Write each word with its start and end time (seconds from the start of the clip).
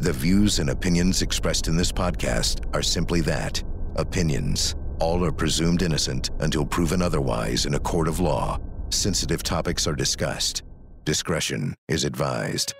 The 0.00 0.12
views 0.12 0.60
and 0.60 0.70
opinions 0.70 1.22
expressed 1.22 1.66
in 1.66 1.76
this 1.76 1.90
podcast 1.90 2.72
are 2.72 2.82
simply 2.82 3.20
that 3.22 3.60
opinions. 3.96 4.76
All 5.00 5.24
are 5.24 5.32
presumed 5.32 5.82
innocent 5.82 6.30
until 6.38 6.64
proven 6.64 7.02
otherwise 7.02 7.66
in 7.66 7.74
a 7.74 7.80
court 7.80 8.06
of 8.06 8.20
law. 8.20 8.60
Sensitive 8.90 9.42
topics 9.42 9.88
are 9.88 9.96
discussed. 9.96 10.62
Discretion 11.04 11.74
is 11.88 12.04
advised. 12.04 12.74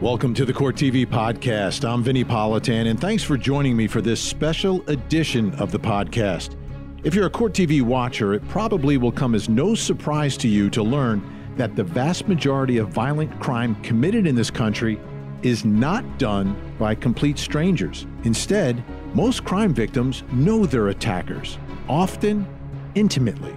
Welcome 0.00 0.32
to 0.36 0.46
the 0.46 0.54
Court 0.54 0.76
TV 0.76 1.04
podcast. 1.04 1.86
I'm 1.86 2.02
Vinnie 2.02 2.24
Politan, 2.24 2.88
and 2.88 2.98
thanks 2.98 3.22
for 3.22 3.36
joining 3.36 3.76
me 3.76 3.86
for 3.86 4.00
this 4.00 4.22
special 4.22 4.82
edition 4.88 5.54
of 5.56 5.70
the 5.70 5.78
podcast. 5.78 6.56
If 7.04 7.14
you're 7.14 7.26
a 7.26 7.30
Court 7.30 7.52
TV 7.52 7.82
watcher, 7.82 8.32
it 8.32 8.48
probably 8.48 8.96
will 8.96 9.12
come 9.12 9.34
as 9.34 9.50
no 9.50 9.74
surprise 9.74 10.38
to 10.38 10.48
you 10.48 10.70
to 10.70 10.82
learn 10.82 11.41
that 11.56 11.76
the 11.76 11.84
vast 11.84 12.28
majority 12.28 12.78
of 12.78 12.88
violent 12.88 13.38
crime 13.40 13.74
committed 13.82 14.26
in 14.26 14.34
this 14.34 14.50
country 14.50 14.98
is 15.42 15.64
not 15.64 16.18
done 16.18 16.56
by 16.78 16.94
complete 16.94 17.38
strangers. 17.38 18.06
Instead, 18.24 18.82
most 19.14 19.44
crime 19.44 19.74
victims 19.74 20.22
know 20.32 20.64
their 20.66 20.88
attackers, 20.88 21.58
often 21.88 22.46
intimately. 22.94 23.54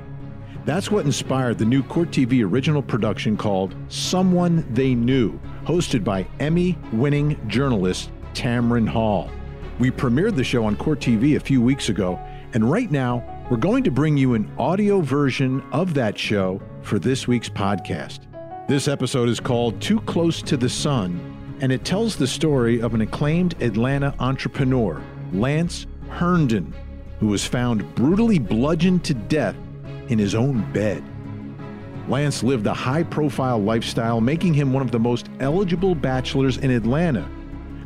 That's 0.65 0.89
what 0.89 1.05
inspired 1.05 1.59
the 1.59 1.65
new 1.65 1.83
Court 1.83 2.09
TV 2.09 2.43
original 2.43 2.81
production 2.81 3.37
called 3.37 3.75
Someone 3.87 4.65
They 4.73 4.95
Knew, 4.95 5.39
hosted 5.63 6.03
by 6.03 6.27
Emmy 6.39 6.77
winning 6.91 7.39
journalist 7.47 8.09
Tamron 8.33 8.87
Hall. 8.87 9.29
We 9.77 9.91
premiered 9.91 10.35
the 10.35 10.43
show 10.43 10.65
on 10.65 10.75
Court 10.75 10.99
TV 10.99 11.35
a 11.35 11.39
few 11.39 11.61
weeks 11.61 11.89
ago, 11.89 12.19
and 12.53 12.69
right 12.69 12.89
now, 12.89 13.23
we're 13.51 13.57
going 13.57 13.83
to 13.83 13.91
bring 13.91 14.17
you 14.17 14.33
an 14.33 14.51
audio 14.57 15.01
version 15.01 15.61
of 15.71 15.93
that 15.93 16.17
show 16.17 16.59
for 16.85 16.99
this 16.99 17.27
week's 17.27 17.49
podcast. 17.49 18.19
This 18.67 18.87
episode 18.87 19.27
is 19.27 19.39
called 19.39 19.81
Too 19.81 19.99
Close 20.01 20.43
to 20.43 20.55
the 20.55 20.69
Sun, 20.69 21.57
and 21.59 21.71
it 21.71 21.83
tells 21.83 22.15
the 22.15 22.27
story 22.27 22.79
of 22.79 22.93
an 22.93 23.01
acclaimed 23.01 23.61
Atlanta 23.61 24.13
entrepreneur, 24.19 25.01
Lance 25.33 25.87
Herndon, 26.09 26.73
who 27.19 27.27
was 27.27 27.43
found 27.43 27.95
brutally 27.95 28.37
bludgeoned 28.37 29.03
to 29.05 29.15
death 29.15 29.55
in 30.09 30.19
his 30.19 30.35
own 30.35 30.71
bed. 30.73 31.03
Lance 32.07 32.43
lived 32.43 32.67
a 32.67 32.73
high 32.73 33.03
profile 33.03 33.57
lifestyle, 33.57 34.21
making 34.21 34.53
him 34.53 34.71
one 34.71 34.83
of 34.83 34.91
the 34.91 34.99
most 34.99 35.27
eligible 35.39 35.95
bachelors 35.95 36.57
in 36.57 36.69
Atlanta. 36.69 37.27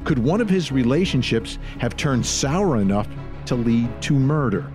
Could 0.03 0.19
one 0.19 0.41
of 0.41 0.49
his 0.49 0.73
relationships 0.73 1.57
have 1.77 1.95
turned 1.95 2.25
sour 2.25 2.81
enough 2.81 3.07
to 3.45 3.55
lead 3.55 4.01
to 4.01 4.13
murder? 4.13 4.69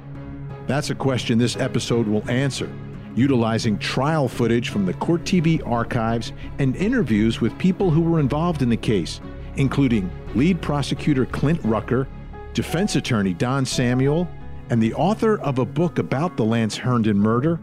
That's 0.66 0.88
a 0.88 0.94
question 0.94 1.36
this 1.36 1.56
episode 1.56 2.08
will 2.08 2.28
answer, 2.30 2.72
utilizing 3.16 3.78
trial 3.78 4.28
footage 4.28 4.68
from 4.68 4.86
the 4.86 4.94
Court 4.94 5.22
TV 5.24 5.66
archives 5.66 6.32
and 6.58 6.74
interviews 6.76 7.40
with 7.40 7.56
people 7.58 7.90
who 7.90 8.02
were 8.02 8.20
involved 8.20 8.62
in 8.62 8.68
the 8.68 8.76
case, 8.76 9.20
including 9.56 10.10
lead 10.34 10.60
prosecutor 10.60 11.26
Clint 11.26 11.60
Rucker, 11.64 12.08
defense 12.52 12.96
attorney 12.96 13.34
Don 13.34 13.64
Samuel, 13.64 14.28
and 14.70 14.82
the 14.82 14.94
author 14.94 15.38
of 15.40 15.58
a 15.58 15.64
book 15.64 15.98
about 15.98 16.36
the 16.36 16.44
Lance 16.44 16.76
Herndon 16.76 17.18
murder, 17.18 17.60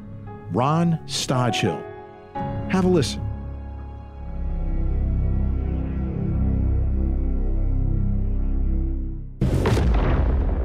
Ron 0.52 1.00
Stodghill. 1.06 1.82
Have 2.70 2.86
a 2.86 2.88
listen. 2.88 3.22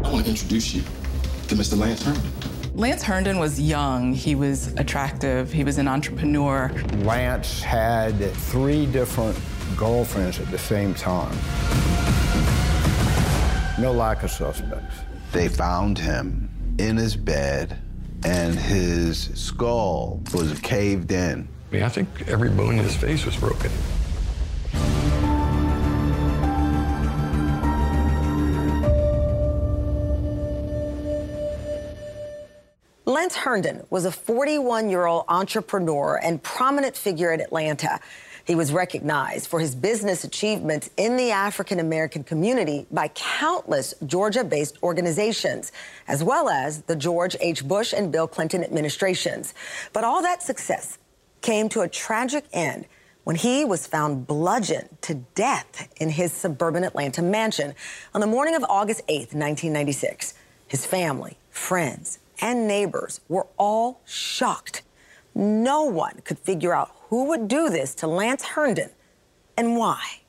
I 0.04 0.12
want 0.12 0.24
to 0.24 0.30
introduce 0.30 0.74
you 0.74 0.82
to 1.48 1.54
Mr. 1.54 1.76
Lance 1.76 2.02
Herndon. 2.02 2.55
Lance 2.76 3.02
Herndon 3.02 3.38
was 3.38 3.58
young, 3.58 4.12
he 4.12 4.34
was 4.34 4.66
attractive, 4.74 5.50
he 5.50 5.64
was 5.64 5.78
an 5.78 5.88
entrepreneur. 5.88 6.70
Lance 6.98 7.62
had 7.62 8.18
three 8.32 8.84
different 8.84 9.38
girlfriends 9.78 10.38
at 10.40 10.50
the 10.50 10.58
same 10.58 10.92
time. 10.92 11.34
No 13.80 13.92
lack 13.92 14.22
of 14.24 14.30
suspects. 14.30 14.94
They 15.32 15.48
found 15.48 15.96
him 15.98 16.50
in 16.78 16.98
his 16.98 17.16
bed, 17.16 17.78
and 18.26 18.54
his 18.54 19.30
skull 19.32 20.20
was 20.34 20.60
caved 20.60 21.10
in. 21.12 21.48
I 21.70 21.74
mean, 21.74 21.82
I 21.82 21.88
think 21.88 22.08
every 22.28 22.50
bone 22.50 22.78
in 22.78 22.84
his 22.84 22.94
face 22.94 23.24
was 23.24 23.36
broken. 23.38 23.70
Lance 33.16 33.34
Herndon 33.34 33.86
was 33.88 34.04
a 34.04 34.12
41 34.12 34.90
year 34.90 35.06
old 35.06 35.24
entrepreneur 35.28 36.20
and 36.22 36.42
prominent 36.42 36.94
figure 36.94 37.32
in 37.32 37.40
Atlanta. 37.40 37.98
He 38.44 38.54
was 38.54 38.74
recognized 38.74 39.46
for 39.46 39.58
his 39.58 39.74
business 39.74 40.22
achievements 40.22 40.90
in 40.98 41.16
the 41.16 41.30
African 41.30 41.80
American 41.80 42.24
community 42.24 42.86
by 42.90 43.08
countless 43.08 43.94
Georgia 44.04 44.44
based 44.44 44.76
organizations, 44.82 45.72
as 46.06 46.22
well 46.22 46.50
as 46.50 46.82
the 46.82 46.94
George 46.94 47.34
H. 47.40 47.66
Bush 47.66 47.94
and 47.94 48.12
Bill 48.12 48.28
Clinton 48.28 48.62
administrations. 48.62 49.54
But 49.94 50.04
all 50.04 50.20
that 50.20 50.42
success 50.42 50.98
came 51.40 51.70
to 51.70 51.80
a 51.80 51.88
tragic 51.88 52.44
end 52.52 52.84
when 53.24 53.36
he 53.36 53.64
was 53.64 53.86
found 53.86 54.26
bludgeoned 54.26 54.90
to 55.00 55.14
death 55.34 55.88
in 55.96 56.10
his 56.10 56.34
suburban 56.34 56.84
Atlanta 56.84 57.22
mansion 57.22 57.74
on 58.12 58.20
the 58.20 58.26
morning 58.26 58.54
of 58.54 58.62
August 58.68 59.00
8, 59.08 59.32
1996. 59.32 60.34
His 60.68 60.84
family, 60.84 61.38
friends, 61.48 62.18
and 62.40 62.66
neighbors 62.66 63.20
were 63.28 63.46
all 63.56 64.00
shocked. 64.04 64.82
No 65.34 65.84
one 65.84 66.20
could 66.24 66.38
figure 66.38 66.74
out 66.74 66.90
who 67.08 67.24
would 67.24 67.48
do 67.48 67.68
this 67.68 67.94
to 67.96 68.06
Lance 68.06 68.42
Herndon 68.44 68.90
and 69.56 69.76
why. 69.76 70.20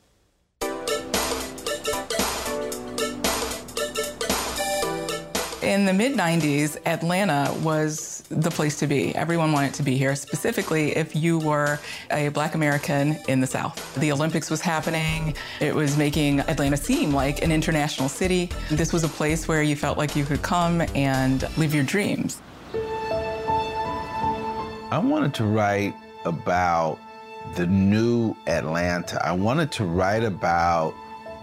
In 5.67 5.83
the 5.83 5.91
mid 5.91 6.13
90s, 6.13 6.78
Atlanta 6.85 7.53
was 7.61 8.23
the 8.29 8.50
place 8.50 8.79
to 8.79 8.88
be. 8.88 9.13
Everyone 9.16 9.51
wanted 9.51 9.73
to 9.73 9.83
be 9.83 9.97
here, 9.97 10.16
specifically 10.16 10.95
if 10.95 11.13
you 11.13 11.39
were 11.39 11.78
a 12.09 12.29
black 12.29 12.55
American 12.55 13.17
in 13.28 13.41
the 13.41 13.47
South. 13.47 13.94
The 13.95 14.13
Olympics 14.13 14.50
was 14.50 14.61
happening, 14.61 15.35
it 15.59 15.75
was 15.75 15.97
making 15.97 16.39
Atlanta 16.39 16.78
seem 16.78 17.11
like 17.11 17.44
an 17.44 17.51
international 17.51 18.07
city. 18.07 18.50
This 18.72 18.94
was 18.94 19.03
a 19.03 19.09
place 19.09 19.50
where 19.50 19.61
you 19.61 19.75
felt 19.75 19.97
like 19.97 20.16
you 20.16 20.23
could 20.23 20.41
come 20.41 20.83
and 20.95 21.45
live 21.57 21.75
your 21.75 21.84
dreams. 21.84 22.41
I 24.89 25.01
wanted 25.03 25.34
to 25.34 25.44
write 25.44 25.95
about 26.23 26.97
the 27.57 27.67
new 27.67 28.38
Atlanta. 28.47 29.22
I 29.22 29.34
wanted 29.34 29.73
to 29.73 29.84
write 29.84 30.23
about 30.23 30.94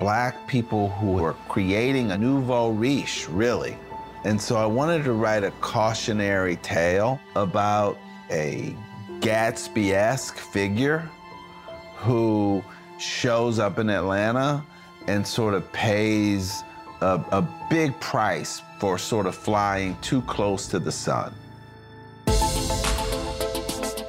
black 0.01 0.49
people 0.49 0.89
who 0.89 1.13
were 1.13 1.35
creating 1.51 2.11
a 2.11 2.17
nouveau 2.17 2.71
riche, 2.71 3.29
really. 3.29 3.77
And 4.25 4.41
so 4.41 4.57
I 4.57 4.65
wanted 4.65 5.05
to 5.05 5.13
write 5.13 5.45
a 5.45 5.51
cautionary 5.61 6.57
tale 6.57 7.21
about 7.37 7.99
a 8.31 8.75
Gatsby 9.21 9.93
esque 9.93 10.39
figure 10.39 11.09
who 11.97 12.65
shows 12.99 13.59
up 13.59 13.79
in 13.79 13.91
Atlanta 13.91 14.65
and 15.07 15.27
sort 15.27 15.53
of 15.53 15.71
pays 15.73 16.63
a, 17.03 17.23
a, 17.33 17.49
big 17.69 17.99
price 18.01 18.63
for 18.79 18.97
sort 18.97 19.27
of 19.27 19.35
flying 19.35 19.97
too 20.01 20.23
close 20.23 20.69
to 20.69 20.79
the 20.79 20.93
sun. 20.93 21.35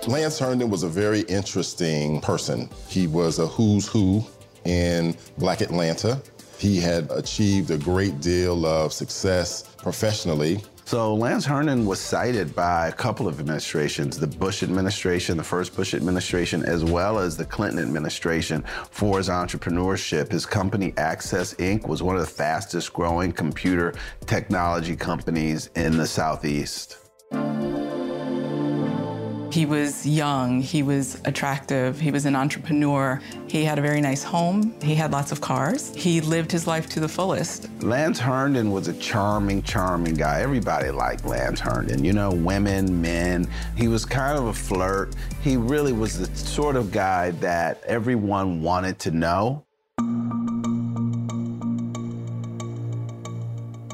Lance 0.08 0.40
Herndon 0.40 0.70
was 0.70 0.84
a 0.84 0.88
very 0.88 1.22
interesting 1.22 2.22
person. 2.22 2.70
He 2.88 3.08
was 3.08 3.40
a 3.40 3.48
who's 3.48 3.88
who 3.88 4.24
in 4.64 5.18
Black 5.38 5.62
Atlanta. 5.62 6.22
He 6.58 6.80
had 6.80 7.12
achieved 7.12 7.72
a 7.72 7.78
great 7.78 8.22
deal 8.22 8.66
of 8.66 8.94
success 8.94 9.75
professionally. 9.86 10.60
So 10.86 11.14
Lance 11.14 11.46
Herndon 11.46 11.86
was 11.86 12.00
cited 12.00 12.56
by 12.56 12.88
a 12.88 12.92
couple 12.92 13.28
of 13.28 13.40
administrations, 13.40 14.18
the 14.18 14.26
Bush 14.26 14.64
administration, 14.64 15.38
the 15.38 15.44
first 15.44 15.76
Bush 15.76 15.94
administration, 15.94 16.66
as 16.66 16.84
well 16.84 17.20
as 17.20 17.38
the 17.38 17.46
Clinton 17.46 17.78
administration 17.78 18.64
for 18.90 19.20
his 19.20 19.30
entrepreneurship. 19.30 20.32
His 20.32 20.44
company, 20.44 20.92
Access 20.98 21.54
Inc., 21.56 21.88
was 21.88 22.02
one 22.02 22.16
of 22.16 22.22
the 22.22 22.28
fastest 22.28 22.94
growing 22.94 23.32
computer 23.32 23.94
technology 24.26 24.96
companies 24.96 25.70
in 25.76 25.98
the 25.98 26.08
Southeast. 26.08 27.05
He 29.56 29.66
was 29.66 30.06
young, 30.06 30.60
he 30.60 30.84
was 30.84 31.18
attractive, 31.24 31.98
he 31.98 32.12
was 32.12 32.26
an 32.26 32.36
entrepreneur. 32.36 33.22
He 33.48 33.64
had 33.64 33.80
a 33.80 33.82
very 33.82 34.02
nice 34.02 34.22
home, 34.22 34.76
he 34.82 34.96
had 34.96 35.14
lots 35.14 35.32
of 35.32 35.40
cars. 35.40 35.96
He 35.96 36.20
lived 36.20 36.52
his 36.52 36.68
life 36.68 36.90
to 36.90 37.00
the 37.00 37.08
fullest. 37.08 37.70
Lance 37.82 38.20
Herndon 38.20 38.70
was 38.70 38.90
a 38.90 38.94
charming, 38.96 39.64
charming 39.64 40.16
guy. 40.16 40.42
Everybody 40.42 40.92
liked 40.92 41.24
Lance 41.24 41.62
Herndon, 41.62 42.04
you 42.04 42.12
know, 42.12 42.32
women, 42.32 43.02
men. 43.02 43.48
He 43.78 43.88
was 43.88 44.04
kind 44.04 44.38
of 44.38 44.48
a 44.48 44.54
flirt. 44.54 45.16
He 45.42 45.56
really 45.56 45.94
was 45.94 46.20
the 46.20 46.36
sort 46.36 46.76
of 46.76 46.92
guy 46.92 47.32
that 47.32 47.82
everyone 47.86 48.62
wanted 48.62 49.00
to 49.00 49.12
know. 49.12 49.64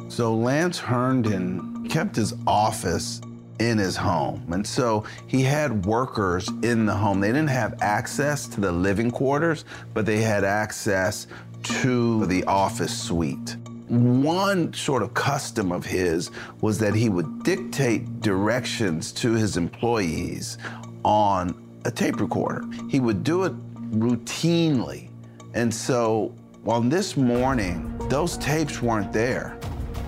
So 0.10 0.34
Lance 0.34 0.80
Herndon 0.80 1.88
kept 1.88 2.16
his 2.16 2.34
office 2.48 3.22
in 3.70 3.78
his 3.78 3.96
home. 3.96 4.44
And 4.52 4.66
so 4.66 5.06
he 5.28 5.44
had 5.44 5.86
workers 5.86 6.50
in 6.64 6.86
the 6.86 6.96
home. 6.96 7.20
They 7.20 7.28
didn't 7.28 7.48
have 7.50 7.76
access 7.82 8.48
to 8.48 8.62
the 8.62 8.72
living 8.72 9.12
quarters, 9.12 9.66
but 9.94 10.06
they 10.06 10.22
had 10.22 10.44
access 10.44 11.28
to 11.64 12.26
the 12.26 12.44
office 12.46 12.98
suite. 12.98 13.58
One 13.88 14.74
sort 14.74 15.04
of 15.04 15.14
custom 15.14 15.72
of 15.72 15.86
his 15.86 16.32
was 16.62 16.80
that 16.80 16.96
he 16.96 17.10
would 17.10 17.44
dictate 17.44 18.22
directions 18.22 19.12
to 19.14 19.34
his 19.34 19.58
employees 19.58 20.58
on 21.04 21.56
a 21.86 21.92
tape 21.92 22.20
recorder. 22.20 22.64
He 22.90 23.00
would 23.00 23.24
do 23.24 23.44
it 23.44 23.54
routinely. 23.92 25.10
And 25.54 25.74
so 25.74 26.34
on 26.66 26.90
this 26.90 27.18
morning, 27.18 27.96
those 28.08 28.38
tapes 28.38 28.82
weren't 28.82 29.12
there, 29.12 29.58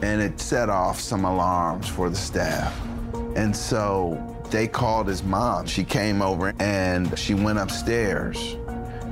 and 0.02 0.22
it 0.22 0.40
set 0.40 0.70
off 0.70 1.00
some 1.00 1.26
alarms 1.26 1.88
for 1.88 2.10
the 2.10 2.16
staff. 2.16 2.74
And 3.36 3.56
so 3.56 4.18
they 4.52 4.68
called 4.68 5.08
his 5.08 5.24
mom. 5.24 5.66
She 5.66 5.84
came 5.84 6.22
over 6.22 6.54
and 6.60 7.18
she 7.18 7.34
went 7.34 7.60
upstairs, 7.60 8.58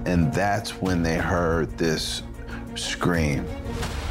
and 0.05 0.31
that's 0.33 0.71
when 0.81 1.01
they 1.01 1.17
heard 1.17 1.77
this 1.77 2.23
scream. 2.75 3.45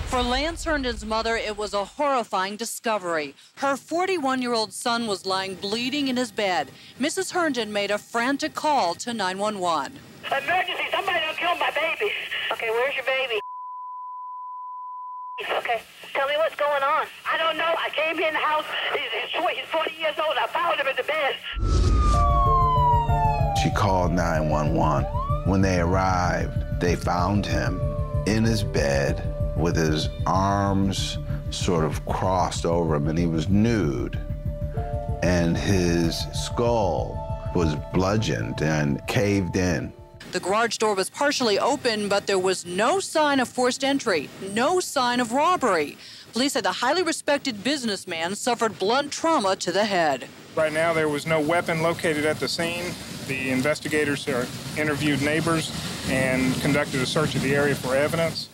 For 0.07 0.23
Lance 0.23 0.65
Herndon's 0.65 1.07
mother, 1.07 1.37
it 1.37 1.57
was 1.57 1.73
a 1.73 1.85
horrifying 1.85 2.57
discovery. 2.57 3.37
Her 3.59 3.77
41 3.77 4.43
year 4.43 4.53
old 4.53 4.73
son 4.73 5.07
was 5.07 5.25
lying 5.25 5.55
bleeding 5.55 6.09
in 6.09 6.17
his 6.17 6.33
bed. 6.33 6.73
Mrs. 6.99 7.31
Herndon 7.31 7.73
made 7.73 7.93
a 7.93 7.99
frantic 7.99 8.55
call 8.55 8.95
to 8.97 9.15
911. 9.15 9.99
Emergency, 10.27 10.85
somebody 10.91 11.21
done 11.21 11.35
kill 11.37 11.55
my 11.57 11.71
baby. 11.71 12.13
Okay, 12.53 12.71
where's 12.71 12.97
your 12.97 13.05
baby? 13.05 13.40
Okay, 15.71 15.83
tell 16.15 16.27
me 16.27 16.35
what's 16.37 16.57
going 16.57 16.83
on. 16.83 17.07
I 17.31 17.39
don't 17.39 17.57
know. 17.57 17.75
I 17.79 17.91
came 17.91 18.19
in 18.19 18.33
the 18.35 18.41
house. 18.41 18.65
He's, 18.93 19.31
he's 19.31 19.67
40 19.67 19.95
years 20.01 20.15
old. 20.19 20.37
I 20.37 20.47
found 20.49 20.81
him 20.81 20.89
in 20.89 20.97
the 20.97 21.05
bed. 21.05 21.37
She 23.63 23.71
called 23.71 24.13
911. 24.13 25.05
When 25.45 25.61
they 25.61 25.79
arrived, 25.81 26.81
they 26.81 26.97
found 26.97 27.47
him 27.47 27.81
in 28.27 28.43
his 28.43 28.65
bed 28.65 29.23
with 29.57 29.77
his 29.77 30.09
arms 30.27 31.19
sort 31.51 31.85
of 31.85 32.05
crossed 32.07 32.67
over 32.67 32.97
him, 32.97 33.07
and 33.07 33.19
he 33.19 33.27
was 33.27 33.49
nude. 33.49 34.19
And 35.23 35.57
his 35.57 36.27
skull 36.33 37.17
was 37.55 37.77
bludgeoned 37.93 38.61
and 38.63 39.07
caved 39.07 39.55
in. 39.57 39.93
The 40.33 40.39
garage 40.39 40.77
door 40.77 40.95
was 40.95 41.11
partially 41.11 41.59
open, 41.59 42.09
but 42.09 42.29
there 42.29 42.39
was 42.39 42.65
no 42.65 43.01
sign 43.01 43.41
of 43.41 43.49
forced 43.49 43.83
entry, 43.83 44.31
no 44.53 44.79
sign 44.79 45.19
of 45.19 45.33
robbery. 45.33 45.99
Police 46.33 46.53
said 46.53 46.65
the 46.65 46.71
highly 46.71 47.03
respected 47.03 47.65
businessman 47.65 48.37
suffered 48.37 48.79
blunt 48.79 49.11
trauma 49.11 49.57
to 49.57 49.73
the 49.73 49.85
head. 49.85 50.29
Right 50.55 50.73
now, 50.73 50.93
there 50.93 51.09
was 51.09 51.27
no 51.27 51.41
weapon 51.41 51.83
located 51.83 52.25
at 52.25 52.39
the 52.39 52.47
scene. 52.47 52.95
The 53.27 53.51
investigators 53.51 54.29
interviewed 54.77 55.21
neighbors 55.21 55.73
and 56.09 56.55
conducted 56.61 57.01
a 57.01 57.07
search 57.07 57.35
of 57.35 57.43
the 57.43 57.57
area 57.57 57.75
for 57.75 57.97
evidence. 57.97 58.49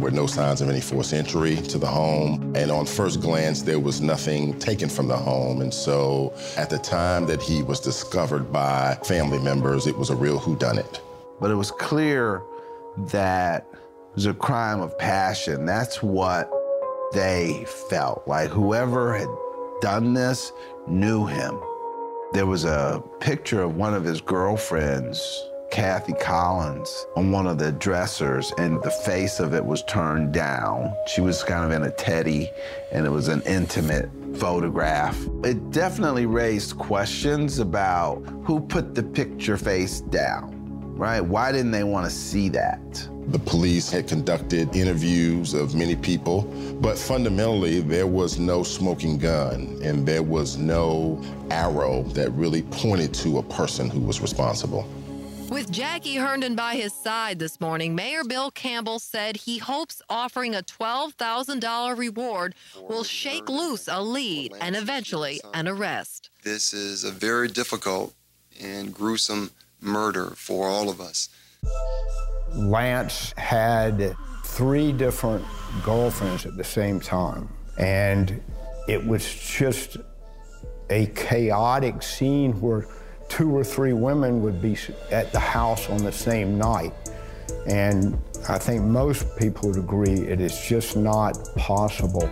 Were 0.00 0.10
no 0.10 0.26
signs 0.26 0.60
of 0.60 0.68
any 0.68 0.80
forced 0.80 1.12
entry 1.12 1.56
to 1.56 1.78
the 1.78 1.86
home. 1.86 2.52
And 2.56 2.70
on 2.70 2.86
first 2.86 3.20
glance, 3.20 3.62
there 3.62 3.78
was 3.78 4.00
nothing 4.00 4.58
taken 4.58 4.88
from 4.88 5.08
the 5.08 5.16
home. 5.16 5.60
And 5.60 5.72
so 5.72 6.32
at 6.56 6.70
the 6.70 6.78
time 6.78 7.26
that 7.26 7.42
he 7.42 7.62
was 7.62 7.80
discovered 7.80 8.52
by 8.52 8.98
family 9.04 9.38
members, 9.38 9.86
it 9.86 9.96
was 9.96 10.10
a 10.10 10.16
real 10.16 10.38
whodunit. 10.38 11.00
But 11.40 11.50
it 11.50 11.54
was 11.54 11.70
clear 11.70 12.42
that 13.12 13.66
it 13.72 14.14
was 14.14 14.26
a 14.26 14.34
crime 14.34 14.80
of 14.80 14.98
passion. 14.98 15.66
That's 15.66 16.02
what 16.02 16.50
they 17.12 17.64
felt. 17.88 18.26
Like 18.26 18.50
whoever 18.50 19.16
had 19.16 19.28
done 19.80 20.14
this 20.14 20.52
knew 20.86 21.26
him. 21.26 21.58
There 22.32 22.46
was 22.46 22.64
a 22.64 23.02
picture 23.18 23.62
of 23.62 23.76
one 23.76 23.94
of 23.94 24.04
his 24.04 24.20
girlfriends 24.20 25.49
Kathy 25.70 26.14
Collins 26.14 27.06
on 27.16 27.30
one 27.30 27.46
of 27.46 27.58
the 27.58 27.70
dressers, 27.72 28.52
and 28.58 28.82
the 28.82 28.90
face 28.90 29.38
of 29.38 29.54
it 29.54 29.64
was 29.64 29.84
turned 29.84 30.32
down. 30.32 30.92
She 31.06 31.20
was 31.20 31.44
kind 31.44 31.64
of 31.64 31.70
in 31.70 31.86
a 31.86 31.92
teddy, 31.92 32.50
and 32.90 33.06
it 33.06 33.10
was 33.10 33.28
an 33.28 33.40
intimate 33.42 34.10
photograph. 34.36 35.16
It 35.44 35.70
definitely 35.70 36.26
raised 36.26 36.76
questions 36.76 37.60
about 37.60 38.16
who 38.44 38.60
put 38.60 38.94
the 38.94 39.02
picture 39.02 39.56
face 39.56 40.00
down, 40.00 40.52
right? 40.96 41.20
Why 41.20 41.52
didn't 41.52 41.70
they 41.70 41.84
want 41.84 42.04
to 42.04 42.10
see 42.10 42.48
that? 42.50 43.08
The 43.28 43.38
police 43.38 43.90
had 43.90 44.08
conducted 44.08 44.74
interviews 44.74 45.54
of 45.54 45.76
many 45.76 45.94
people, 45.94 46.42
but 46.80 46.98
fundamentally, 46.98 47.80
there 47.80 48.08
was 48.08 48.40
no 48.40 48.64
smoking 48.64 49.18
gun 49.18 49.78
and 49.84 50.04
there 50.04 50.24
was 50.24 50.56
no 50.56 51.22
arrow 51.50 52.02
that 52.14 52.32
really 52.32 52.62
pointed 52.62 53.14
to 53.14 53.38
a 53.38 53.42
person 53.44 53.88
who 53.88 54.00
was 54.00 54.20
responsible. 54.20 54.84
With 55.50 55.72
Jackie 55.72 56.14
Herndon 56.14 56.54
by 56.54 56.76
his 56.76 56.94
side 56.94 57.40
this 57.40 57.60
morning, 57.60 57.92
Mayor 57.96 58.22
Bill 58.22 58.52
Campbell 58.52 59.00
said 59.00 59.36
he 59.36 59.58
hopes 59.58 60.00
offering 60.08 60.54
a 60.54 60.62
$12,000 60.62 61.98
reward 61.98 62.54
will 62.88 63.02
shake 63.02 63.48
loose 63.48 63.88
a 63.88 64.00
lead 64.00 64.52
and 64.60 64.76
eventually 64.76 65.40
an 65.52 65.66
arrest. 65.66 66.30
This 66.44 66.72
is 66.72 67.02
a 67.02 67.10
very 67.10 67.48
difficult 67.48 68.14
and 68.62 68.94
gruesome 68.94 69.50
murder 69.80 70.30
for 70.36 70.68
all 70.68 70.88
of 70.88 71.00
us. 71.00 71.28
Lance 72.54 73.34
had 73.36 74.14
three 74.44 74.92
different 74.92 75.44
girlfriends 75.82 76.46
at 76.46 76.56
the 76.56 76.64
same 76.64 77.00
time, 77.00 77.48
and 77.76 78.40
it 78.86 79.04
was 79.04 79.26
just 79.34 79.96
a 80.90 81.06
chaotic 81.06 82.04
scene 82.04 82.60
where 82.60 82.86
two 83.30 83.56
or 83.56 83.64
three 83.64 83.94
women 83.94 84.42
would 84.42 84.60
be 84.60 84.76
at 85.10 85.32
the 85.32 85.38
house 85.38 85.88
on 85.88 86.04
the 86.04 86.12
same 86.12 86.58
night. 86.58 86.92
And 87.66 88.20
I 88.48 88.58
think 88.58 88.82
most 88.82 89.36
people 89.38 89.70
would 89.70 89.78
agree 89.78 90.12
it 90.12 90.40
is 90.40 90.60
just 90.60 90.96
not 90.96 91.38
possible 91.56 92.28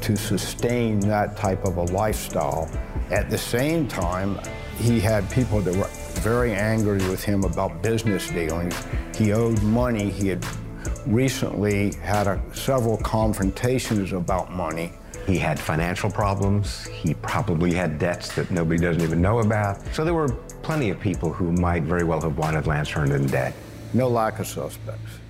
to 0.00 0.16
sustain 0.16 0.98
that 1.00 1.36
type 1.36 1.64
of 1.64 1.76
a 1.76 1.84
lifestyle. 1.84 2.68
At 3.10 3.30
the 3.30 3.38
same 3.38 3.86
time, 3.86 4.40
he 4.78 4.98
had 4.98 5.30
people 5.30 5.60
that 5.60 5.76
were 5.76 5.90
very 6.22 6.54
angry 6.54 7.06
with 7.08 7.22
him 7.22 7.44
about 7.44 7.82
business 7.82 8.28
dealings. 8.30 8.74
He 9.16 9.32
owed 9.32 9.62
money. 9.62 10.10
He 10.10 10.28
had 10.28 10.44
recently 11.06 11.92
had 11.96 12.26
a, 12.26 12.42
several 12.54 12.96
confrontations 12.96 14.12
about 14.12 14.50
money. 14.52 14.92
He 15.26 15.38
had 15.38 15.58
financial 15.58 16.10
problems. 16.10 16.86
He 16.86 17.14
probably 17.14 17.72
had 17.72 17.98
debts 17.98 18.34
that 18.34 18.50
nobody 18.50 18.80
doesn't 18.80 19.02
even 19.02 19.20
know 19.20 19.40
about. 19.40 19.82
So 19.94 20.04
there 20.04 20.14
were 20.14 20.28
plenty 20.62 20.90
of 20.90 21.00
people 21.00 21.32
who 21.32 21.52
might 21.52 21.84
very 21.84 22.04
well 22.04 22.20
have 22.20 22.36
wanted 22.38 22.66
Lance 22.66 22.88
Herndon 22.88 23.26
dead. 23.26 23.54
No 23.92 24.08
lack 24.08 24.38
of 24.38 24.46
suspects. 24.46 25.20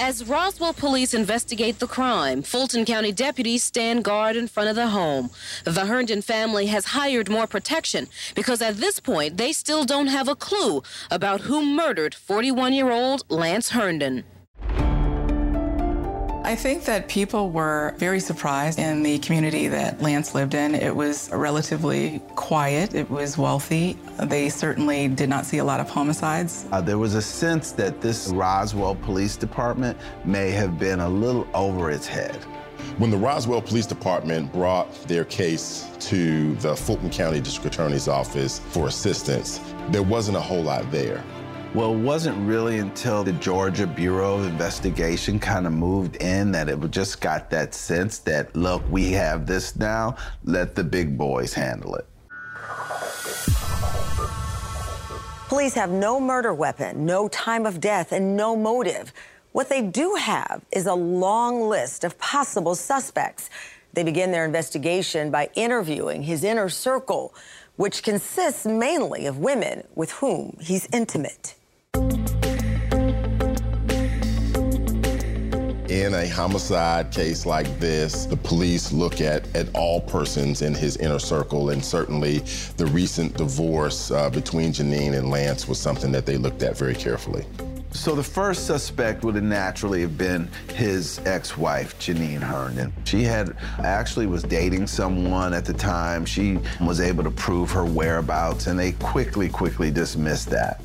As 0.00 0.24
Roswell 0.28 0.74
police 0.74 1.12
investigate 1.12 1.80
the 1.80 1.88
crime, 1.88 2.42
Fulton 2.42 2.84
County 2.84 3.10
deputies 3.10 3.64
stand 3.64 4.04
guard 4.04 4.36
in 4.36 4.46
front 4.46 4.68
of 4.68 4.76
the 4.76 4.86
home. 4.86 5.30
The 5.64 5.86
Herndon 5.86 6.22
family 6.22 6.66
has 6.66 6.84
hired 6.84 7.28
more 7.28 7.48
protection 7.48 8.06
because 8.36 8.62
at 8.62 8.76
this 8.76 9.00
point 9.00 9.38
they 9.38 9.52
still 9.52 9.84
don't 9.84 10.06
have 10.06 10.28
a 10.28 10.36
clue 10.36 10.84
about 11.10 11.40
who 11.40 11.64
murdered 11.64 12.14
41 12.14 12.74
year 12.74 12.92
old 12.92 13.24
Lance 13.28 13.70
Herndon. 13.70 14.22
I 16.48 16.56
think 16.56 16.86
that 16.86 17.08
people 17.08 17.50
were 17.50 17.94
very 17.98 18.20
surprised 18.20 18.78
in 18.78 19.02
the 19.02 19.18
community 19.18 19.68
that 19.68 20.00
Lance 20.00 20.34
lived 20.34 20.54
in. 20.54 20.74
It 20.74 20.96
was 20.96 21.28
relatively 21.30 22.22
quiet, 22.36 22.94
it 22.94 23.10
was 23.10 23.36
wealthy. 23.36 23.98
They 24.22 24.48
certainly 24.48 25.08
did 25.08 25.28
not 25.28 25.44
see 25.44 25.58
a 25.58 25.64
lot 25.64 25.78
of 25.78 25.90
homicides. 25.90 26.64
Uh, 26.72 26.80
there 26.80 26.96
was 26.96 27.14
a 27.14 27.20
sense 27.20 27.72
that 27.72 28.00
this 28.00 28.28
Roswell 28.28 28.94
Police 28.94 29.36
Department 29.36 29.98
may 30.24 30.50
have 30.52 30.78
been 30.78 31.00
a 31.00 31.08
little 31.10 31.46
over 31.52 31.90
its 31.90 32.06
head. 32.06 32.36
When 32.96 33.10
the 33.10 33.18
Roswell 33.18 33.60
Police 33.60 33.84
Department 33.84 34.50
brought 34.50 34.90
their 35.02 35.26
case 35.26 35.86
to 36.00 36.54
the 36.56 36.74
Fulton 36.74 37.10
County 37.10 37.42
District 37.42 37.74
Attorney's 37.74 38.08
Office 38.08 38.60
for 38.70 38.88
assistance, 38.88 39.60
there 39.90 40.02
wasn't 40.02 40.38
a 40.38 40.40
whole 40.40 40.62
lot 40.62 40.90
there. 40.90 41.22
Well, 41.74 41.92
it 41.92 41.98
wasn't 41.98 42.48
really 42.48 42.78
until 42.78 43.22
the 43.22 43.32
Georgia 43.34 43.86
Bureau 43.86 44.38
of 44.38 44.46
Investigation 44.46 45.38
kind 45.38 45.66
of 45.66 45.74
moved 45.74 46.16
in 46.16 46.50
that 46.52 46.70
it 46.70 46.90
just 46.90 47.20
got 47.20 47.50
that 47.50 47.74
sense 47.74 48.18
that, 48.20 48.56
look, 48.56 48.82
we 48.90 49.12
have 49.12 49.46
this 49.46 49.76
now, 49.76 50.16
let 50.44 50.74
the 50.74 50.82
big 50.82 51.18
boys 51.18 51.52
handle 51.52 51.94
it. 51.96 52.06
Police 55.48 55.74
have 55.74 55.90
no 55.90 56.18
murder 56.18 56.54
weapon, 56.54 57.04
no 57.04 57.28
time 57.28 57.66
of 57.66 57.80
death, 57.80 58.12
and 58.12 58.34
no 58.34 58.56
motive. 58.56 59.12
What 59.52 59.68
they 59.68 59.82
do 59.82 60.14
have 60.14 60.64
is 60.72 60.86
a 60.86 60.94
long 60.94 61.68
list 61.68 62.02
of 62.02 62.18
possible 62.18 62.76
suspects. 62.76 63.50
They 63.92 64.04
begin 64.04 64.32
their 64.32 64.46
investigation 64.46 65.30
by 65.30 65.50
interviewing 65.54 66.22
his 66.22 66.44
inner 66.44 66.70
circle, 66.70 67.34
which 67.76 68.02
consists 68.02 68.64
mainly 68.64 69.26
of 69.26 69.36
women 69.38 69.86
with 69.94 70.12
whom 70.12 70.56
he's 70.60 70.88
intimate. 70.94 71.56
In 75.88 76.12
a 76.12 76.28
homicide 76.28 77.10
case 77.10 77.46
like 77.46 77.80
this, 77.80 78.26
the 78.26 78.36
police 78.36 78.92
look 78.92 79.22
at, 79.22 79.48
at 79.56 79.74
all 79.74 80.02
persons 80.02 80.60
in 80.60 80.74
his 80.74 80.98
inner 80.98 81.18
circle, 81.18 81.70
and 81.70 81.82
certainly 81.82 82.40
the 82.76 82.84
recent 82.84 83.38
divorce 83.38 84.10
uh, 84.10 84.28
between 84.28 84.74
Janine 84.74 85.16
and 85.16 85.30
Lance 85.30 85.66
was 85.66 85.80
something 85.80 86.12
that 86.12 86.26
they 86.26 86.36
looked 86.36 86.62
at 86.62 86.76
very 86.76 86.94
carefully. 86.94 87.46
So 87.90 88.14
the 88.14 88.22
first 88.22 88.66
suspect 88.66 89.24
would 89.24 89.34
have 89.36 89.44
naturally 89.44 90.02
have 90.02 90.18
been 90.18 90.50
his 90.74 91.20
ex-wife, 91.24 91.98
Janine 91.98 92.42
Herndon. 92.42 92.92
She 93.04 93.22
had 93.22 93.56
actually 93.78 94.26
was 94.26 94.42
dating 94.42 94.88
someone 94.88 95.54
at 95.54 95.64
the 95.64 95.72
time. 95.72 96.26
She 96.26 96.58
was 96.82 97.00
able 97.00 97.24
to 97.24 97.30
prove 97.30 97.70
her 97.70 97.86
whereabouts, 97.86 98.66
and 98.66 98.78
they 98.78 98.92
quickly, 98.92 99.48
quickly 99.48 99.90
dismissed 99.90 100.50
that. 100.50 100.82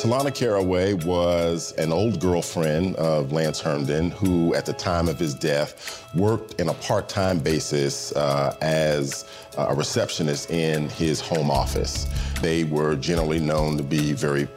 Talana 0.00 0.34
Caraway 0.34 0.94
was 0.94 1.72
an 1.72 1.92
old 1.92 2.20
girlfriend 2.20 2.96
of 2.96 3.32
Lance 3.32 3.60
Herndon 3.60 4.10
who, 4.10 4.54
at 4.54 4.64
the 4.64 4.72
time 4.72 5.10
of 5.10 5.18
his 5.18 5.34
death, 5.34 6.08
worked 6.14 6.58
in 6.58 6.70
a 6.70 6.74
part 6.74 7.06
time 7.06 7.38
basis 7.38 8.10
uh, 8.16 8.56
as 8.62 9.26
a 9.58 9.74
receptionist 9.74 10.50
in 10.50 10.88
his 10.88 11.20
home 11.20 11.50
office. 11.50 12.06
They 12.40 12.64
were 12.64 12.96
generally 12.96 13.40
known 13.40 13.76
to 13.76 13.82
be 13.82 14.14
very 14.14 14.48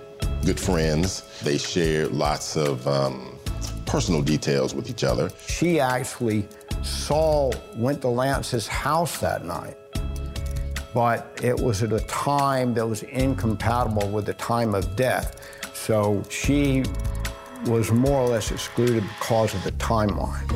good 0.45 0.57
friends. 0.57 1.23
They 1.41 1.57
shared 1.57 2.13
lots 2.13 2.55
of 2.55 2.87
um, 2.87 3.37
personal 3.85 4.21
details 4.21 4.73
with 4.73 4.89
each 4.89 5.03
other. 5.03 5.29
She 5.47 5.77
actually 5.77 6.47
saw, 6.83 7.51
went 7.75 7.99
to 8.03 8.07
Lance's 8.07 8.65
house 8.65 9.17
that 9.17 9.43
night 9.43 9.75
but 10.93 11.39
it 11.43 11.59
was 11.59 11.83
at 11.83 11.91
a 11.91 11.99
time 12.01 12.73
that 12.75 12.87
was 12.87 13.03
incompatible 13.03 14.09
with 14.09 14.25
the 14.25 14.33
time 14.35 14.75
of 14.75 14.95
death. 14.95 15.49
So 15.73 16.23
she 16.29 16.83
was 17.65 17.91
more 17.91 18.21
or 18.21 18.29
less 18.29 18.51
excluded 18.51 19.03
because 19.19 19.53
of 19.53 19.63
the 19.63 19.71
timeline. 19.73 20.47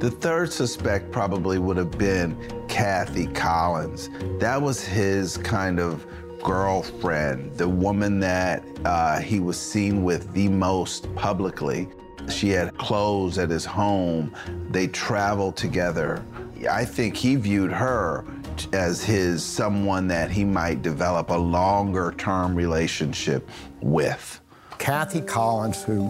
The 0.00 0.10
third 0.10 0.52
suspect 0.52 1.10
probably 1.12 1.58
would 1.58 1.76
have 1.76 1.90
been 1.98 2.36
Kathy 2.68 3.26
Collins. 3.26 4.08
That 4.38 4.60
was 4.60 4.82
his 4.82 5.36
kind 5.36 5.78
of 5.78 6.06
girlfriend, 6.42 7.56
the 7.58 7.68
woman 7.68 8.18
that 8.20 8.64
uh, 8.84 9.20
he 9.20 9.40
was 9.40 9.58
seen 9.58 10.02
with 10.02 10.32
the 10.32 10.48
most 10.48 11.14
publicly. 11.14 11.88
She 12.30 12.48
had 12.48 12.76
clothes 12.78 13.38
at 13.38 13.50
his 13.50 13.64
home. 13.64 14.34
They 14.70 14.86
traveled 14.86 15.56
together. 15.56 16.24
I 16.68 16.84
think 16.84 17.16
he 17.16 17.36
viewed 17.36 17.72
her 17.72 18.24
as 18.72 19.02
his 19.02 19.44
someone 19.44 20.08
that 20.08 20.30
he 20.30 20.44
might 20.44 20.82
develop 20.82 21.30
a 21.30 21.36
longer 21.36 22.14
term 22.18 22.54
relationship 22.54 23.48
with. 23.80 24.40
Kathy 24.78 25.20
Collins, 25.20 25.82
who 25.82 26.04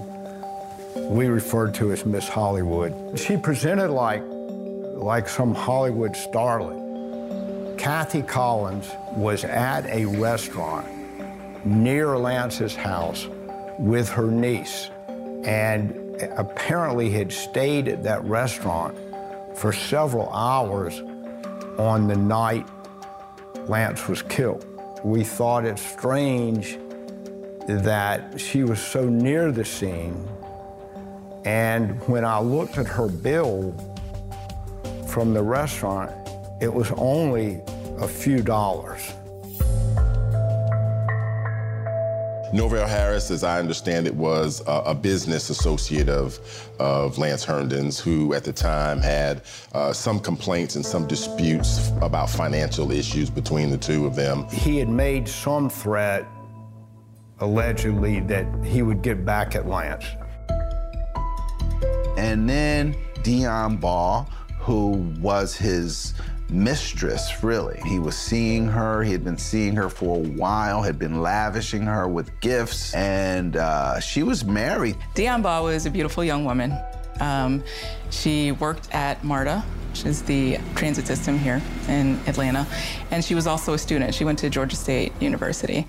we 0.97 1.26
referred 1.26 1.75
to 1.75 1.92
as 1.92 2.04
Miss 2.04 2.28
Hollywood, 2.28 3.19
she 3.19 3.37
presented 3.37 3.90
like, 3.90 4.23
like 4.25 5.28
some 5.28 5.54
Hollywood 5.54 6.12
starlet. 6.12 7.78
Kathy 7.78 8.23
Collins 8.23 8.90
was 9.12 9.45
at 9.45 9.87
a 9.87 10.04
restaurant 10.04 10.87
near 11.64 12.16
Lance's 12.19 12.75
house 12.75 13.28
with 13.78 14.09
her 14.11 14.30
niece 14.30 14.90
and 15.45 15.95
apparently 16.37 17.11
had 17.11 17.33
stayed 17.33 17.88
at 17.88 18.02
that 18.02 18.23
restaurant 18.25 18.97
for 19.61 19.75
several 19.75 20.33
hours 20.33 21.00
on 21.79 22.09
the 22.09 22.17
night 22.17 22.67
Lance 23.69 24.09
was 24.09 24.23
killed. 24.23 24.64
We 25.05 25.23
thought 25.23 25.67
it 25.67 25.79
strange 25.79 26.79
that 27.69 28.40
she 28.40 28.64
was 28.64 28.81
so 28.81 29.07
near 29.07 29.52
the 29.52 29.67
scene. 29.67 30.26
And 31.45 32.00
when 32.09 32.25
I 32.25 32.40
looked 32.40 32.79
at 32.79 32.87
her 32.87 33.09
bill 33.09 33.75
from 35.07 35.35
the 35.35 35.43
restaurant, 35.43 36.11
it 36.62 36.73
was 36.73 36.90
only 36.93 37.61
a 37.99 38.09
few 38.09 38.40
dollars. 38.40 39.12
Norvell 42.52 42.87
Harris, 42.87 43.30
as 43.30 43.45
I 43.45 43.61
understand 43.61 44.07
it, 44.07 44.14
was 44.14 44.61
a, 44.66 44.83
a 44.87 44.95
business 44.95 45.50
associate 45.50 46.09
of, 46.09 46.40
of 46.80 47.16
Lance 47.16 47.45
Herndon's, 47.45 48.00
who 48.00 48.35
at 48.35 48.42
the 48.42 48.52
time 48.52 49.00
had 49.00 49.42
uh, 49.73 49.92
some 49.92 50.19
complaints 50.19 50.75
and 50.75 50.85
some 50.85 51.07
disputes 51.07 51.90
about 52.00 52.28
financial 52.28 52.90
issues 52.90 53.30
between 53.30 53.71
the 53.71 53.78
two 53.78 54.04
of 54.04 54.16
them. 54.16 54.49
He 54.49 54.78
had 54.78 54.88
made 54.88 55.28
some 55.28 55.71
threat, 55.71 56.26
allegedly, 57.38 58.21
that 58.21 58.47
he 58.64 58.83
would 58.83 59.02
get 59.02 59.25
back 59.25 59.54
at 59.54 59.69
Lance. 59.69 60.07
And 62.16 62.50
then 62.50 62.97
Dion 63.23 63.76
Baugh, 63.76 64.25
who 64.59 65.14
was 65.21 65.57
his 65.57 66.14
mistress, 66.50 67.42
really. 67.42 67.80
He 67.85 67.99
was 67.99 68.16
seeing 68.16 68.66
her. 68.66 69.02
He 69.02 69.12
had 69.12 69.25
been 69.25 69.38
seeing 69.38 69.75
her 69.76 69.88
for 69.88 70.16
a 70.16 70.28
while, 70.30 70.83
had 70.83 70.99
been 70.99 71.21
lavishing 71.23 71.83
her 71.83 72.09
with 72.09 72.38
gifts, 72.40 72.95
and 72.95 73.57
uh, 73.57 74.00
she 74.00 74.23
was 74.23 74.45
married. 74.45 74.97
Dion 75.14 75.42
Baugh 75.42 75.62
was 75.64 75.87
a 75.87 75.90
beautiful 75.90 76.25
young 76.25 76.45
woman. 76.45 76.76
Um, 77.21 77.62
she 78.11 78.52
worked 78.52 78.92
at 78.95 79.23
MARTA, 79.23 79.62
which 79.90 80.04
is 80.07 80.23
the 80.23 80.59
transit 80.75 81.07
system 81.07 81.38
here 81.38 81.61
in 81.88 82.19
Atlanta, 82.26 82.66
and 83.11 83.25
she 83.25 83.35
was 83.35 83.47
also 83.47 83.75
a 83.75 83.78
student. 83.78 84.14
She 84.14 84.25
went 84.25 84.38
to 84.40 84.50
Georgia 84.50 84.76
State 84.76 85.12
University. 85.21 85.87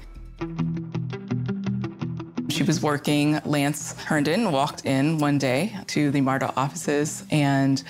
She 2.49 2.63
was 2.63 2.81
working. 2.81 3.39
Lance 3.45 3.93
Herndon 3.93 4.51
walked 4.51 4.85
in 4.85 5.17
one 5.19 5.37
day 5.37 5.75
to 5.87 6.11
the 6.11 6.19
MARTA 6.19 6.53
offices 6.57 7.23
and 7.31 7.81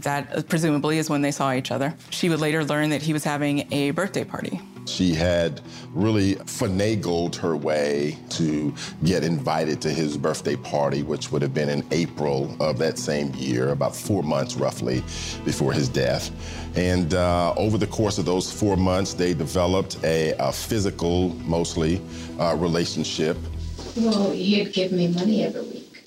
that 0.00 0.36
uh, 0.36 0.42
presumably 0.42 0.98
is 0.98 1.10
when 1.10 1.22
they 1.22 1.30
saw 1.30 1.52
each 1.52 1.70
other. 1.70 1.94
She 2.10 2.28
would 2.28 2.40
later 2.40 2.64
learn 2.64 2.90
that 2.90 3.02
he 3.02 3.12
was 3.12 3.24
having 3.24 3.72
a 3.72 3.90
birthday 3.92 4.24
party. 4.24 4.60
She 4.86 5.12
had 5.14 5.60
really 5.92 6.36
finagled 6.36 7.36
her 7.36 7.56
way 7.56 8.16
to 8.30 8.74
get 9.04 9.22
invited 9.22 9.82
to 9.82 9.90
his 9.90 10.16
birthday 10.16 10.56
party, 10.56 11.02
which 11.02 11.30
would 11.30 11.42
have 11.42 11.52
been 11.52 11.68
in 11.68 11.84
April 11.90 12.56
of 12.60 12.78
that 12.78 12.98
same 12.98 13.34
year, 13.34 13.70
about 13.70 13.94
four 13.94 14.22
months 14.22 14.54
roughly 14.56 15.00
before 15.44 15.72
his 15.72 15.88
death. 15.88 16.30
And 16.74 17.12
uh, 17.12 17.54
over 17.56 17.76
the 17.76 17.86
course 17.86 18.18
of 18.18 18.24
those 18.24 18.50
four 18.50 18.76
months, 18.76 19.12
they 19.12 19.34
developed 19.34 20.02
a, 20.04 20.34
a 20.38 20.52
physical, 20.52 21.30
mostly, 21.44 22.00
uh, 22.40 22.56
relationship. 22.56 23.36
Well, 23.96 24.30
he'd 24.30 24.72
give 24.72 24.92
me 24.92 25.08
money 25.08 25.44
every 25.44 25.62
week. 25.62 26.04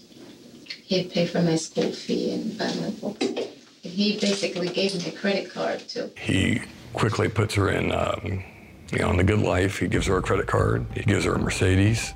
He'd 0.85 1.11
pay 1.11 1.25
for 1.25 1.41
my 1.41 1.55
school 1.55 1.91
fee 1.91 2.33
and 2.33 2.57
buy 2.57 2.73
my 2.75 2.89
books. 2.89 3.50
He 3.81 4.19
basically 4.19 4.69
gave 4.69 4.93
me 4.95 5.11
a 5.11 5.17
credit 5.17 5.51
card 5.51 5.79
too. 5.87 6.11
He 6.15 6.61
quickly 6.93 7.27
puts 7.29 7.55
her 7.55 7.69
in, 7.69 7.91
um, 7.91 8.43
you 8.91 8.99
know, 8.99 9.09
in 9.09 9.17
the 9.17 9.23
good 9.23 9.39
life. 9.39 9.79
He 9.79 9.87
gives 9.87 10.05
her 10.05 10.17
a 10.17 10.21
credit 10.21 10.45
card. 10.45 10.85
He 10.93 11.01
gives 11.01 11.25
her 11.25 11.33
a 11.33 11.39
Mercedes. 11.39 12.13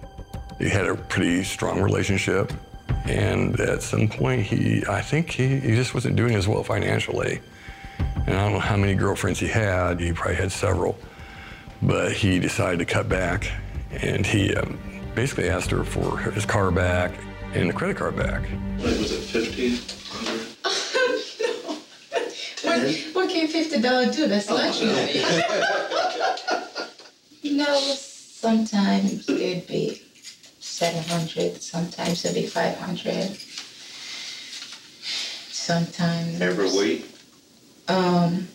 He 0.59 0.69
had 0.69 0.85
a 0.85 0.95
pretty 0.95 1.43
strong 1.43 1.81
relationship. 1.81 2.53
And 3.05 3.59
at 3.59 3.81
some 3.81 4.07
point, 4.07 4.43
he, 4.43 4.83
I 4.87 5.01
think 5.01 5.31
he, 5.31 5.59
he 5.59 5.75
just 5.75 5.93
wasn't 5.95 6.15
doing 6.15 6.35
as 6.35 6.47
well 6.47 6.63
financially. 6.63 7.41
And 7.97 8.35
I 8.35 8.43
don't 8.43 8.53
know 8.53 8.59
how 8.59 8.77
many 8.77 8.93
girlfriends 8.93 9.39
he 9.39 9.47
had. 9.47 9.99
He 9.99 10.13
probably 10.13 10.35
had 10.35 10.51
several. 10.51 10.97
But 11.81 12.11
he 12.11 12.39
decided 12.39 12.77
to 12.79 12.85
cut 12.85 13.09
back. 13.09 13.51
And 13.91 14.25
he 14.25 14.55
um, 14.55 14.77
basically 15.15 15.49
asked 15.49 15.71
her 15.71 15.83
for 15.83 16.19
his 16.19 16.45
car 16.45 16.69
back 16.69 17.11
and 17.53 17.69
the 17.69 17.73
credit 17.73 17.97
card 17.97 18.15
back. 18.15 18.41
Like, 18.77 18.99
was 18.99 19.11
it 19.11 19.21
50? 19.21 19.95
what, 23.13 23.29
what 23.45 23.53
fifty 23.53 23.81
dollars 23.81 24.15
do? 24.15 24.27
That's 24.27 24.49
lunch 24.49 24.81
money. 24.81 25.23
you 27.41 27.57
know, 27.57 27.79
sometimes 27.79 29.29
it'd 29.29 29.67
be 29.67 30.01
seven 30.59 31.03
hundred. 31.03 31.61
Sometimes 31.61 32.25
it'd 32.25 32.35
be 32.35 32.47
five 32.47 32.77
hundred. 32.77 33.37
Sometimes 35.51 36.41
every 36.41 36.71
week. 36.71 37.05
Um, 37.87 38.47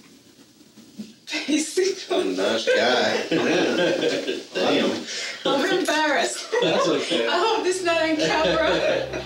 basically. 1.46 2.36
nice 2.36 2.66
guy. 2.66 3.26
Damn. 4.54 5.06
I'm 5.46 5.78
embarrassed. 5.78 6.50
That's 6.62 6.88
okay. 6.88 7.28
I 7.28 7.38
hope 7.38 7.62
this 7.62 7.84
not 7.84 8.02
on 8.02 8.16
camera. 8.16 9.24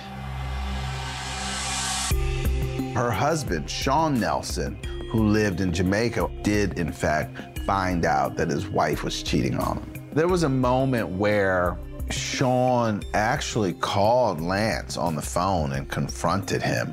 Her 2.95 3.11
husband, 3.11 3.69
Sean 3.69 4.21
Nelson, 4.21 4.79
who 5.15 5.29
lived 5.29 5.61
in 5.61 5.73
Jamaica, 5.73 6.29
did 6.43 6.77
in 6.77 6.91
fact 6.91 7.61
find 7.61 8.05
out 8.05 8.37
that 8.37 8.49
his 8.51 8.67
wife 8.67 9.05
was 9.05 9.23
cheating 9.23 9.57
on 9.57 9.77
him. 9.79 10.09
There 10.13 10.27
was 10.27 10.43
a 10.43 10.49
moment 10.49 11.09
where 11.11 11.79
Sean 12.11 13.01
actually 13.15 13.75
called 13.75 14.41
Lance 14.41 14.97
on 14.97 15.15
the 15.15 15.23
phone 15.23 15.71
and 15.71 15.89
confronted 15.89 16.63
him. 16.63 16.93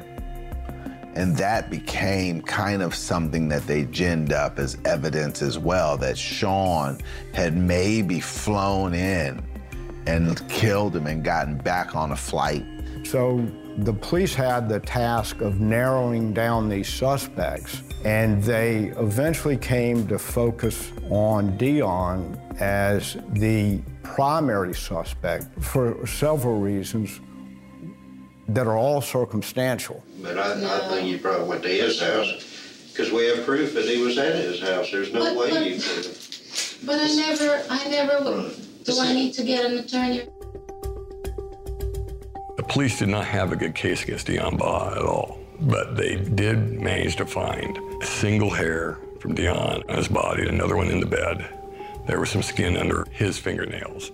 And 1.15 1.35
that 1.37 1.71
became 1.71 2.43
kind 2.43 2.83
of 2.83 2.93
something 2.93 3.47
that 3.47 3.65
they 3.65 3.85
ginned 3.85 4.31
up 4.31 4.59
as 4.59 4.77
evidence 4.85 5.41
as 5.41 5.57
well 5.57 5.97
that 5.97 6.15
Sean 6.15 6.99
had 7.33 7.57
maybe 7.57 8.19
flown 8.19 8.93
in 8.93 9.43
and 10.05 10.47
killed 10.47 10.95
him 10.95 11.07
and 11.07 11.23
gotten 11.23 11.57
back 11.57 11.95
on 11.95 12.11
a 12.11 12.15
flight. 12.15 12.67
So 13.03 13.43
the 13.79 13.93
police 13.93 14.35
had 14.35 14.69
the 14.69 14.79
task 14.79 15.41
of 15.41 15.59
narrowing 15.59 16.33
down 16.33 16.69
these 16.69 16.87
suspects, 16.87 17.81
and 18.03 18.43
they 18.43 18.86
eventually 18.98 19.58
came 19.58 20.08
to 20.08 20.17
focus 20.17 20.91
on 21.10 21.58
Dion 21.58 22.39
as 22.60 23.17
the 23.29 23.79
primary 24.03 24.74
suspect 24.74 25.46
for 25.62 26.05
several 26.08 26.60
reasons 26.60 27.20
that 28.50 28.67
are 28.67 28.77
all 28.77 29.01
circumstantial. 29.01 30.03
But 30.22 30.38
I, 30.38 30.53
I 30.53 30.79
think 30.89 31.08
you 31.10 31.20
probably 31.20 31.48
went 31.48 31.63
to 31.63 31.70
his 31.70 32.01
house, 32.01 32.88
because 32.91 33.12
we 33.12 33.25
have 33.27 33.46
proof 33.46 33.74
that 33.74 33.86
he 33.86 34.01
was 34.01 34.17
at 34.17 34.36
his 34.36 34.60
house. 34.62 34.91
There's 34.91 35.13
no 35.13 35.24
But- 35.24 35.38
way 35.38 35.50
but- 35.51 35.65
you 35.65 35.75
could 35.81 36.05
have. 36.05 36.17
But 36.84 37.00
I 37.00 37.13
never, 37.13 37.63
I 37.70 37.88
never, 37.89 38.50
do 38.84 39.00
I 39.00 39.13
need 39.13 39.34
to 39.36 39.43
get 39.43 39.65
an 39.65 39.77
attorney? 39.77 40.24
The 42.58 42.63
police 42.67 42.98
did 42.98 43.10
not 43.10 43.25
have 43.25 43.51
a 43.51 43.55
good 43.55 43.75
case 43.75 44.03
against 44.03 44.25
Dion 44.25 44.58
Baugh 44.58 44.91
at 44.96 45.03
all, 45.03 45.38
but 45.62 45.96
they 45.96 46.15
did 46.15 46.82
manage 46.82 47.15
to 47.18 47.25
find 47.25 47.77
a 48.01 48.06
single 48.06 48.50
hair 48.50 48.98
from 49.20 49.36
Dion 49.36 49.84
on 49.88 49.98
his 49.98 50.08
body, 50.08 50.48
another 50.48 50.75
one 50.75 50.89
in 50.89 51.00
the 51.00 51.06
bed. 51.06 51.48
There 52.08 52.20
was 52.20 52.30
some 52.30 52.41
skin 52.41 52.77
under 52.77 53.06
his 53.12 53.38
fingernails. 53.38 54.12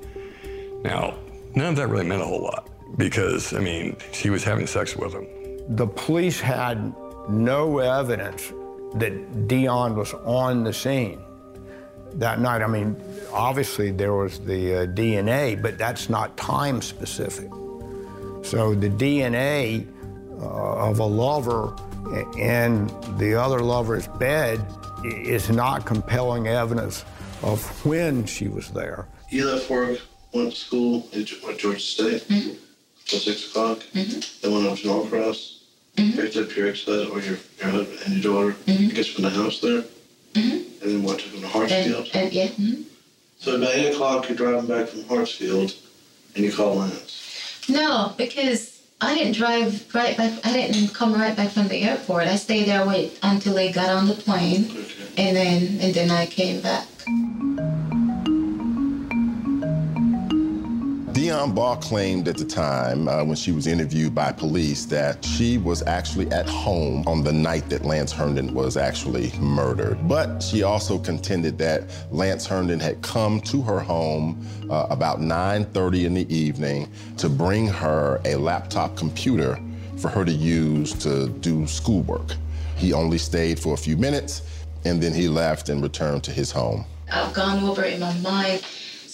Now, 0.83 1.15
none 1.55 1.69
of 1.69 1.75
that 1.77 1.87
really 1.87 2.05
meant 2.05 2.21
a 2.21 2.25
whole 2.25 2.41
lot 2.41 2.69
because, 2.97 3.53
I 3.53 3.59
mean, 3.59 3.95
she 4.11 4.29
was 4.29 4.43
having 4.43 4.67
sex 4.67 4.95
with 4.95 5.13
him. 5.13 5.27
The 5.75 5.87
police 5.87 6.39
had 6.39 6.93
no 7.29 7.79
evidence 7.79 8.51
that 8.95 9.47
Dion 9.47 9.95
was 9.95 10.13
on 10.13 10.63
the 10.63 10.73
scene 10.73 11.21
that 12.13 12.39
night. 12.39 12.61
I 12.61 12.67
mean, 12.67 13.01
obviously 13.31 13.91
there 13.91 14.13
was 14.13 14.39
the 14.39 14.83
uh, 14.83 14.85
DNA, 14.87 15.61
but 15.61 15.77
that's 15.77 16.09
not 16.09 16.35
time 16.37 16.81
specific. 16.81 17.49
So 18.43 18.75
the 18.75 18.89
DNA 18.89 19.87
Uh, 20.39 20.89
of 20.89 20.99
a 20.99 21.03
lover 21.03 21.75
in 22.37 22.85
the 23.17 23.33
other 23.33 23.59
lover's 23.59 24.07
bed 24.07 24.63
is 25.03 25.49
not 25.49 25.83
compelling 25.83 26.47
evidence 26.47 27.03
of 27.41 27.59
when 27.83 28.23
she 28.25 28.47
was 28.47 28.69
there. 28.69 29.07
You 29.29 29.49
left 29.49 29.69
work, 29.69 29.99
went 30.33 30.51
to 30.51 30.55
school, 30.55 31.07
at 31.13 31.25
Ge- 31.25 31.41
what, 31.41 31.57
Georgia 31.57 31.79
State, 31.79 32.21
mm-hmm. 32.27 32.53
till 33.05 33.19
six 33.19 33.49
o'clock. 33.49 33.79
Mm-hmm. 33.93 34.19
Then 34.41 34.53
went 34.53 34.67
up 34.67 34.77
to 34.77 34.87
Norcross, 34.87 35.63
mm-hmm. 35.95 36.19
picked 36.19 36.37
up 36.37 36.55
your 36.55 36.69
ex-husband 36.69 37.09
uh, 37.09 37.13
or 37.13 37.19
your, 37.19 37.37
your 37.59 37.69
husband 37.69 37.99
and 38.05 38.23
your 38.23 38.33
daughter. 38.33 38.55
I 38.67 38.73
guess 38.93 39.07
from 39.07 39.23
the 39.23 39.31
house 39.31 39.59
there. 39.59 39.83
And 40.35 40.65
then 40.81 41.03
what, 41.03 41.19
took 41.19 41.31
them 41.31 41.41
to 41.41 41.47
Hartsfield? 41.47 42.13
And, 42.13 42.25
and 42.25 42.33
yeah, 42.33 42.47
mhm. 42.47 42.83
So 43.39 43.55
about 43.55 43.71
eight 43.73 43.93
o'clock, 43.93 44.29
you're 44.29 44.37
driving 44.37 44.67
back 44.67 44.87
from 44.87 45.01
Hartsfield, 45.03 45.75
and 46.35 46.43
you 46.45 46.51
call 46.51 46.75
Lance. 46.75 47.65
No, 47.67 48.13
because 48.17 48.76
I 48.99 49.13
didn't 49.13 49.33
drive 49.33 49.93
right 49.93 50.17
back. 50.17 50.43
I 50.43 50.53
didn't 50.53 50.93
come 50.93 51.13
right 51.13 51.35
back 51.35 51.51
from 51.51 51.67
the 51.67 51.83
airport. 51.83 52.23
I 52.27 52.35
stayed 52.35 52.67
there 52.67 52.85
wait 52.85 53.19
until 53.21 53.53
they 53.53 53.71
got 53.71 53.89
on 53.89 54.07
the 54.07 54.15
plane, 54.15 54.71
and 55.17 55.35
then 55.35 55.79
and 55.79 55.93
then 55.93 56.09
I 56.09 56.25
came 56.25 56.61
back. 56.61 56.87
Dion 61.17 61.51
Baugh 61.51 61.77
claimed 61.77 62.27
at 62.27 62.37
the 62.37 62.45
time, 62.45 63.07
uh, 63.07 63.23
when 63.23 63.35
she 63.35 63.51
was 63.51 63.65
interviewed 63.65 64.13
by 64.13 64.31
police, 64.31 64.85
that 64.85 65.25
she 65.25 65.57
was 65.57 65.81
actually 65.87 66.31
at 66.31 66.47
home 66.47 67.03
on 67.07 67.23
the 67.23 67.33
night 67.33 67.67
that 67.69 67.83
Lance 67.83 68.11
Herndon 68.11 68.53
was 68.53 68.77
actually 68.77 69.31
murdered. 69.39 69.97
But 70.07 70.43
she 70.43 70.61
also 70.61 70.99
contended 70.99 71.57
that 71.57 71.89
Lance 72.11 72.45
Herndon 72.45 72.79
had 72.79 73.01
come 73.01 73.41
to 73.41 73.63
her 73.63 73.79
home 73.79 74.45
uh, 74.69 74.85
about 74.91 75.19
9:30 75.19 76.05
in 76.05 76.13
the 76.13 76.31
evening 76.31 76.87
to 77.17 77.29
bring 77.29 77.65
her 77.65 78.21
a 78.23 78.35
laptop 78.35 78.95
computer 78.95 79.59
for 79.97 80.09
her 80.09 80.23
to 80.23 80.31
use 80.31 80.93
to 81.01 81.29
do 81.29 81.65
schoolwork. 81.65 82.35
He 82.75 82.93
only 82.93 83.17
stayed 83.17 83.59
for 83.59 83.73
a 83.73 83.77
few 83.77 83.97
minutes, 83.97 84.43
and 84.85 85.01
then 85.01 85.15
he 85.15 85.27
left 85.29 85.69
and 85.69 85.81
returned 85.81 86.23
to 86.25 86.31
his 86.31 86.51
home. 86.51 86.85
I've 87.11 87.33
gone 87.33 87.63
over 87.63 87.85
in 87.85 88.01
my 88.01 88.13
mind 88.19 88.63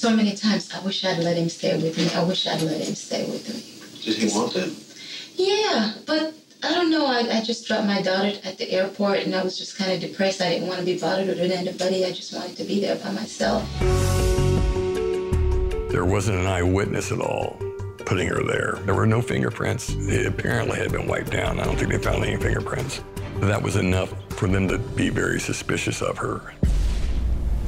so 0.04 0.14
many 0.14 0.36
times. 0.36 0.70
I 0.74 0.82
wish 0.82 1.06
I'd 1.06 1.20
let 1.20 1.38
him 1.38 1.48
stay 1.48 1.82
with 1.82 1.98
me. 1.98 2.12
I 2.14 2.26
wish 2.26 2.46
I'd 2.46 2.62
let 2.62 2.82
him 2.82 2.94
stay 2.94 3.24
with 3.24 3.48
me. 3.48 3.64
Did 4.04 4.18
he 4.18 4.38
want 4.38 4.54
that? 4.54 4.70
Yeah, 5.38 5.94
but 6.06 6.34
I 6.62 6.74
don't 6.74 6.92
know. 6.92 7.06
I, 7.06 7.20
I 7.38 7.42
just 7.42 7.66
dropped 7.66 7.88
my 7.88 8.02
daughter 8.02 8.38
at 8.44 8.58
the 8.58 8.70
airport, 8.70 9.20
and 9.20 9.34
I 9.34 9.42
was 9.42 9.58
just 9.58 9.78
kind 9.78 9.94
of 9.94 10.02
depressed. 10.02 10.42
I 10.42 10.50
didn't 10.50 10.68
want 10.68 10.82
to 10.82 10.86
be 10.86 11.00
bothered 11.00 11.28
with 11.28 11.40
anybody. 11.40 12.04
I 12.04 12.12
just 12.12 12.34
wanted 12.34 12.58
to 12.58 12.66
be 12.66 12.82
there 12.82 12.98
by 12.98 13.12
myself. 13.14 13.64
There 15.90 16.04
wasn't 16.04 16.40
an 16.40 16.48
eyewitness 16.48 17.14
at 17.14 17.22
all 17.22 17.58
putting 18.00 18.28
her 18.28 18.44
there. 18.44 18.80
There 18.84 18.96
were 18.96 19.08
no 19.08 19.22
fingerprints. 19.22 19.92
It 19.92 20.26
apparently 20.26 20.80
had 20.80 20.92
been 20.92 21.08
wiped 21.08 21.32
down. 21.32 21.62
I 21.62 21.64
don't 21.64 21.78
think 21.78 21.92
they 21.92 21.98
found 21.98 22.26
any 22.26 22.36
fingerprints. 22.36 23.02
That 23.40 23.62
was 23.62 23.78
enough 23.78 24.14
for 24.32 24.50
them 24.50 24.68
to 24.68 24.80
be 24.80 25.08
very 25.08 25.40
suspicious 25.40 26.02
of 26.02 26.18
her. 26.18 26.54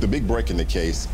The 0.02 0.08
big 0.10 0.28
break 0.28 0.50
in 0.50 0.58
the 0.58 0.66
case 0.66 1.08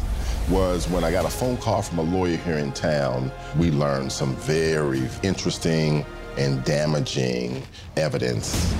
was 0.49 0.89
when 0.89 1.04
I 1.04 1.12
got 1.12 1.25
a 1.25 1.30
phone 1.30 1.58
call 1.58 1.82
from 1.82 1.99
a 1.99 2.04
lawyer 2.04 2.38
here 2.38 2.58
in 2.58 2.71
town. 2.71 3.32
We 3.58 3.71
learned 3.71 4.12
some 4.12 4.36
very 4.36 5.08
interesting 5.23 6.06
and 6.38 6.63
damaging 6.63 7.63
evidence. 7.97 8.73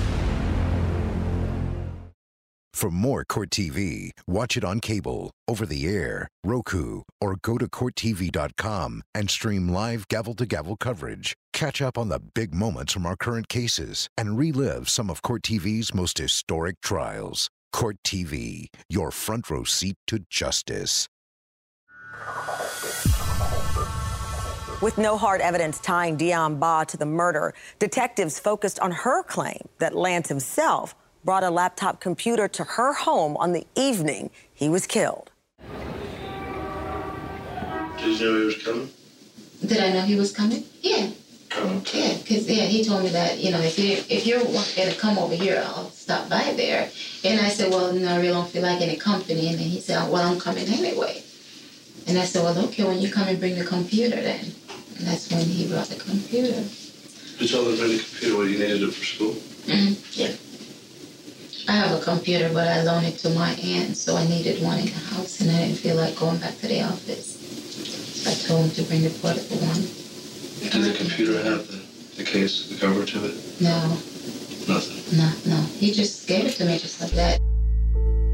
For 2.82 2.90
more 2.90 3.22
Court 3.24 3.50
TV, 3.50 4.10
watch 4.26 4.56
it 4.56 4.64
on 4.64 4.80
cable, 4.80 5.30
over 5.46 5.64
the 5.64 5.86
air, 5.86 6.26
Roku, 6.42 7.02
or 7.20 7.36
go 7.40 7.56
to 7.56 7.68
CourtTV.com 7.68 9.02
and 9.14 9.30
stream 9.30 9.68
live 9.68 10.08
gavel 10.08 10.34
to 10.34 10.46
gavel 10.46 10.76
coverage. 10.76 11.34
Catch 11.52 11.80
up 11.80 11.96
on 11.96 12.08
the 12.08 12.18
big 12.18 12.52
moments 12.52 12.92
from 12.92 13.06
our 13.06 13.14
current 13.14 13.48
cases 13.48 14.08
and 14.18 14.36
relive 14.36 14.88
some 14.88 15.10
of 15.10 15.22
Court 15.22 15.42
TV's 15.42 15.94
most 15.94 16.18
historic 16.18 16.80
trials. 16.80 17.48
Court 17.72 17.98
TV, 18.04 18.66
your 18.88 19.12
front 19.12 19.48
row 19.48 19.62
seat 19.62 19.94
to 20.08 20.18
justice. 20.28 21.06
With 24.82 24.98
no 24.98 25.16
hard 25.16 25.40
evidence 25.40 25.78
tying 25.78 26.16
Dion 26.16 26.58
Baugh 26.58 26.82
to 26.84 26.96
the 26.96 27.06
murder, 27.06 27.54
detectives 27.78 28.40
focused 28.40 28.80
on 28.80 28.90
her 28.90 29.22
claim 29.22 29.68
that 29.78 29.94
Lance 29.94 30.28
himself 30.28 30.96
brought 31.24 31.44
a 31.44 31.50
laptop 31.50 32.00
computer 32.00 32.48
to 32.48 32.64
her 32.64 32.92
home 32.92 33.36
on 33.36 33.52
the 33.52 33.64
evening 33.76 34.30
he 34.52 34.68
was 34.68 34.88
killed. 34.88 35.30
Did 37.98 38.18
you 38.18 38.26
know 38.26 38.38
he 38.40 38.44
was 38.46 38.62
coming? 38.64 38.90
Did 39.64 39.78
I 39.78 39.92
know 39.92 40.00
he 40.00 40.16
was 40.16 40.32
coming? 40.32 40.64
Yeah. 40.80 41.10
Yeah, 41.92 42.16
because 42.18 42.48
yeah, 42.50 42.64
he 42.64 42.82
told 42.82 43.04
me 43.04 43.10
that 43.10 43.38
you 43.38 43.50
know 43.50 43.60
if 43.60 43.78
you 43.78 43.92
if 44.08 44.26
you're 44.26 44.40
gonna 44.40 44.94
come 44.98 45.18
over 45.18 45.34
here, 45.34 45.62
I'll 45.64 45.90
stop 45.90 46.28
by 46.28 46.54
there. 46.56 46.90
And 47.24 47.38
I 47.40 47.50
said, 47.50 47.70
well, 47.70 47.92
no, 47.92 48.08
I 48.08 48.16
really 48.16 48.28
don't 48.28 48.48
feel 48.48 48.62
like 48.62 48.80
any 48.80 48.96
company. 48.96 49.48
And 49.48 49.58
then 49.58 49.68
he 49.68 49.78
said, 49.80 50.10
well, 50.10 50.32
I'm 50.32 50.40
coming 50.40 50.66
anyway. 50.66 51.22
And 52.08 52.18
I 52.18 52.24
said, 52.24 52.42
well, 52.42 52.58
okay, 52.66 52.84
when 52.84 53.00
you 53.00 53.10
come 53.10 53.28
and 53.28 53.38
bring 53.38 53.58
the 53.58 53.64
computer, 53.64 54.16
then. 54.20 54.44
And 54.98 55.06
that's 55.06 55.30
when 55.30 55.42
he 55.44 55.68
brought 55.68 55.86
the 55.86 55.96
computer. 56.00 56.52
Did 56.52 57.40
you 57.40 57.48
told 57.48 57.68
him 57.68 57.74
to 57.76 57.78
bring 57.82 57.92
the 57.96 58.02
computer 58.02 58.36
when 58.38 58.48
you 58.50 58.58
needed 58.58 58.82
it 58.82 58.92
for 58.92 59.04
school. 59.04 59.32
hmm 59.66 59.92
Yeah. 60.12 60.32
I 61.68 61.72
have 61.76 62.00
a 62.00 62.02
computer, 62.02 62.50
but 62.52 62.66
I 62.66 62.82
loaned 62.82 63.06
it 63.06 63.18
to 63.18 63.30
my 63.30 63.52
aunt, 63.52 63.96
so 63.96 64.16
I 64.16 64.26
needed 64.26 64.62
one 64.62 64.78
in 64.78 64.86
the 64.86 64.98
house, 65.14 65.40
and 65.40 65.50
I 65.50 65.58
didn't 65.66 65.78
feel 65.78 65.94
like 65.96 66.16
going 66.18 66.38
back 66.38 66.58
to 66.58 66.66
the 66.68 66.82
office. 66.82 67.38
So 68.22 68.30
I 68.30 68.34
told 68.34 68.64
him 68.66 68.70
to 68.76 68.82
bring 68.82 69.02
the 69.02 69.10
portable 69.10 69.58
one. 69.58 69.82
Did 70.70 70.82
the 70.82 70.94
computer 70.98 71.42
have 71.44 71.66
the, 71.70 71.80
the 72.16 72.24
case, 72.24 72.68
the 72.68 72.76
cover 72.78 73.04
to 73.04 73.26
it? 73.26 73.60
No, 73.60 73.78
Nothing. 74.68 75.18
no, 75.18 75.32
no. 75.46 75.62
He 75.78 75.92
just 75.92 76.26
gave 76.26 76.46
it 76.46 76.52
to 76.56 76.64
me 76.64 76.78
just 76.78 77.00
like 77.00 77.10
that. 77.12 77.38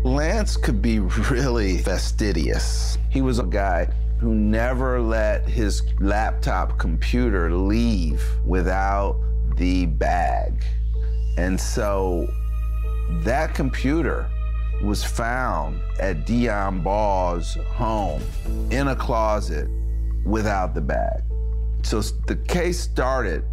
Lance 0.09 0.57
could 0.57 0.81
be 0.81 1.01
really 1.01 1.79
fastidious. 1.79 2.97
He 3.11 3.21
was 3.21 3.39
a 3.39 3.45
guy 3.45 3.89
who 4.19 4.35
never 4.35 5.01
let 5.01 5.47
his 5.47 5.83
laptop 6.01 6.79
computer 6.79 7.53
leave 7.53 8.25
without 8.45 9.21
the 9.57 9.87
bag. 9.87 10.65
And 11.37 11.61
so 11.61 12.27
that 13.23 13.55
computer 13.55 14.29
was 14.83 15.05
found 15.05 15.81
at 16.01 16.25
Dion 16.27 16.83
Baugh's 16.83 17.55
home 17.67 18.23
in 18.71 18.89
a 18.89 18.97
closet 18.97 19.69
without 20.25 20.75
the 20.75 20.81
bag. 20.81 21.23
So 21.83 22.01
the 22.01 22.37
case 22.49 22.81
started 22.81 23.45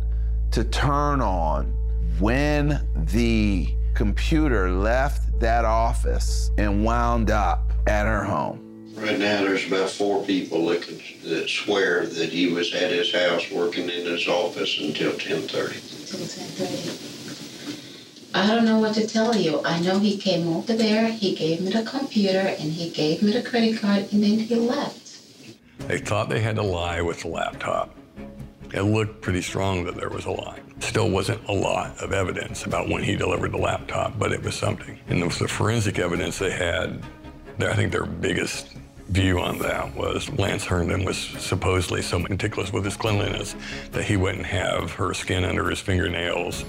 to 0.52 0.64
turn 0.64 1.22
on 1.22 1.74
when 2.20 2.88
the 2.96 3.75
computer 3.96 4.70
left 4.70 5.40
that 5.40 5.66
office 5.66 6.52
and 6.58 6.84
wound 6.84 7.32
up 7.32 7.72
at 7.88 8.06
her 8.06 8.24
home. 8.24 8.62
Right 8.96 9.18
now, 9.18 9.42
there's 9.42 9.66
about 9.68 9.90
four 9.90 10.24
people 10.26 10.68
that 10.68 10.82
can 10.84 11.00
that 11.30 11.50
swear 11.50 12.06
that 12.06 12.30
he 12.30 12.48
was 12.48 12.74
at 12.74 12.92
his 12.92 13.14
house 13.14 13.52
working 13.52 13.90
in 13.90 14.06
his 14.06 14.28
office 14.28 14.78
until 14.80 15.14
10:30. 15.14 15.82
Until 16.02 16.20
10:30. 16.28 17.16
I 18.34 18.48
don't 18.48 18.66
know 18.66 18.80
what 18.80 18.94
to 18.96 19.08
tell 19.08 19.36
you. 19.36 19.62
I 19.64 19.80
know 19.80 20.00
he 20.00 20.18
came 20.18 20.48
over 20.48 20.74
there, 20.74 21.08
he 21.10 21.36
gave 21.36 21.62
me 21.62 21.72
the 21.72 21.84
computer, 21.84 22.40
and 22.40 22.72
he 22.72 22.90
gave 22.90 23.22
me 23.22 23.32
the 23.32 23.42
credit 23.42 23.80
card, 23.80 24.08
and 24.12 24.24
then 24.24 24.40
he 24.40 24.56
left. 24.56 25.18
They 25.88 26.00
thought 26.00 26.30
they 26.30 26.42
had 26.42 26.56
to 26.56 26.64
lie 26.64 27.02
with 27.02 27.22
the 27.22 27.30
laptop. 27.30 27.96
It 28.74 28.82
looked 28.82 29.22
pretty 29.22 29.42
strong 29.42 29.84
that 29.86 29.96
there 29.96 30.10
was 30.10 30.26
a 30.26 30.32
lie. 30.32 30.60
Still 30.80 31.10
wasn't 31.10 31.48
a 31.48 31.54
lot 31.54 31.98
of 32.02 32.12
evidence 32.12 32.66
about 32.66 32.90
when 32.90 33.04
he 33.04 33.16
delivered 33.16 33.52
the 33.52 33.58
laptop, 33.58 34.18
but 34.20 34.32
it 34.32 34.44
was 34.44 34.56
something. 34.56 35.00
And 35.08 35.24
with 35.24 35.40
the 35.40 35.48
forensic 35.48 36.00
evidence 36.00 36.38
they 36.38 36.52
had, 36.52 37.02
I 37.60 37.74
think 37.74 37.92
their 37.92 38.06
biggest 38.06 38.76
view 39.10 39.40
on 39.40 39.60
that 39.60 39.96
was 39.96 40.30
Lance 40.32 40.66
Herndon 40.66 41.06
was 41.06 41.18
supposedly 41.18 42.02
so 42.02 42.20
meticulous 42.20 42.74
with 42.74 42.84
his 42.86 42.98
cleanliness 42.98 43.56
that 43.92 44.04
he 44.04 44.18
wouldn't 44.18 44.48
have 44.48 44.92
her 44.94 45.14
skin 45.14 45.46
under 45.46 45.70
his 45.70 45.80
fingernails 45.80 46.66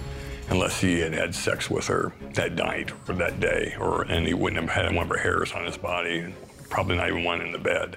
unless 0.50 0.80
he 0.80 1.00
had 1.00 1.12
had 1.12 1.34
sex 1.34 1.70
with 1.70 1.86
her 1.86 2.12
that 2.34 2.52
night 2.52 2.92
or 3.08 3.14
that 3.14 3.40
day, 3.40 3.74
or 3.80 4.02
and 4.02 4.26
he 4.26 4.34
wouldn't 4.34 4.60
have 4.60 4.84
had 4.84 4.94
one 4.94 5.04
of 5.04 5.08
her 5.08 5.16
hairs 5.16 5.52
on 5.52 5.64
his 5.64 5.76
body, 5.76 6.32
probably 6.68 6.96
not 6.96 7.08
even 7.08 7.24
one 7.24 7.40
in 7.40 7.52
the 7.52 7.58
bed. 7.58 7.96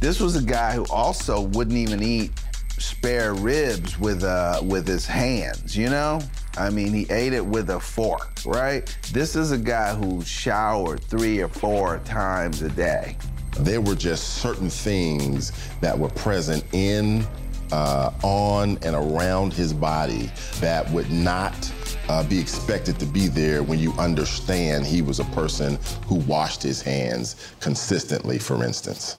This 0.00 0.20
was 0.20 0.36
a 0.36 0.42
guy 0.42 0.74
who 0.74 0.86
also 0.90 1.40
wouldn't 1.40 1.76
even 1.76 2.02
eat 2.02 2.30
spare 2.78 3.34
ribs 3.34 3.98
with 3.98 4.22
uh, 4.22 4.60
with 4.62 4.86
his 4.86 5.06
hands, 5.06 5.76
you 5.76 5.90
know? 5.90 6.20
I 6.56 6.70
mean, 6.70 6.92
he 6.92 7.06
ate 7.10 7.32
it 7.32 7.44
with 7.44 7.70
a 7.70 7.80
fork, 7.80 8.30
right? 8.46 8.86
This 9.12 9.34
is 9.34 9.50
a 9.50 9.58
guy 9.58 9.94
who 9.94 10.22
showered 10.22 11.00
three 11.02 11.40
or 11.40 11.48
four 11.48 11.98
times 12.04 12.62
a 12.62 12.68
day. 12.68 13.16
There 13.60 13.80
were 13.80 13.96
just 13.96 14.34
certain 14.34 14.70
things 14.70 15.52
that 15.80 15.98
were 15.98 16.10
present 16.10 16.64
in, 16.72 17.26
uh, 17.72 18.12
on, 18.22 18.78
and 18.82 18.94
around 18.94 19.52
his 19.52 19.72
body 19.72 20.30
that 20.60 20.88
would 20.90 21.10
not 21.10 21.72
uh, 22.08 22.22
be 22.28 22.38
expected 22.38 23.00
to 23.00 23.06
be 23.06 23.26
there 23.26 23.64
when 23.64 23.80
you 23.80 23.92
understand 23.94 24.86
he 24.86 25.02
was 25.02 25.18
a 25.18 25.24
person 25.26 25.76
who 26.06 26.16
washed 26.20 26.62
his 26.62 26.80
hands 26.80 27.52
consistently, 27.60 28.38
for 28.38 28.64
instance. 28.64 29.18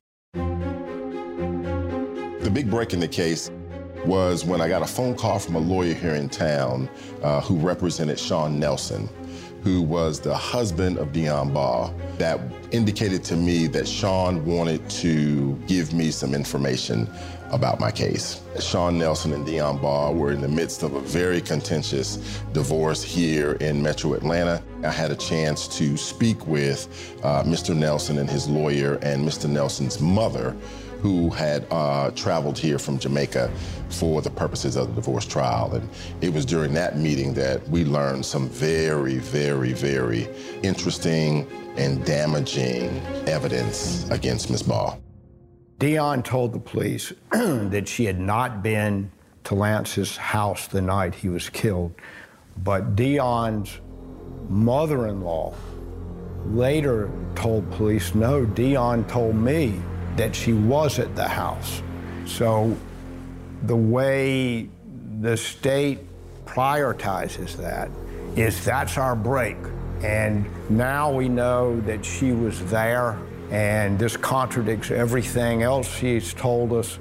The 2.40 2.50
big 2.50 2.72
break 2.72 2.94
in 2.94 3.02
the 3.02 3.08
case 3.08 3.52
was 4.06 4.46
when 4.46 4.62
I 4.62 4.70
got 4.70 4.82
a 4.82 4.88
phone 4.88 5.14
call 5.14 5.40
from 5.40 5.56
a 5.56 5.60
lawyer 5.60 5.94
here 5.94 6.16
in 6.16 6.30
town 6.30 6.90
uh, 7.22 7.42
who 7.42 7.58
represented 7.58 8.18
Sean 8.18 8.58
Nelson, 8.58 9.10
who 9.62 9.82
was 9.82 10.22
the 10.22 10.34
husband 10.34 11.00
of 11.00 11.12
Dion 11.12 11.52
Baugh, 11.52 11.94
that 12.18 12.40
indicated 12.72 13.26
to 13.26 13.36
me 13.36 13.68
that 13.68 13.86
Sean 13.86 14.46
wanted 14.46 14.90
to 14.90 15.54
give 15.68 15.94
me 15.94 16.12
some 16.12 16.34
information 16.34 17.10
about 17.52 17.82
my 17.82 17.92
case. 17.92 18.42
Sean 18.60 18.98
Nelson 18.98 19.34
and 19.34 19.46
Dion 19.46 19.78
Baugh 19.78 20.12
were 20.12 20.32
in 20.32 20.40
the 20.40 20.48
midst 20.48 20.84
of 20.84 20.94
a 20.94 21.02
very 21.02 21.42
contentious 21.42 22.42
divorce 22.54 23.04
here 23.04 23.54
in 23.54 23.82
Metro 23.82 24.14
Atlanta. 24.14 24.64
I 24.84 24.92
had 24.92 25.12
a 25.12 25.16
chance 25.16 25.68
to 25.78 25.98
speak 25.98 26.48
with 26.48 27.18
uh, 27.22 27.44
Mr. 27.44 27.76
Nelson 27.76 28.18
and 28.18 28.30
his 28.30 28.48
lawyer 28.48 28.96
and 29.02 29.28
Mr. 29.28 29.50
Nelson's 29.50 30.00
mother, 30.00 30.56
who 31.02 31.30
had 31.30 31.66
uh, 31.72 32.12
traveled 32.12 32.58
here 32.58 32.78
from 32.78 33.00
Jamaica 33.00 33.52
for 33.90 34.22
the 34.22 34.30
purposes 34.30 34.76
of 34.76 34.90
the 34.90 34.94
divorce 34.94 35.26
trial. 35.26 35.74
And 35.74 35.90
it 36.22 36.34
was 36.34 36.46
during 36.46 36.74
that 36.74 36.98
meeting 36.98 37.34
that 37.36 37.68
we 37.70 37.86
learned 37.86 38.26
some 38.26 38.50
very, 38.50 39.18
very, 39.20 39.74
very 39.74 40.28
interesting 40.62 41.48
and 41.78 42.04
damaging 42.06 42.90
evidence 43.28 44.10
against 44.10 44.50
Ms. 44.50 44.64
Baugh. 44.64 44.98
Dion 45.80 46.22
told 46.24 46.52
the 46.52 46.60
police 46.60 47.14
that 47.32 47.88
she 47.88 48.06
had 48.06 48.20
not 48.20 48.62
been 48.62 49.12
to 49.46 49.56
Lance's 49.56 50.18
house 50.18 50.68
the 50.68 50.82
night 50.82 51.16
he 51.16 51.30
was 51.30 51.48
killed, 51.50 51.94
but 52.58 52.98
Dion's 52.98 53.80
mother 54.50 55.08
in 55.08 55.22
law 55.22 55.54
later 56.48 57.10
told 57.36 57.70
police, 57.72 58.14
no, 58.14 58.46
Dion 58.46 59.06
told 59.06 59.36
me 59.36 59.82
that 60.20 60.36
she 60.36 60.52
was 60.52 61.00
at 61.00 61.16
the 61.16 61.28
house. 61.28 61.82
So 62.26 62.76
the 63.64 63.76
way 63.76 64.68
the 65.22 65.38
state 65.38 66.00
prioritizes 66.46 67.56
that 67.56 67.90
is 68.36 68.66
that's 68.66 68.98
our 68.98 69.16
break. 69.16 69.56
And 70.04 70.46
now 70.70 71.10
we 71.10 71.30
know 71.30 71.80
that 71.82 72.04
she 72.04 72.34
was 72.34 72.70
there, 72.70 73.18
and 73.50 73.98
this 73.98 74.18
contradicts 74.18 74.92
everything 74.92 75.64
else 75.64 75.88
she's 75.88 76.34
told 76.34 76.74
us, 76.74 77.00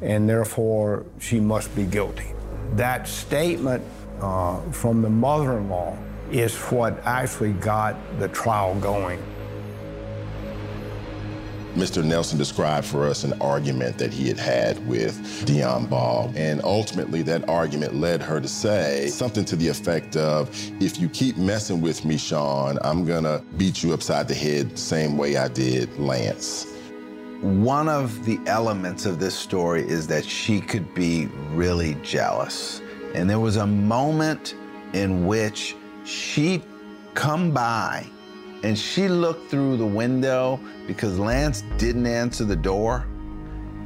and 0.00 0.28
therefore 0.28 1.06
she 1.18 1.40
must 1.40 1.74
be 1.74 1.84
guilty. 1.84 2.32
That 2.76 3.08
statement 3.08 3.82
uh, 4.20 4.60
from 4.70 5.02
the 5.02 5.10
mother 5.10 5.58
in 5.58 5.68
law 5.68 5.96
is 6.30 6.56
what 6.70 7.04
actually 7.04 7.54
got 7.54 7.96
the 8.20 8.28
trial 8.28 8.76
going. 8.76 9.20
Mr. 11.74 12.04
Nelson 12.04 12.36
described 12.36 12.86
for 12.86 13.06
us 13.06 13.22
an 13.22 13.32
argument 13.40 13.96
that 13.98 14.12
he 14.12 14.26
had 14.26 14.38
had 14.38 14.86
with 14.88 15.44
Dion 15.46 15.86
Baugh. 15.86 16.32
And 16.34 16.60
ultimately, 16.64 17.22
that 17.22 17.48
argument 17.48 17.94
led 17.94 18.20
her 18.22 18.40
to 18.40 18.48
say 18.48 19.08
something 19.08 19.44
to 19.44 19.56
the 19.56 19.68
effect 19.68 20.16
of, 20.16 20.50
if 20.80 20.98
you 20.98 21.08
keep 21.08 21.36
messing 21.36 21.80
with 21.80 22.04
me, 22.04 22.18
Sean, 22.18 22.78
I'm 22.82 23.04
gonna 23.04 23.42
beat 23.56 23.82
you 23.82 23.94
upside 23.94 24.26
the 24.26 24.34
head 24.34 24.70
the 24.70 24.76
same 24.76 25.16
way 25.16 25.36
I 25.36 25.48
did 25.48 25.96
Lance. 25.98 26.66
One 27.40 27.88
of 27.88 28.24
the 28.26 28.38
elements 28.46 29.06
of 29.06 29.18
this 29.18 29.34
story 29.34 29.88
is 29.88 30.06
that 30.08 30.24
she 30.24 30.60
could 30.60 30.92
be 30.94 31.26
really 31.52 31.96
jealous. 32.02 32.82
And 33.14 33.30
there 33.30 33.40
was 33.40 33.56
a 33.56 33.66
moment 33.66 34.54
in 34.92 35.26
which 35.26 35.76
she'd 36.04 36.62
come 37.14 37.52
by 37.52 38.06
and 38.62 38.78
she 38.78 39.08
looked 39.08 39.50
through 39.50 39.76
the 39.76 39.86
window 39.86 40.60
because 40.86 41.18
Lance 41.18 41.62
didn't 41.78 42.06
answer 42.06 42.44
the 42.44 42.56
door. 42.56 43.06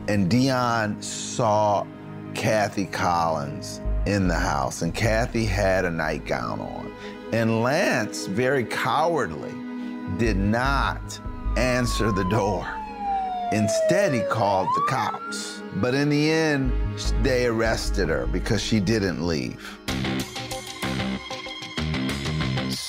And 0.08 0.28
Dion 0.28 1.00
saw 1.00 1.86
Kathy 2.34 2.86
Collins 2.86 3.80
in 4.06 4.28
the 4.28 4.34
house, 4.34 4.82
and 4.82 4.94
Kathy 4.94 5.46
had 5.46 5.84
a 5.84 5.90
nightgown 5.90 6.60
on. 6.60 6.92
And 7.32 7.62
Lance, 7.62 8.26
very 8.26 8.64
cowardly, 8.64 9.54
did 10.18 10.36
not 10.36 11.18
answer 11.56 12.12
the 12.12 12.24
door. 12.24 12.68
Instead, 13.52 14.12
he 14.12 14.20
called 14.22 14.68
the 14.74 14.82
cops. 14.88 15.62
But 15.76 15.94
in 15.94 16.08
the 16.08 16.30
end, 16.30 16.72
they 17.22 17.46
arrested 17.46 18.08
her 18.08 18.26
because 18.26 18.62
she 18.62 18.80
didn't 18.80 19.26
leave. 19.26 19.78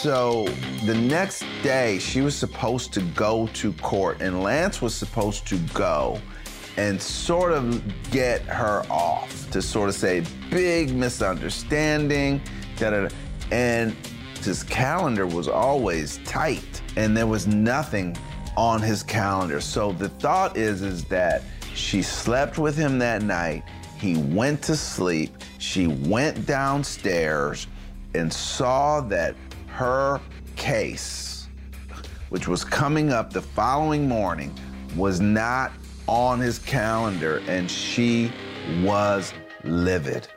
So 0.06 0.46
the 0.86 0.94
next 0.94 1.44
day, 1.64 1.98
she 1.98 2.22
was 2.22 2.36
supposed 2.38 2.94
to 2.94 3.02
go 3.02 3.48
to 3.54 3.74
court, 3.74 4.22
and 4.22 4.44
Lance 4.44 4.80
was 4.80 4.94
supposed 4.94 5.48
to 5.48 5.58
go 5.74 6.22
and 6.78 7.02
sort 7.02 7.52
of 7.52 7.84
get 8.12 8.44
her 8.44 8.84
off 8.88 9.50
to 9.50 9.64
sort 9.64 9.90
of 9.90 9.96
say, 9.96 10.24
big 10.52 10.94
misunderstanding, 10.94 12.40
da 12.78 12.92
da 12.92 13.08
da. 13.08 13.16
And 13.52 13.96
his 14.44 14.62
calendar 14.62 15.26
was 15.26 15.48
always 15.48 16.20
tight, 16.24 16.84
and 16.96 17.18
there 17.18 17.26
was 17.26 17.48
nothing 17.48 18.16
on 18.56 18.84
his 18.84 19.02
calendar. 19.02 19.60
So 19.60 19.92
the 19.92 20.10
thought 20.10 20.56
is, 20.56 20.84
is 20.84 21.04
that 21.06 21.42
she 21.74 22.04
slept 22.04 22.60
with 22.60 22.78
him 22.78 23.00
that 23.00 23.24
night. 23.24 23.64
He 23.98 24.18
went 24.18 24.62
to 24.66 24.76
sleep. 24.76 25.36
She 25.58 25.88
went 25.88 26.46
downstairs 26.46 27.66
and 28.14 28.32
saw 28.32 29.02
that 29.02 29.36
her 29.76 30.22
case, 30.56 31.48
which 32.30 32.48
was 32.48 32.64
coming 32.64 33.12
up 33.12 33.34
the 33.34 33.42
following 33.42 34.08
morning, 34.08 34.58
was 34.96 35.20
not 35.20 35.74
on 36.08 36.40
his 36.40 36.60
calendar, 36.60 37.44
and 37.48 37.70
she 37.70 38.32
was 38.82 39.34
livid. 39.66 40.30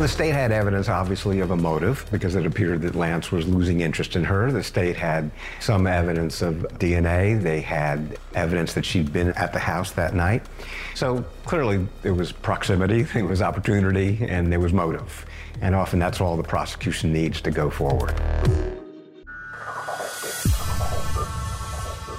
The 0.00 0.08
state 0.08 0.32
had 0.32 0.50
evidence, 0.50 0.88
obviously, 0.88 1.40
of 1.40 1.50
a 1.50 1.56
motive 1.58 2.06
because 2.10 2.34
it 2.34 2.46
appeared 2.46 2.80
that 2.80 2.94
Lance 2.94 3.30
was 3.30 3.46
losing 3.46 3.82
interest 3.82 4.16
in 4.16 4.24
her. 4.24 4.50
The 4.50 4.62
state 4.62 4.96
had 4.96 5.30
some 5.60 5.86
evidence 5.86 6.40
of 6.40 6.54
DNA. 6.78 7.38
They 7.38 7.60
had 7.60 8.18
evidence 8.34 8.72
that 8.72 8.86
she'd 8.86 9.12
been 9.12 9.34
at 9.34 9.52
the 9.52 9.58
house 9.58 9.90
that 9.90 10.14
night. 10.14 10.46
So 10.94 11.22
clearly, 11.44 11.86
there 12.00 12.14
was 12.14 12.32
proximity, 12.32 13.02
there 13.14 13.26
was 13.26 13.42
opportunity, 13.42 14.26
and 14.26 14.50
there 14.50 14.58
was 14.58 14.72
motive. 14.72 15.26
And 15.60 15.74
often 15.74 15.98
that's 15.98 16.18
all 16.18 16.38
the 16.38 16.44
prosecution 16.44 17.12
needs 17.12 17.42
to 17.42 17.50
go 17.50 17.68
forward. 17.68 18.14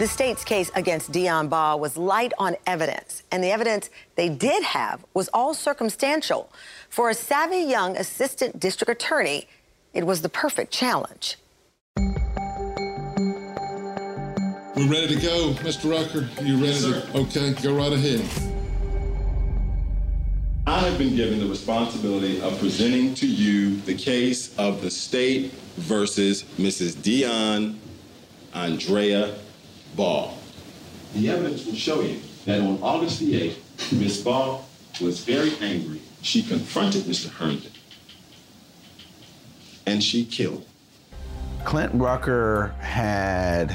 The 0.02 0.08
state's 0.08 0.44
case 0.44 0.72
against 0.74 1.12
Dion 1.12 1.48
Baugh 1.48 1.78
was 1.78 1.96
light 1.96 2.34
on 2.40 2.56
evidence, 2.66 3.22
and 3.32 3.44
the 3.44 3.52
evidence 3.52 3.92
they 4.16 4.30
did 4.30 4.64
have 4.64 5.06
was 5.14 5.30
all 5.32 5.54
circumstantial. 5.54 6.52
For 6.92 7.10
a 7.10 7.14
savvy 7.14 7.60
young 7.60 7.96
assistant 7.96 8.60
district 8.60 8.92
attorney, 8.92 9.48
it 9.94 10.06
was 10.06 10.24
the 10.24 10.28
perfect 10.28 10.74
challenge. 10.74 11.38
We're 14.76 14.90
ready 14.92 15.16
to 15.16 15.22
go, 15.22 15.54
Mr. 15.62 15.90
Rucker. 15.90 16.28
You 16.44 16.56
ready 16.56 16.68
Yes, 16.68 16.84
to? 16.84 17.18
Okay, 17.18 17.54
go 17.64 17.78
right 17.78 17.94
ahead. 17.94 18.20
I 20.68 20.80
have 20.80 20.98
been 20.98 21.16
given 21.16 21.40
the 21.40 21.46
responsibility 21.48 22.42
of 22.42 22.60
presenting 22.60 23.16
to 23.16 23.26
you 23.26 23.78
the 23.78 23.96
case 23.96 24.54
of 24.60 24.82
the 24.82 24.92
state 24.92 25.54
versus 25.78 26.44
Mrs. 26.60 27.02
Dion 27.02 27.80
Andrea 28.54 29.36
Baugh. 29.96 30.34
The 31.14 31.30
evidence 31.30 31.66
will 31.66 31.74
show 31.76 32.02
you 32.02 32.20
that 32.46 32.60
on 32.60 32.80
August 32.84 33.22
the 33.22 33.50
8th, 33.50 33.94
Ms. 33.98 34.22
Baugh 34.26 34.60
was 35.00 35.24
very 35.24 35.54
angry. 35.62 36.02
She 36.22 36.44
confronted 36.44 37.04
Mr. 37.04 37.30
Herndon 37.30 37.72
and 39.86 40.04
she 40.04 40.26
killed. 40.26 40.66
Clint 41.66 41.92
Rucker 41.94 42.76
had 42.80 43.70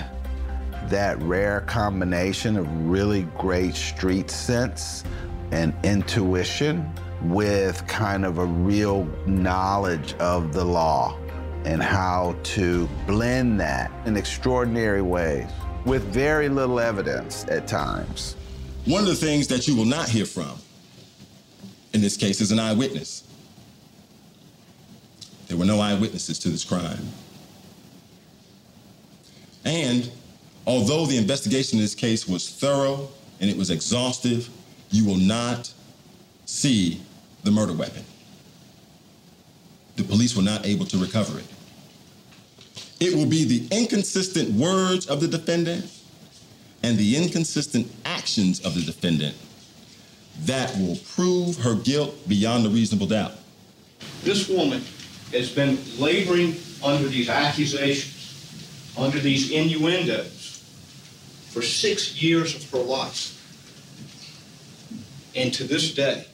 that 0.88 1.20
rare 1.22 1.62
combination 1.62 2.56
of 2.56 2.88
really 2.88 3.22
great 3.38 3.74
street 3.74 4.30
sense 4.30 5.04
and 5.50 5.74
intuition 5.85 6.90
with 7.22 7.87
kind 7.87 8.24
of 8.24 8.38
a 8.38 8.44
real 8.44 9.04
knowledge 9.26 10.14
of 10.14 10.52
the 10.52 10.64
law 10.64 11.18
and 11.64 11.82
how 11.82 12.37
to 12.44 12.88
blend 13.06 13.59
that 13.61 13.90
in 14.06 14.16
extraordinary 14.16 15.02
ways 15.02 15.48
with 15.85 16.02
very 16.04 16.48
little 16.48 16.78
evidence 16.78 17.44
at 17.48 17.66
times. 17.66 18.37
One 18.85 19.02
of 19.02 19.09
the 19.09 19.16
things 19.16 19.48
that 19.48 19.66
you 19.66 19.74
will 19.74 19.85
not 19.85 20.09
hear 20.09 20.26
from 20.26 20.56
in 21.96 22.02
this 22.02 22.18
case 22.18 22.42
is 22.42 22.52
an 22.52 22.59
eyewitness. 22.59 23.24
There 25.48 25.56
were 25.56 25.64
no 25.64 25.80
eyewitnesses 25.80 26.38
to 26.40 26.50
this 26.50 26.62
crime. 26.62 27.09
And 29.64 30.11
although 30.66 31.06
the 31.06 31.16
investigation 31.16 31.78
in 31.78 31.85
this 31.85 31.94
case 31.94 32.28
was 32.28 32.50
thorough 32.50 33.09
and 33.40 33.48
it 33.48 33.56
was 33.56 33.70
exhaustive, 33.70 34.50
you 34.90 35.06
will 35.06 35.16
not 35.16 35.72
see 36.44 37.00
the 37.44 37.50
murder 37.50 37.72
weapon. 37.72 38.04
The 39.96 40.04
police 40.04 40.37
were 40.37 40.42
not 40.42 40.66
able 40.66 40.85
to 40.87 40.98
recover 40.98 41.38
it. 41.38 41.46
It 43.00 43.14
will 43.14 43.26
be 43.26 43.44
the 43.44 43.74
inconsistent 43.74 44.50
words 44.50 45.06
of 45.06 45.22
the 45.22 45.28
defendant 45.28 45.90
and 46.82 46.98
the 46.98 47.16
inconsistent 47.16 47.90
actions 48.04 48.61
of 48.61 48.74
the 48.74 48.82
defendant 48.82 49.35
that 50.40 50.77
will 50.77 50.96
prove 51.14 51.59
her 51.59 51.75
guilt 51.75 52.29
beyond 52.29 52.66
a 52.66 52.68
reasonable 52.68 53.07
doubt. 53.07 53.33
This 54.22 54.49
woman 54.49 54.83
has 55.33 55.51
been 55.51 55.79
laboring 55.99 56.57
under 56.85 57.09
these 57.09 57.29
accusations, 57.29 58.92
under 58.99 59.18
these 59.18 59.51
innuendos, 59.51 60.64
for 61.51 61.62
six 61.62 62.22
years 62.22 62.55
of 62.55 62.70
her 62.70 62.79
life. 62.79 63.33
And 65.35 65.53
to 65.55 65.64
this 65.64 65.94
day, 65.94 66.27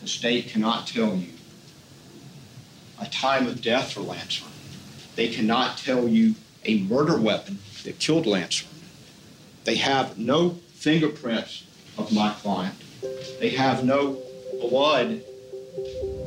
the 0.00 0.08
state 0.08 0.48
cannot 0.48 0.86
tell 0.86 1.16
you 1.16 1.28
a 3.00 3.06
time 3.06 3.46
of 3.46 3.60
death 3.60 3.92
for 3.92 4.00
Lance 4.00 4.38
Herndon. 4.38 4.54
They 5.14 5.28
cannot 5.28 5.78
tell 5.78 6.08
you 6.08 6.34
a 6.64 6.80
murder 6.80 7.18
weapon 7.18 7.58
that 7.84 7.98
killed 7.98 8.26
Lance 8.26 8.60
Herndon. 8.60 8.75
They 9.66 9.74
have 9.74 10.16
no 10.16 10.50
fingerprints 10.74 11.64
of 11.98 12.12
my 12.12 12.32
client. 12.34 12.76
They 13.40 13.48
have 13.50 13.84
no 13.84 14.16
blood 14.60 15.22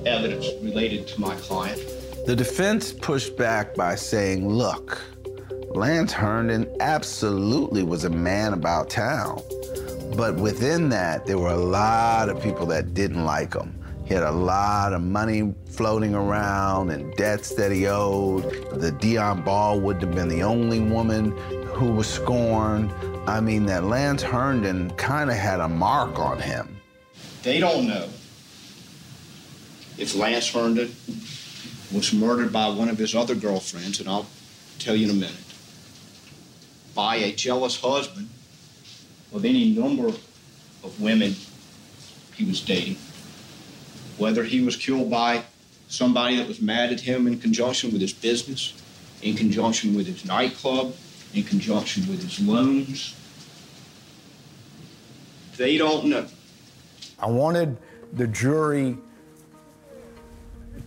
evidence 0.06 0.46
related 0.62 1.08
to 1.08 1.22
my 1.22 1.36
client. 1.38 1.82
The 2.26 2.36
defense 2.36 2.92
pushed 2.92 3.38
back 3.38 3.76
by 3.76 3.96
saying, 3.96 4.50
look, 4.50 5.02
Lance 5.70 6.12
Herndon 6.12 6.68
absolutely 6.82 7.82
was 7.82 8.04
a 8.04 8.10
man 8.10 8.52
about 8.52 8.90
town. 8.90 9.42
But 10.18 10.36
within 10.36 10.90
that, 10.90 11.26
there 11.26 11.38
were 11.38 11.54
a 11.54 11.56
lot 11.56 12.28
of 12.28 12.44
people 12.44 12.66
that 12.66 12.94
didn't 12.94 13.24
like 13.24 13.54
him. 13.54 13.74
He 14.04 14.16
had 14.16 14.24
a 14.24 14.32
lot 14.32 14.92
of 14.92 15.02
money 15.02 15.54
floating 15.68 16.14
around 16.14 16.90
and 16.90 17.16
debts 17.16 17.56
that 17.56 17.72
he 17.72 17.88
owed. 17.88 18.44
The 18.82 18.92
Dion 18.92 19.44
Baugh 19.44 19.78
wouldn't 19.78 20.04
have 20.04 20.14
been 20.14 20.28
the 20.28 20.44
only 20.44 20.82
woman 20.82 21.32
who 21.68 21.94
was 21.94 22.08
scorned. 22.08 22.92
I 23.30 23.42
mean, 23.42 23.68
that 23.68 23.84
Lance 23.84 24.24
Herndon 24.24 24.90
kind 24.96 25.30
of 25.30 25.36
had 25.36 25.60
a 25.60 25.70
mark 25.70 26.18
on 26.18 26.40
him. 26.40 26.82
They 27.44 27.60
don't 27.60 27.88
know 27.88 28.10
if 30.00 30.16
Lance 30.16 30.52
Herndon 30.52 30.96
was 31.94 32.12
murdered 32.12 32.52
by 32.52 32.70
one 32.70 32.90
of 32.90 32.98
his 32.98 33.14
other 33.14 33.36
girlfriends, 33.36 34.00
and 34.00 34.10
I'll 34.10 34.26
tell 34.80 34.96
you 34.96 35.06
in 35.06 35.12
a 35.12 35.14
minute, 35.14 35.36
by 36.96 37.18
a 37.18 37.32
jealous 37.32 37.80
husband 37.80 38.30
of 39.32 39.46
any 39.46 39.76
number 39.76 40.08
of 40.08 41.00
women 41.00 41.36
he 42.36 42.46
was 42.46 42.62
dating, 42.62 42.98
whether 44.18 44.44
he 44.44 44.62
was 44.62 44.76
killed 44.76 45.12
by 45.12 45.44
somebody 45.88 46.38
that 46.38 46.48
was 46.48 46.62
mad 46.62 46.92
at 46.92 47.02
him 47.02 47.28
in 47.28 47.40
conjunction 47.40 47.92
with 47.92 48.02
his 48.02 48.14
business, 48.14 48.74
in 49.22 49.36
conjunction 49.36 49.96
with 49.96 50.08
his 50.08 50.26
nightclub, 50.26 50.96
in 51.36 51.44
conjunction 51.44 52.08
with 52.10 52.24
his 52.24 52.40
loans. 52.46 53.14
They 55.60 55.78
don't 55.78 56.06
know. 56.06 56.26
I 57.20 57.28
wanted 57.28 57.76
the 58.14 58.28
jury 58.28 58.98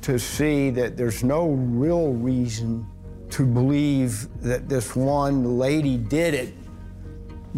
to 0.01 0.19
see 0.19 0.71
that 0.71 0.97
there's 0.97 1.23
no 1.23 1.51
real 1.51 2.15
reason 2.15 2.87
to 3.29 3.45
believe 3.45 4.29
that 4.41 4.71
this 4.71 4.97
one 4.97 5.59
lady 5.59 5.99
did 5.99 6.33
it, 6.33 6.55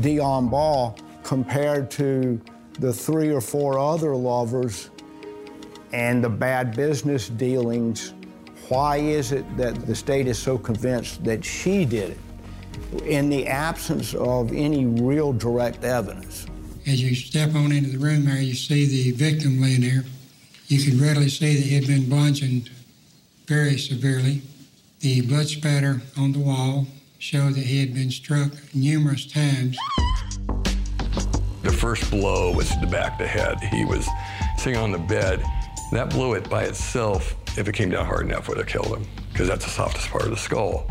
Dion 0.00 0.48
Baugh, 0.48 0.96
compared 1.22 1.88
to 1.92 2.40
the 2.80 2.92
three 2.92 3.30
or 3.30 3.40
four 3.40 3.78
other 3.78 4.16
lovers 4.16 4.90
and 5.92 6.22
the 6.22 6.28
bad 6.28 6.74
business 6.74 7.28
dealings. 7.28 8.12
Why 8.68 8.96
is 8.96 9.30
it 9.30 9.56
that 9.56 9.86
the 9.86 9.94
state 9.94 10.26
is 10.26 10.36
so 10.36 10.58
convinced 10.58 11.22
that 11.22 11.44
she 11.44 11.84
did 11.84 12.10
it 12.10 13.04
in 13.04 13.28
the 13.30 13.46
absence 13.46 14.14
of 14.14 14.52
any 14.52 14.84
real 14.86 15.32
direct 15.32 15.84
evidence? 15.84 16.46
As 16.86 17.02
you 17.02 17.14
step 17.14 17.54
on 17.54 17.72
into 17.72 17.88
the 17.88 17.98
room 17.98 18.26
there, 18.26 18.42
you 18.42 18.54
see 18.54 18.84
the 18.84 19.12
victim 19.12 19.58
laying 19.58 19.80
there. 19.80 20.04
You 20.66 20.82
can 20.82 21.00
readily 21.00 21.30
see 21.30 21.54
that 21.54 21.62
he 21.62 21.74
had 21.74 21.86
been 21.86 22.10
bludgeoned 22.10 22.70
very 23.46 23.78
severely. 23.78 24.42
The 25.00 25.22
blood 25.22 25.46
spatter 25.46 26.02
on 26.18 26.32
the 26.32 26.40
wall 26.40 26.86
showed 27.18 27.54
that 27.54 27.64
he 27.64 27.80
had 27.80 27.94
been 27.94 28.10
struck 28.10 28.52
numerous 28.74 29.24
times. 29.24 29.78
The 31.62 31.72
first 31.72 32.10
blow 32.10 32.52
was 32.52 32.68
to 32.68 32.78
the 32.80 32.86
back 32.86 33.12
of 33.12 33.18
the 33.18 33.28
head. 33.28 33.60
He 33.60 33.86
was 33.86 34.06
sitting 34.58 34.78
on 34.78 34.92
the 34.92 34.98
bed. 34.98 35.42
That 35.92 36.10
blow 36.10 36.34
it 36.34 36.50
by 36.50 36.64
itself, 36.64 37.34
if 37.56 37.66
it 37.66 37.74
came 37.74 37.88
down 37.88 38.04
hard 38.04 38.26
enough, 38.26 38.46
would 38.48 38.58
have 38.58 38.66
killed 38.66 38.88
him, 38.88 39.06
because 39.32 39.48
that's 39.48 39.64
the 39.64 39.70
softest 39.70 40.10
part 40.10 40.24
of 40.24 40.30
the 40.30 40.36
skull. 40.36 40.86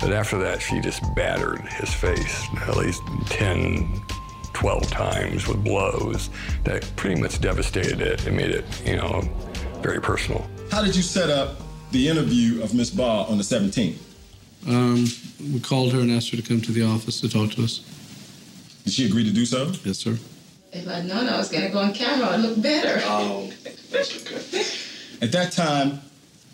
But 0.00 0.12
after 0.12 0.38
that, 0.38 0.62
she 0.62 0.80
just 0.80 1.02
battered 1.14 1.60
his 1.60 1.92
face 1.92 2.46
at 2.62 2.76
least 2.78 3.02
10, 3.26 4.00
12 4.58 4.90
times 4.90 5.46
with 5.46 5.62
blows 5.62 6.30
that 6.64 6.84
pretty 6.96 7.20
much 7.20 7.40
devastated 7.40 8.00
it 8.00 8.26
and 8.26 8.36
made 8.36 8.50
it, 8.50 8.64
you 8.84 8.96
know, 8.96 9.20
very 9.82 10.00
personal. 10.00 10.44
How 10.72 10.82
did 10.82 10.96
you 10.96 11.02
set 11.02 11.30
up 11.30 11.60
the 11.92 12.08
interview 12.08 12.60
of 12.60 12.74
Miss 12.74 12.90
Baugh 12.90 13.24
on 13.30 13.38
the 13.38 13.44
17th? 13.44 13.98
Um, 14.66 15.06
we 15.52 15.60
called 15.60 15.92
her 15.92 16.00
and 16.00 16.10
asked 16.10 16.30
her 16.30 16.36
to 16.36 16.42
come 16.42 16.60
to 16.62 16.72
the 16.72 16.82
office 16.82 17.20
to 17.20 17.28
talk 17.28 17.52
to 17.52 17.62
us. 17.62 17.78
Did 18.82 18.94
she 18.94 19.06
agree 19.06 19.22
to 19.22 19.30
do 19.30 19.46
so? 19.46 19.70
Yes, 19.84 19.98
sir. 19.98 20.18
If 20.72 20.88
I'd 20.88 21.06
known 21.06 21.28
I 21.28 21.38
was 21.38 21.50
going 21.50 21.64
to 21.64 21.70
go 21.70 21.78
on 21.78 21.94
camera, 21.94 22.30
I'd 22.30 22.40
look 22.40 22.60
better. 22.60 23.00
Oh, 23.04 23.52
that's 23.92 24.26
okay. 24.26 24.64
At 25.24 25.30
that 25.30 25.52
time, 25.52 26.00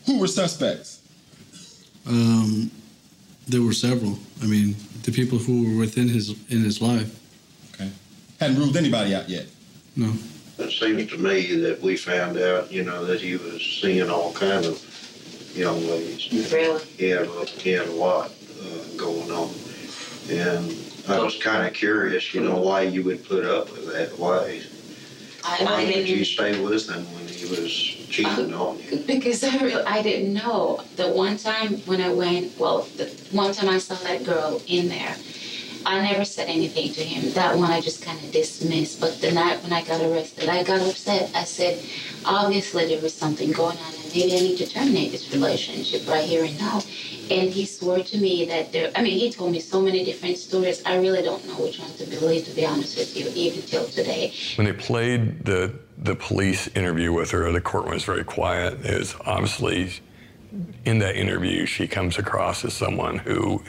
who 0.05 0.19
were 0.19 0.27
suspects? 0.27 1.01
Um, 2.07 2.71
there 3.49 3.63
were 3.63 3.73
several. 3.73 4.19
I 4.43 4.47
mean, 4.47 4.77
the 5.05 5.11
people 5.11 5.39
who 5.39 5.73
were 5.73 5.81
within 5.81 6.09
his 6.09 6.31
in 6.51 6.63
his 6.63 6.83
life. 6.83 7.19
Okay. 8.45 8.53
Hadn't 8.53 8.59
ruled 8.63 8.77
anybody 8.77 9.15
out 9.15 9.29
yet. 9.29 9.47
No. 9.97 10.13
It 10.59 10.71
seems 10.71 11.11
to 11.11 11.19
me 11.19 11.57
that 11.61 11.81
we 11.81 11.97
found 11.97 12.39
out, 12.39 12.71
you 12.71 12.85
know, 12.85 13.05
that 13.07 13.21
he 13.21 13.37
was 13.37 13.61
seeing 13.81 14.09
all 14.11 14.33
kind 14.33 14.65
of 14.65 14.81
young 15.57 15.81
ladies. 15.87 16.53
Really? 16.53 16.85
He 16.97 17.09
had, 17.09 17.23
a- 17.27 17.45
he 17.47 17.71
had 17.71 17.89
a 17.89 17.93
lot 17.93 18.31
uh, 18.31 18.97
going 18.97 19.31
on. 19.31 19.51
And 20.31 20.77
I 21.09 21.19
was 21.19 21.37
kind 21.43 21.67
of 21.67 21.73
curious, 21.75 22.33
you 22.35 22.41
know, 22.43 22.57
why 22.57 22.83
you 22.83 23.03
would 23.05 23.25
put 23.27 23.45
up 23.45 23.71
with 23.73 23.93
that. 23.93 24.19
Why, 24.19 24.61
I, 25.45 25.65
why 25.65 25.73
I 25.73 25.85
would 25.85 25.93
didn't 25.93 26.07
you 26.17 26.25
stay 26.25 26.63
with 26.63 26.89
him 26.89 27.05
when 27.15 27.27
he 27.29 27.47
was 27.47 27.71
cheating 27.73 28.55
on 28.55 28.79
you? 28.79 28.99
Because 29.07 29.43
I 29.45 29.57
really, 29.59 29.83
I 29.85 30.03
didn't 30.03 30.35
know. 30.35 30.83
The 30.97 31.09
one 31.09 31.37
time 31.37 31.79
when 31.87 32.01
I 32.01 32.13
went, 32.13 32.59
well, 32.59 32.83
the 32.97 33.07
one 33.33 33.53
time 33.53 33.69
I 33.69 33.79
saw 33.79 33.95
that 33.97 34.25
girl 34.25 34.63
in 34.67 34.89
there, 34.89 35.15
I 35.87 36.01
never 36.01 36.25
said 36.25 36.49
anything 36.49 36.93
to 36.95 37.03
him. 37.03 37.33
That 37.33 37.57
one 37.57 37.71
I 37.71 37.81
just 37.81 38.03
kind 38.03 38.19
of 38.23 38.33
dismissed. 38.33 39.01
But 39.01 39.21
the 39.21 39.33
night 39.33 39.63
when 39.63 39.73
I 39.73 39.83
got 39.83 40.01
arrested, 40.01 40.49
I 40.49 40.63
got 40.63 40.81
upset. 40.81 41.31
I 41.35 41.45
said, 41.45 41.83
obviously 42.25 42.87
there 42.87 43.01
was 43.01 43.15
something 43.15 43.53
going 43.53 43.77
on, 43.79 43.95
and 43.95 44.05
maybe 44.15 44.37
I 44.37 44.41
need 44.41 44.59
to 44.59 44.67
terminate 44.67 45.13
this 45.13 45.33
relationship 45.33 46.09
right 46.09 46.25
here 46.25 46.45
and 46.45 46.59
now. 46.59 46.83
And 47.31 47.51
he 47.51 47.65
swore 47.67 48.01
to 48.01 48.19
me 48.19 48.45
that 48.47 48.73
there, 48.73 48.91
I 48.95 49.03
mean, 49.03 49.19
he 49.19 49.31
told 49.31 49.53
me 49.53 49.61
so 49.61 49.81
many 49.81 50.05
different 50.05 50.39
stories. 50.39 50.83
I 50.85 50.97
really 50.97 51.23
don't 51.23 51.47
know 51.47 51.55
which 51.55 51.79
one 51.79 51.91
to 51.93 52.07
believe, 52.07 52.45
to 52.47 52.55
be 52.55 52.67
honest 52.67 52.97
with 52.97 53.17
you, 53.17 53.31
even 53.35 53.63
till 53.63 53.87
today. 53.87 54.33
When 54.57 54.67
they 54.67 54.73
played 54.73 55.45
the 55.45 55.75
the 55.97 56.17
police 56.17 56.67
interview 56.75 57.13
with 57.13 57.31
her, 57.31 57.51
the 57.53 57.61
courtroom 57.61 57.95
was 57.95 58.05
very 58.05 58.25
quiet. 58.25 58.85
It 58.85 58.99
was 58.99 59.15
obviously 59.25 59.93
in 60.85 60.99
that 60.99 61.17
interview, 61.17 61.67
she 61.67 61.87
comes 61.87 62.19
across 62.19 62.65
as 62.65 62.75
someone 62.75 63.19
who 63.19 63.63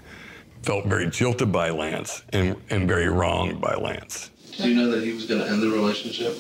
felt 0.66 0.86
very 0.86 1.06
jilted 1.08 1.52
by 1.52 1.70
Lance 1.70 2.24
and, 2.34 2.56
and 2.72 2.88
very 2.88 3.08
wronged 3.08 3.62
by 3.62 3.76
Lance. 3.76 4.32
Do 4.58 4.68
you 4.68 4.76
know 4.76 4.90
that 4.90 5.04
he 5.04 5.14
was 5.14 5.28
going 5.28 5.42
to 5.42 5.48
end 5.48 5.62
the 5.62 5.70
relationship 5.70 6.36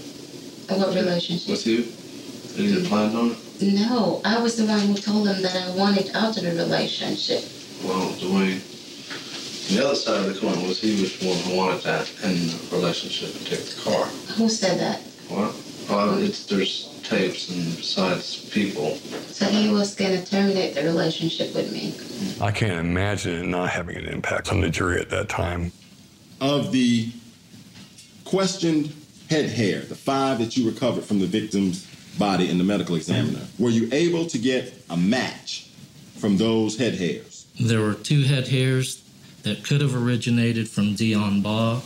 What 0.68 0.96
relationship? 0.96 1.52
with 1.52 1.68
you? 1.68 1.84
That 1.84 2.58
he 2.58 2.74
had 2.74 2.86
planned 2.86 3.16
on 3.16 3.32
it? 3.32 3.38
No, 3.62 4.22
I 4.26 4.42
was 4.42 4.58
the 4.58 4.66
one 4.66 4.80
who 4.80 4.96
told 4.96 5.28
him 5.28 5.42
that 5.44 5.56
I 5.56 5.76
wanted 5.78 6.10
out 6.16 6.36
of 6.38 6.44
the 6.44 6.52
relationship. 6.52 7.44
Well, 7.84 8.10
Dwayne, 8.14 8.60
the 9.70 9.86
other 9.86 9.96
side 9.96 10.26
of 10.26 10.34
the 10.34 10.40
coin 10.40 10.68
was 10.68 10.82
he 10.82 11.00
was 11.02 11.20
the 11.20 11.28
one 11.30 11.38
who 11.40 11.56
wanted 11.58 11.84
that 11.84 12.12
end 12.24 12.50
the 12.50 12.76
relationship 12.76 13.36
and 13.38 13.46
take 13.46 13.64
the 13.64 13.82
car. 13.82 14.06
Who 14.38 14.50
said 14.50 14.80
that? 14.80 15.02
What? 15.30 15.54
Well, 15.88 16.18
it's, 16.18 16.46
there's 16.48 16.90
tapes 17.08 17.50
and 17.50 17.76
besides 17.76 18.50
people. 18.50 18.96
So 19.28 19.46
he 19.46 19.70
was 19.70 19.96
gonna 19.96 20.26
terminate 20.26 20.76
the 20.76 20.84
relationship 20.84 21.54
with 21.56 21.72
me. 21.72 21.94
I 22.41 22.52
can't 22.52 22.80
imagine 22.80 23.36
it 23.36 23.48
not 23.48 23.70
having 23.70 23.98
an 23.98 24.06
impact 24.06 24.52
on 24.52 24.62
the 24.62 24.70
jury 24.70 25.00
at 25.00 25.10
that 25.10 25.30
time. 25.30 25.72
Of 26.41 26.72
the 26.72 27.12
questioned 28.26 28.94
head 29.30 29.50
hair, 29.50 29.82
the 29.82 29.96
five 29.96 30.39
that 30.39 30.58
you 30.58 30.68
recovered 30.70 31.04
from 31.04 31.20
the 31.20 31.28
victim's 31.28 31.86
body 32.18 32.50
in 32.50 32.58
the 32.58 32.63
medical 32.63 32.96
examiner, 32.96 33.41
were 33.60 33.70
you 33.70 33.89
able 33.91 34.26
to 34.28 34.38
get 34.38 34.74
a 34.89 34.98
match 34.98 35.70
from 36.18 36.38
those 36.38 36.78
head 36.78 36.96
hairs? 36.96 37.46
There 37.60 37.82
were 37.82 37.94
two 37.94 38.24
head 38.24 38.48
hairs 38.48 39.04
that 39.44 39.63
could 39.63 39.82
have 39.82 39.96
originated 39.96 40.68
from 40.68 40.96
Dion 40.96 41.41
Baugh, 41.41 41.82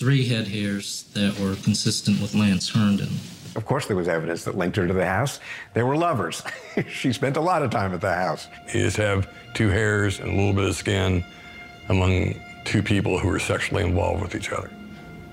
three 0.00 0.26
head 0.26 0.48
hairs 0.48 1.04
that 1.14 1.38
were 1.38 1.56
consistent 1.56 2.20
with 2.20 2.34
Lance 2.34 2.70
Herndon. 2.70 3.10
Of 3.56 3.66
course, 3.66 3.86
there 3.86 3.96
was 3.96 4.08
evidence 4.08 4.44
that 4.44 4.56
linked 4.56 4.76
her 4.76 4.86
to 4.86 4.92
the 4.92 5.06
house. 5.06 5.40
They 5.74 5.82
were 5.82 5.96
lovers. 5.96 6.42
she 6.88 7.12
spent 7.12 7.36
a 7.36 7.40
lot 7.40 7.62
of 7.62 7.70
time 7.70 7.92
at 7.92 8.00
the 8.00 8.14
house. 8.14 8.48
You 8.72 8.82
just 8.82 8.96
have 8.96 9.28
two 9.54 9.68
hairs 9.68 10.20
and 10.20 10.28
a 10.28 10.34
little 10.34 10.52
bit 10.52 10.64
of 10.64 10.76
skin 10.76 11.24
among 11.88 12.34
two 12.64 12.82
people 12.82 13.18
who 13.18 13.28
were 13.28 13.40
sexually 13.40 13.82
involved 13.82 14.22
with 14.22 14.34
each 14.34 14.52
other. 14.52 14.70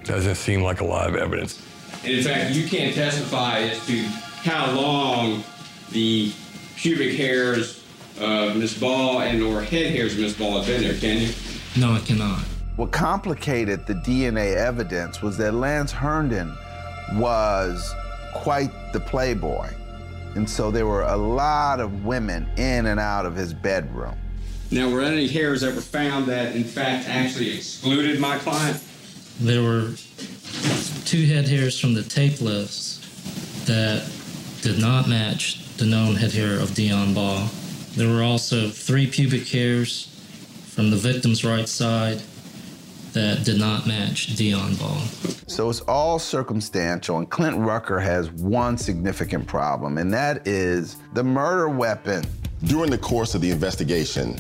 Doesn't 0.03 0.36
seem 0.36 0.63
like 0.63 0.82
a 0.82 0.86
lot 0.86 1.08
of 1.08 1.15
evidence. 1.15 1.62
And 2.03 2.13
in 2.13 2.23
fact, 2.23 2.56
you 2.56 2.67
can't 2.67 2.95
testify 2.95 3.60
as 3.60 3.86
to 3.88 4.01
how 4.43 4.71
long 4.71 5.43
the 5.91 6.32
pubic 6.75 7.15
hairs 7.15 7.84
of 8.19 8.56
Miss 8.56 8.80
Baugh 8.80 9.19
and 9.19 9.41
or 9.43 9.62
head 9.62 9.91
hairs 9.91 10.13
of 10.13 10.19
Miss 10.19 10.38
Baugh 10.38 10.58
have 10.58 10.65
been 10.65 10.82
there, 10.82 10.97
can 10.97 11.21
you? 11.21 11.34
No, 11.77 11.93
I 11.93 11.99
cannot. 11.99 12.39
What 12.77 12.91
complicated 12.91 13.86
the 13.86 13.95
DNA 13.95 14.56
evidence 14.56 15.21
was 15.21 15.38
that 15.38 15.53
Lance 15.53 15.91
Herndon 15.91 16.56
was 17.13 17.93
quite 18.33 18.71
the 18.93 18.99
playboy. 18.99 19.69
And 20.35 20.49
so 20.49 20.69
there 20.71 20.85
were 20.85 21.03
a 21.03 21.17
lot 21.17 21.79
of 21.79 22.05
women 22.05 22.47
in 22.57 22.85
and 22.87 22.99
out 22.99 23.25
of 23.25 23.35
his 23.35 23.53
bedroom. 23.53 24.15
Now, 24.69 24.89
were 24.89 25.01
any 25.01 25.27
hairs 25.27 25.63
ever 25.63 25.81
found 25.81 26.25
that 26.27 26.55
in 26.55 26.63
fact 26.63 27.07
actually 27.07 27.55
excluded 27.55 28.19
my 28.19 28.37
client? 28.37 28.83
There 29.39 29.63
were 29.63 29.93
two 31.05 31.25
head 31.25 31.47
hairs 31.47 31.79
from 31.79 31.93
the 31.93 32.03
tape 32.03 32.41
lifts 32.41 32.99
that 33.65 34.09
did 34.61 34.79
not 34.79 35.07
match 35.07 35.75
the 35.77 35.85
known 35.85 36.15
head 36.15 36.33
hair 36.33 36.59
of 36.59 36.73
Dion 36.75 37.13
Baugh. 37.13 37.47
There 37.95 38.09
were 38.09 38.23
also 38.23 38.69
three 38.69 39.07
pubic 39.07 39.47
hairs 39.47 40.07
from 40.67 40.91
the 40.91 40.97
victim's 40.97 41.45
right 41.45 41.67
side 41.67 42.21
that 43.17 43.43
did 43.43 43.58
not 43.60 43.88
match 43.88 44.36
Dion 44.36 44.75
Baugh. 44.75 45.01
So 45.47 45.69
it's 45.69 45.82
all 45.82 46.19
circumstantial, 46.19 47.17
and 47.17 47.30
Clint 47.30 47.58
Rucker 47.58 47.99
has 47.99 48.30
one 48.32 48.77
significant 48.77 49.47
problem, 49.47 49.97
and 49.97 50.13
that 50.13 50.47
is 50.47 50.97
the 51.13 51.23
murder 51.23 51.67
weapon. 51.67 52.23
During 52.63 52.91
the 52.91 52.97
course 52.97 53.34
of 53.34 53.41
the 53.41 53.49
investigation, 53.49 54.38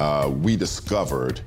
uh, 0.00 0.32
we 0.34 0.56
discovered 0.56 1.40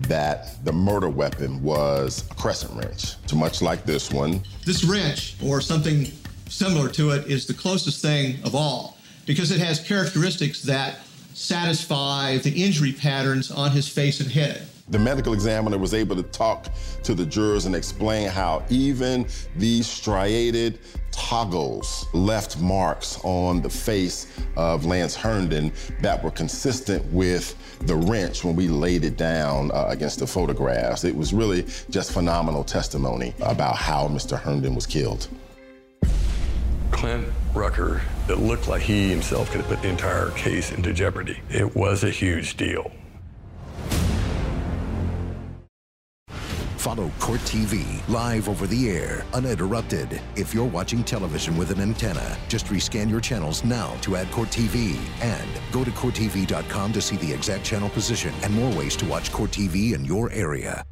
that 0.00 0.64
the 0.64 0.72
murder 0.72 1.08
weapon 1.08 1.62
was 1.62 2.28
a 2.30 2.34
crescent 2.34 2.74
wrench, 2.74 3.14
much 3.34 3.62
like 3.62 3.84
this 3.84 4.10
one. 4.10 4.42
This 4.64 4.84
wrench, 4.84 5.36
or 5.44 5.60
something 5.60 6.06
similar 6.48 6.88
to 6.90 7.10
it, 7.10 7.26
is 7.26 7.46
the 7.46 7.54
closest 7.54 8.02
thing 8.02 8.36
of 8.44 8.54
all 8.54 8.98
because 9.26 9.50
it 9.50 9.60
has 9.60 9.80
characteristics 9.80 10.62
that 10.62 11.00
satisfy 11.34 12.38
the 12.38 12.64
injury 12.64 12.92
patterns 12.92 13.50
on 13.50 13.70
his 13.70 13.88
face 13.88 14.20
and 14.20 14.30
head. 14.30 14.68
The 14.88 14.98
medical 15.00 15.32
examiner 15.32 15.78
was 15.78 15.94
able 15.94 16.14
to 16.14 16.22
talk 16.22 16.68
to 17.02 17.14
the 17.14 17.26
jurors 17.26 17.66
and 17.66 17.74
explain 17.74 18.28
how 18.28 18.64
even 18.70 19.26
these 19.56 19.88
striated 19.88 20.78
toggles 21.10 22.06
left 22.12 22.60
marks 22.60 23.18
on 23.24 23.62
the 23.62 23.68
face 23.68 24.32
of 24.56 24.84
Lance 24.84 25.16
Herndon 25.16 25.72
that 26.02 26.22
were 26.22 26.30
consistent 26.30 27.04
with 27.12 27.56
the 27.80 27.96
wrench 27.96 28.44
when 28.44 28.54
we 28.54 28.68
laid 28.68 29.04
it 29.04 29.16
down 29.16 29.72
uh, 29.72 29.86
against 29.88 30.20
the 30.20 30.26
photographs. 30.26 31.02
It 31.02 31.16
was 31.16 31.34
really 31.34 31.66
just 31.90 32.12
phenomenal 32.12 32.62
testimony 32.62 33.34
about 33.40 33.74
how 33.74 34.06
Mr. 34.06 34.38
Herndon 34.38 34.76
was 34.76 34.86
killed. 34.86 35.26
Clint 36.92 37.26
Rucker, 37.54 38.02
it 38.28 38.38
looked 38.38 38.68
like 38.68 38.82
he 38.82 39.10
himself 39.10 39.50
could 39.50 39.62
have 39.62 39.68
put 39.68 39.82
the 39.82 39.88
entire 39.88 40.30
case 40.30 40.70
into 40.70 40.92
jeopardy. 40.92 41.40
It 41.50 41.74
was 41.74 42.04
a 42.04 42.10
huge 42.10 42.56
deal. 42.56 42.92
Follow 46.86 47.10
Court 47.18 47.40
TV 47.40 48.08
live 48.08 48.48
over 48.48 48.68
the 48.68 48.88
air, 48.88 49.24
uninterrupted. 49.34 50.20
If 50.36 50.54
you're 50.54 50.64
watching 50.64 51.02
television 51.02 51.56
with 51.56 51.72
an 51.72 51.80
antenna, 51.80 52.38
just 52.46 52.66
rescan 52.66 53.10
your 53.10 53.20
channels 53.20 53.64
now 53.64 53.92
to 54.02 54.14
add 54.14 54.30
Court 54.30 54.50
TV 54.50 54.96
and 55.20 55.50
go 55.72 55.82
to 55.82 55.90
CourtTV.com 55.90 56.92
to 56.92 57.02
see 57.02 57.16
the 57.16 57.32
exact 57.32 57.64
channel 57.64 57.88
position 57.88 58.32
and 58.44 58.54
more 58.54 58.72
ways 58.78 58.94
to 58.98 59.04
watch 59.06 59.32
Court 59.32 59.50
TV 59.50 59.94
in 59.94 60.04
your 60.04 60.30
area. 60.30 60.84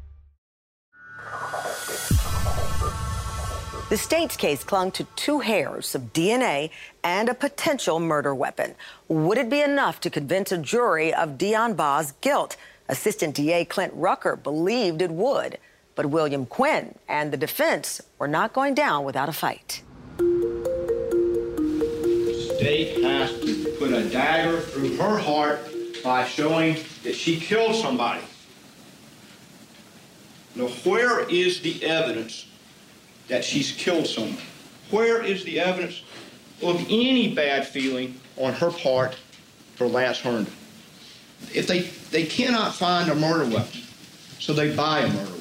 The 3.89 3.97
state's 3.97 4.35
case 4.35 4.65
clung 4.65 4.91
to 4.91 5.05
two 5.15 5.39
hairs 5.39 5.95
of 5.95 6.11
DNA 6.11 6.71
and 7.05 7.29
a 7.29 7.33
potential 7.33 8.01
murder 8.01 8.35
weapon. 8.35 8.75
Would 9.07 9.37
it 9.37 9.49
be 9.49 9.61
enough 9.61 10.01
to 10.01 10.09
convince 10.09 10.51
a 10.51 10.57
jury 10.57 11.13
of 11.13 11.37
Dion 11.37 11.73
Baugh's 11.73 12.11
guilt? 12.19 12.57
Assistant 12.89 13.33
DA 13.33 13.63
Clint 13.63 13.93
Rucker 13.95 14.35
believed 14.35 15.01
it 15.01 15.09
would. 15.09 15.57
But 15.95 16.07
William 16.07 16.45
Quinn 16.45 16.95
and 17.07 17.31
the 17.31 17.37
defense 17.37 18.01
were 18.19 18.27
not 18.27 18.53
going 18.53 18.73
down 18.73 19.05
without 19.05 19.29
a 19.29 19.33
fight. 19.33 19.81
The 20.17 20.25
State 22.57 23.03
has 23.03 23.31
to 23.39 23.75
put 23.79 23.93
a 23.93 24.07
dagger 24.09 24.59
through 24.59 24.97
her 24.97 25.17
heart 25.17 25.59
by 26.03 26.25
showing 26.25 26.77
that 27.03 27.15
she 27.15 27.39
killed 27.39 27.75
somebody. 27.75 28.21
Now, 30.55 30.67
where 30.67 31.27
is 31.29 31.61
the 31.61 31.83
evidence 31.83 32.47
that 33.27 33.43
she's 33.43 33.71
killed 33.71 34.07
someone? 34.07 34.37
Where 34.91 35.23
is 35.23 35.43
the 35.43 35.59
evidence 35.59 36.03
of 36.61 36.79
any 36.89 37.33
bad 37.33 37.67
feeling 37.67 38.19
on 38.37 38.53
her 38.53 38.71
part 38.71 39.17
for 39.75 39.87
Lance 39.87 40.19
Herndon? 40.19 40.53
If 41.53 41.67
they, 41.67 41.81
they 42.11 42.25
cannot 42.25 42.75
find 42.75 43.09
a 43.09 43.15
murder 43.15 43.45
weapon, 43.45 43.81
so 44.39 44.53
they 44.53 44.75
buy 44.75 44.99
a 44.99 45.11
murder. 45.11 45.31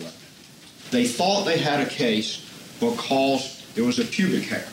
They 0.95 1.09
thought 1.09 1.45
they 1.45 1.59
had 1.59 1.81
a 1.81 1.91
case 1.91 2.49
because 2.79 3.67
there 3.75 3.83
was 3.83 3.99
a 3.99 4.05
pubic 4.05 4.45
hair. 4.45 4.69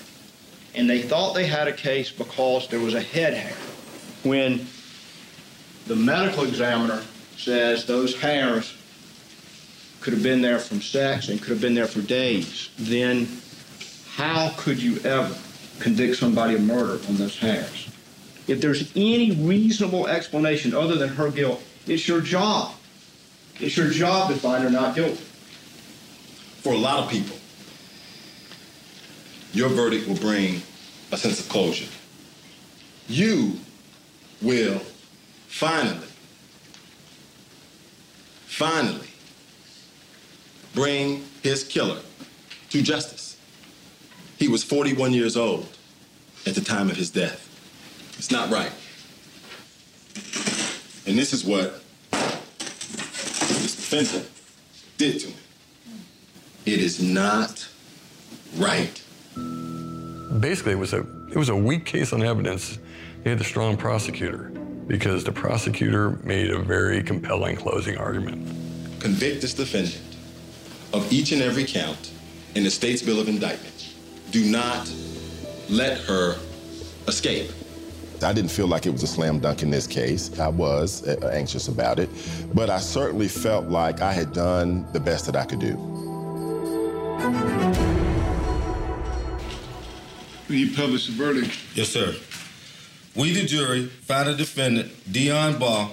And 0.75 0.88
they 0.88 1.01
thought 1.01 1.34
they 1.34 1.47
had 1.47 1.67
a 1.67 1.73
case 1.73 2.12
because 2.12 2.67
there 2.67 2.79
was 2.79 2.93
a 2.93 3.01
head 3.01 3.34
hair. 3.34 3.57
When 4.21 4.67
the 5.88 5.95
medical 5.95 6.43
examiner 6.43 7.01
says 7.38 7.88
those 7.88 8.15
hairs 8.15 8.77
could 10.01 10.13
have 10.13 10.21
been 10.21 10.43
there 10.43 10.60
from 10.60 10.79
sex 10.79 11.29
and 11.29 11.41
could 11.41 11.49
have 11.49 11.62
been 11.62 11.73
there 11.73 11.88
for 11.88 12.03
days, 12.03 12.69
then 12.77 13.27
how 14.12 14.53
could 14.57 14.79
you 14.79 14.99
ever 14.99 15.36
convict 15.79 16.17
somebody 16.17 16.53
of 16.53 16.62
murder 16.62 17.03
on 17.07 17.15
those 17.15 17.39
hairs? 17.39 17.89
If 18.47 18.62
there's 18.62 18.91
any 18.95 19.31
reasonable 19.31 20.05
explanation 20.05 20.75
other 20.75 20.97
than 20.97 21.10
her 21.10 21.31
guilt, 21.31 21.63
it's 21.88 22.07
your 22.07 22.21
job. 22.21 22.75
It's 23.60 23.75
your 23.75 23.89
job 23.89 24.30
to 24.30 24.36
find 24.36 24.63
her 24.63 24.69
not 24.69 24.93
guilty. 24.93 25.26
For 26.62 26.74
a 26.74 26.78
lot 26.78 26.99
of 26.99 27.09
people, 27.09 27.36
your 29.51 29.70
verdict 29.70 30.07
will 30.07 30.18
bring 30.18 30.62
a 31.12 31.18
sense 31.18 31.39
of 31.39 31.49
closure. 31.49 31.89
You 33.07 33.57
will 34.41 34.80
finally, 35.47 36.07
finally 38.45 39.07
bring 40.74 41.26
his 41.41 41.64
killer 41.64 41.99
to 42.70 42.82
justice. 42.82 43.38
He 44.38 44.47
was 44.47 44.64
41 44.64 45.14
years 45.14 45.36
old 45.36 45.68
at 46.45 46.55
the 46.55 46.62
time 46.62 46.89
of 46.89 46.95
his 46.95 47.09
death. 47.09 47.47
It's 48.18 48.32
not 48.32 48.51
right. 48.51 48.72
And 51.07 51.18
this 51.18 51.34
is 51.34 51.43
what 51.43 51.82
this 52.12 53.76
defendant 53.76 54.30
did 54.97 55.20
to 55.22 55.28
him. 55.28 55.38
It 56.66 56.80
is 56.80 57.01
not 57.01 57.68
right. 58.57 59.01
basically 60.39 60.74
it 60.74 60.80
was 60.80 60.93
a 60.93 60.99
it 61.30 61.36
was 61.38 61.49
a 61.49 61.55
weak 61.55 61.86
case 61.86 62.14
on 62.14 62.22
evidence. 62.22 62.78
They 63.24 63.32
had 63.32 63.41
a 63.41 63.43
strong 63.43 63.78
prosecutor 63.78 64.51
because 64.88 65.24
the 65.24 65.32
prosecutor 65.32 66.12
made 66.24 66.51
a 66.51 66.59
very 66.59 67.01
compelling 67.01 67.55
closing 67.55 67.97
argument. 67.97 68.47
Convict 68.99 69.41
this 69.41 69.53
defendant 69.53 70.01
of 70.93 71.12
each 71.12 71.32
and 71.32 71.41
every 71.41 71.64
count 71.64 72.12
in 72.55 72.64
the 72.64 72.70
state's 72.70 73.01
bill 73.01 73.20
of 73.20 73.28
indictment. 73.30 73.95
Do 74.32 74.43
not 74.45 74.91
let 75.70 75.99
her 76.01 76.38
escape. 77.07 77.49
I 78.22 78.34
didn't 78.34 78.51
feel 78.51 78.68
like 78.68 78.86
it 78.86 78.91
was 78.91 79.01
a 79.01 79.07
slam 79.07 79.39
dunk 79.39 79.64
in 79.64 79.72
this 79.72 79.88
case. 79.88 80.38
I 80.39 80.47
was 80.47 81.07
uh, 81.07 81.32
anxious 81.34 81.70
about 81.70 81.97
it, 81.97 82.09
but 82.53 82.70
I 82.70 82.78
certainly 82.78 83.28
felt 83.28 83.68
like 83.68 84.01
I 84.01 84.14
had 84.14 84.32
done 84.34 84.86
the 84.93 84.99
best 84.99 85.26
that 85.26 85.36
I 85.36 85.45
could 85.45 85.59
do. 85.59 86.11
Will 90.51 90.55
you 90.55 90.76
publish 90.76 91.05
the 91.05 91.13
verdict? 91.13 91.55
Yes, 91.76 91.89
sir. 91.89 92.15
We, 93.15 93.32
the 93.34 93.45
jury, 93.45 93.86
found 93.86 94.30
the 94.30 94.36
defendant, 94.36 94.91
Dion 95.11 95.59
Baugh, 95.59 95.91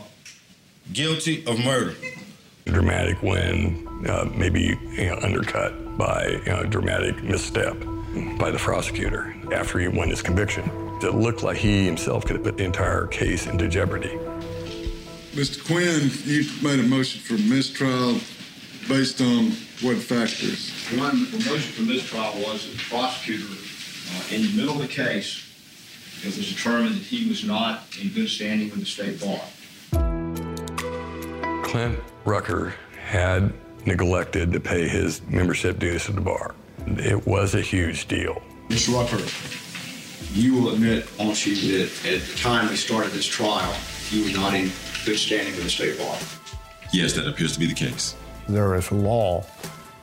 guilty 0.93 1.45
of 1.47 1.63
murder. 1.63 1.95
Dramatic 2.65 3.23
win, 3.23 3.87
uh, 4.09 4.31
maybe 4.35 4.79
you 4.93 5.07
know, 5.07 5.19
undercut 5.23 5.99
by 5.99 6.41
you 6.45 6.45
know, 6.47 6.61
a 6.61 6.67
dramatic 6.67 7.23
misstep 7.23 7.77
by 8.39 8.51
the 8.51 8.59
prosecutor 8.59 9.35
after 9.53 9.79
he 9.79 9.89
won 9.89 10.09
his 10.09 10.23
conviction. 10.23 10.65
It 11.03 11.15
looked 11.15 11.43
like 11.43 11.59
he 11.59 11.85
himself 11.85 12.25
could 12.25 12.37
have 12.37 12.45
put 12.45 12.57
the 12.57 12.65
entire 12.65 13.07
case 13.07 13.47
into 13.47 13.69
jeopardy. 13.69 14.19
Mr. 15.33 15.65
Quinn, 15.67 16.11
you 16.25 16.45
made 16.63 16.81
a 16.81 16.89
motion 16.89 17.21
for 17.21 17.35
mistrial 17.35 18.19
based 18.89 19.21
on 19.21 19.51
what 19.83 19.99
factors? 19.99 20.73
One, 20.99 21.31
the 21.31 21.39
motion 21.39 21.73
for 21.73 21.83
mistrial 21.83 22.33
was 22.37 22.67
that 22.67 22.73
the 22.73 22.85
prosecutor, 22.89 23.45
uh, 23.45 24.35
in 24.35 24.43
the 24.43 24.53
middle 24.57 24.77
of 24.77 24.81
the 24.81 24.89
case, 24.89 25.45
it 26.23 26.37
was 26.37 26.49
determined 26.49 26.97
that 26.97 27.03
he 27.03 27.29
was 27.29 27.45
not 27.45 27.85
in 28.01 28.09
good 28.09 28.29
standing 28.29 28.71
with 28.71 28.81
the 28.81 28.87
state 28.87 29.21
bar. 29.21 29.41
Clint 31.63 32.01
Rucker 32.25 32.75
had 33.05 33.53
neglected 33.85 34.53
to 34.53 34.61
pay 34.61 34.89
his 34.89 35.21
membership 35.29 35.79
dues 35.79 36.07
to 36.07 36.13
the 36.13 36.21
bar. 36.21 36.55
It 36.87 37.27
was 37.27 37.55
a 37.55 37.61
huge 37.61 38.09
deal. 38.09 38.43
Mr. 38.69 38.95
Rucker, 38.95 39.23
you 40.33 40.55
will 40.55 40.75
admit, 40.75 41.07
won't 41.19 41.47
you, 41.47 41.79
that 41.79 42.07
at 42.07 42.23
the 42.23 42.37
time 42.39 42.69
we 42.69 42.77
started 42.77 43.13
this 43.13 43.27
trial, 43.27 43.75
you 44.11 44.25
were 44.25 44.37
not 44.37 44.55
in 44.55 44.71
good 45.05 45.19
standing 45.19 45.55
with 45.55 45.65
the 45.65 45.71
state 45.71 45.99
bar? 45.99 46.17
Yes, 46.91 47.13
that 47.13 47.29
appears 47.29 47.53
to 47.53 47.59
be 47.61 47.67
the 47.67 47.75
case. 47.75 48.15
There 48.49 48.75
is 48.75 48.91
law 48.91 49.45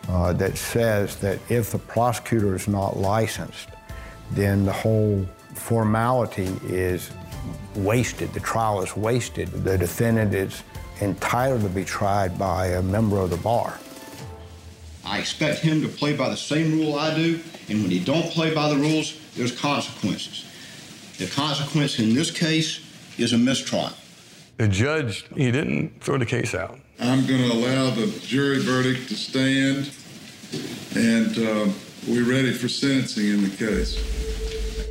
uh, 0.07 0.33
that 0.33 0.57
says 0.57 1.15
that 1.17 1.39
if 1.49 1.71
the 1.71 1.79
prosecutor 1.79 2.55
is 2.55 2.67
not 2.67 2.97
licensed, 2.97 3.69
then 4.31 4.65
the 4.65 4.71
whole 4.71 5.27
formality 5.53 6.49
is 6.65 7.11
wasted. 7.75 8.33
The 8.33 8.39
trial 8.39 8.81
is 8.81 8.95
wasted. 8.95 9.47
The 9.49 9.77
defendant 9.77 10.33
is 10.33 10.63
entitled 11.01 11.61
to 11.61 11.69
be 11.69 11.83
tried 11.83 12.37
by 12.37 12.67
a 12.67 12.81
member 12.81 13.17
of 13.17 13.29
the 13.29 13.37
bar. 13.37 13.79
I 15.03 15.19
expect 15.19 15.59
him 15.59 15.81
to 15.81 15.87
play 15.87 16.15
by 16.15 16.29
the 16.29 16.37
same 16.37 16.79
rule 16.79 16.95
I 16.95 17.15
do, 17.15 17.39
and 17.69 17.81
when 17.81 17.91
he 17.91 18.03
don't 18.03 18.25
play 18.31 18.53
by 18.53 18.69
the 18.69 18.75
rules, 18.75 19.19
there's 19.35 19.51
consequences. 19.51 20.45
The 21.17 21.27
consequence 21.27 21.99
in 21.99 22.15
this 22.15 22.31
case 22.31 22.79
is 23.17 23.33
a 23.33 23.37
mistrial. 23.37 23.89
The 24.57 24.67
judge, 24.67 25.25
he 25.35 25.51
didn't 25.51 26.01
throw 26.01 26.17
the 26.17 26.25
case 26.25 26.55
out. 26.55 26.79
I'm 26.99 27.25
going 27.27 27.41
to 27.41 27.51
allow 27.51 27.89
the 27.89 28.07
jury 28.21 28.59
verdict 28.59 29.09
to 29.09 29.15
stand, 29.15 29.91
and 30.95 31.37
uh, 31.37 31.71
we're 32.07 32.23
ready 32.23 32.53
for 32.53 32.69
sentencing 32.69 33.27
in 33.27 33.43
the 33.43 33.55
case. 33.55 33.99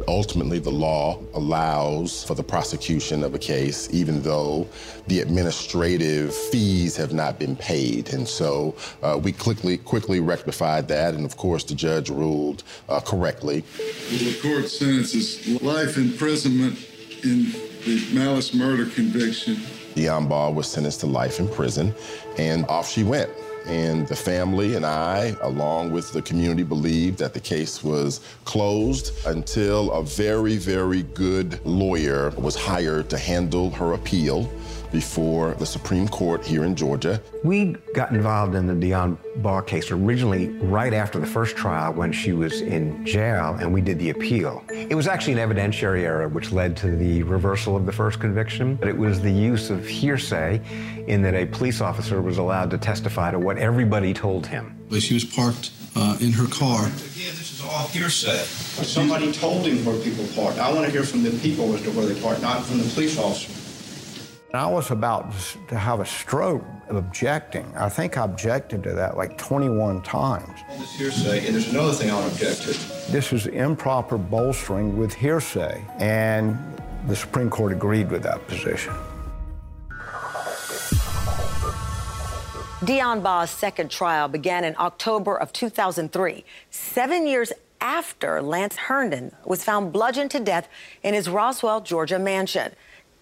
Ultimately, 0.06 0.58
the 0.58 0.70
law 0.70 1.18
allows 1.32 2.22
for 2.24 2.34
the 2.34 2.42
prosecution 2.42 3.24
of 3.24 3.34
a 3.34 3.38
case, 3.38 3.88
even 3.90 4.20
though 4.20 4.68
the 5.06 5.20
administrative 5.20 6.34
fees 6.34 6.94
have 6.94 7.14
not 7.14 7.38
been 7.38 7.56
paid. 7.56 8.12
And 8.12 8.28
so 8.28 8.76
uh, 9.02 9.18
we 9.22 9.32
quickly, 9.32 9.78
quickly 9.78 10.20
rectified 10.20 10.88
that, 10.88 11.14
and 11.14 11.24
of 11.24 11.38
course, 11.38 11.64
the 11.64 11.74
judge 11.74 12.10
ruled 12.10 12.64
uh, 12.90 13.00
correctly. 13.00 13.64
Well, 13.78 14.18
the 14.18 14.38
court 14.42 14.68
sentences 14.68 15.62
life 15.62 15.96
imprisonment 15.96 16.78
in 17.22 17.52
the 17.86 18.06
malice 18.12 18.52
murder 18.52 18.84
conviction. 18.84 19.56
Dion 19.94 20.28
was 20.28 20.66
sentenced 20.66 21.00
to 21.00 21.06
life 21.06 21.40
in 21.40 21.48
prison, 21.48 21.94
and 22.38 22.66
off 22.66 22.90
she 22.90 23.04
went. 23.04 23.30
And 23.66 24.06
the 24.08 24.16
family 24.16 24.74
and 24.74 24.84
I, 24.84 25.34
along 25.40 25.90
with 25.90 26.12
the 26.12 26.20
community, 26.20 26.62
believed 26.62 27.18
that 27.18 27.32
the 27.32 27.40
case 27.40 27.82
was 27.82 28.20
closed 28.44 29.12
until 29.26 29.90
a 29.92 30.02
very, 30.02 30.58
very 30.58 31.02
good 31.02 31.64
lawyer 31.64 32.30
was 32.36 32.56
hired 32.56 33.08
to 33.10 33.16
handle 33.16 33.70
her 33.70 33.94
appeal 33.94 34.50
before 34.94 35.54
the 35.54 35.66
Supreme 35.66 36.06
Court 36.06 36.46
here 36.46 36.62
in 36.62 36.76
Georgia. 36.76 37.20
We 37.42 37.74
got 37.94 38.12
involved 38.12 38.54
in 38.54 38.68
the 38.68 38.76
Dion 38.76 39.18
Baugh 39.38 39.60
case 39.60 39.90
originally 39.90 40.50
right 40.60 40.94
after 40.94 41.18
the 41.18 41.26
first 41.26 41.56
trial 41.56 41.92
when 41.92 42.12
she 42.12 42.32
was 42.32 42.60
in 42.60 43.04
jail 43.04 43.56
and 43.60 43.74
we 43.74 43.80
did 43.80 43.98
the 43.98 44.10
appeal. 44.10 44.62
It 44.70 44.94
was 44.94 45.08
actually 45.08 45.32
an 45.40 45.50
evidentiary 45.50 46.02
error 46.02 46.28
which 46.28 46.52
led 46.52 46.76
to 46.76 46.94
the 46.94 47.24
reversal 47.24 47.76
of 47.76 47.86
the 47.86 47.92
first 47.92 48.20
conviction, 48.20 48.76
but 48.76 48.86
it 48.86 48.96
was 48.96 49.20
the 49.20 49.32
use 49.32 49.68
of 49.68 49.84
hearsay 49.84 50.60
in 51.08 51.22
that 51.22 51.34
a 51.34 51.44
police 51.46 51.80
officer 51.80 52.22
was 52.22 52.38
allowed 52.38 52.70
to 52.70 52.78
testify 52.78 53.32
to 53.32 53.38
what 53.40 53.58
everybody 53.58 54.14
told 54.14 54.46
him. 54.46 54.78
But 54.88 55.02
she 55.02 55.14
was 55.14 55.24
parked 55.24 55.72
uh, 55.96 56.16
in 56.20 56.30
her 56.30 56.46
car. 56.46 56.86
Again, 56.86 57.34
this 57.34 57.50
is 57.52 57.62
all 57.64 57.88
hearsay. 57.88 58.44
Somebody 58.84 59.32
told 59.32 59.66
him 59.66 59.84
where 59.84 59.98
people 60.04 60.24
parked. 60.36 60.60
I 60.60 60.72
want 60.72 60.86
to 60.86 60.92
hear 60.92 61.02
from 61.02 61.24
the 61.24 61.32
people 61.40 61.74
as 61.74 61.82
to 61.82 61.90
where 61.90 62.06
they 62.06 62.20
parked, 62.20 62.42
not 62.42 62.64
from 62.64 62.78
the 62.78 62.88
police 62.90 63.18
officer. 63.18 63.63
I 64.56 64.66
was 64.66 64.90
about 64.90 65.32
to 65.68 65.76
have 65.76 66.00
a 66.00 66.06
stroke 66.06 66.64
of 66.88 66.96
objecting. 66.96 67.66
I 67.76 67.88
think 67.88 68.16
I 68.16 68.24
objected 68.24 68.82
to 68.84 68.92
that 68.92 69.16
like 69.16 69.36
21 69.38 70.02
times. 70.02 70.48
All 70.68 70.78
this 70.78 70.94
hearsay, 70.96 71.46
and 71.46 71.54
there's 71.54 71.70
another 71.70 71.92
thing 71.92 72.10
I 72.10 72.14
want 72.14 72.32
to 72.32 72.46
object 72.46 72.62
to. 72.62 73.12
This 73.12 73.32
was 73.32 73.46
improper 73.46 74.18
bolstering 74.18 74.96
with 74.96 75.14
hearsay, 75.14 75.84
and 75.98 76.58
the 77.06 77.16
Supreme 77.16 77.50
Court 77.50 77.72
agreed 77.72 78.10
with 78.10 78.22
that 78.22 78.46
position. 78.46 78.94
Dion 82.84 83.22
Baugh's 83.22 83.50
second 83.50 83.90
trial 83.90 84.28
began 84.28 84.62
in 84.62 84.76
October 84.78 85.36
of 85.36 85.52
2003, 85.52 86.44
seven 86.70 87.26
years 87.26 87.52
after 87.80 88.40
Lance 88.42 88.76
Herndon 88.76 89.34
was 89.44 89.64
found 89.64 89.92
bludgeoned 89.92 90.30
to 90.32 90.40
death 90.40 90.68
in 91.02 91.14
his 91.14 91.28
Roswell, 91.28 91.80
Georgia 91.80 92.18
mansion. 92.18 92.72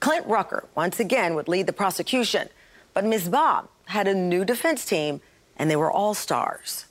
Clint 0.02 0.26
Rucker 0.26 0.68
once 0.74 0.98
again 0.98 1.36
would 1.36 1.46
lead 1.46 1.68
the 1.68 1.72
prosecution, 1.72 2.48
but 2.92 3.04
Ms. 3.04 3.28
Baugh 3.28 3.68
had 3.84 4.08
a 4.08 4.14
new 4.16 4.44
defense 4.44 4.84
team, 4.84 5.20
and 5.56 5.70
they 5.70 5.76
were 5.76 5.92
all 5.92 6.12
stars. 6.12 6.86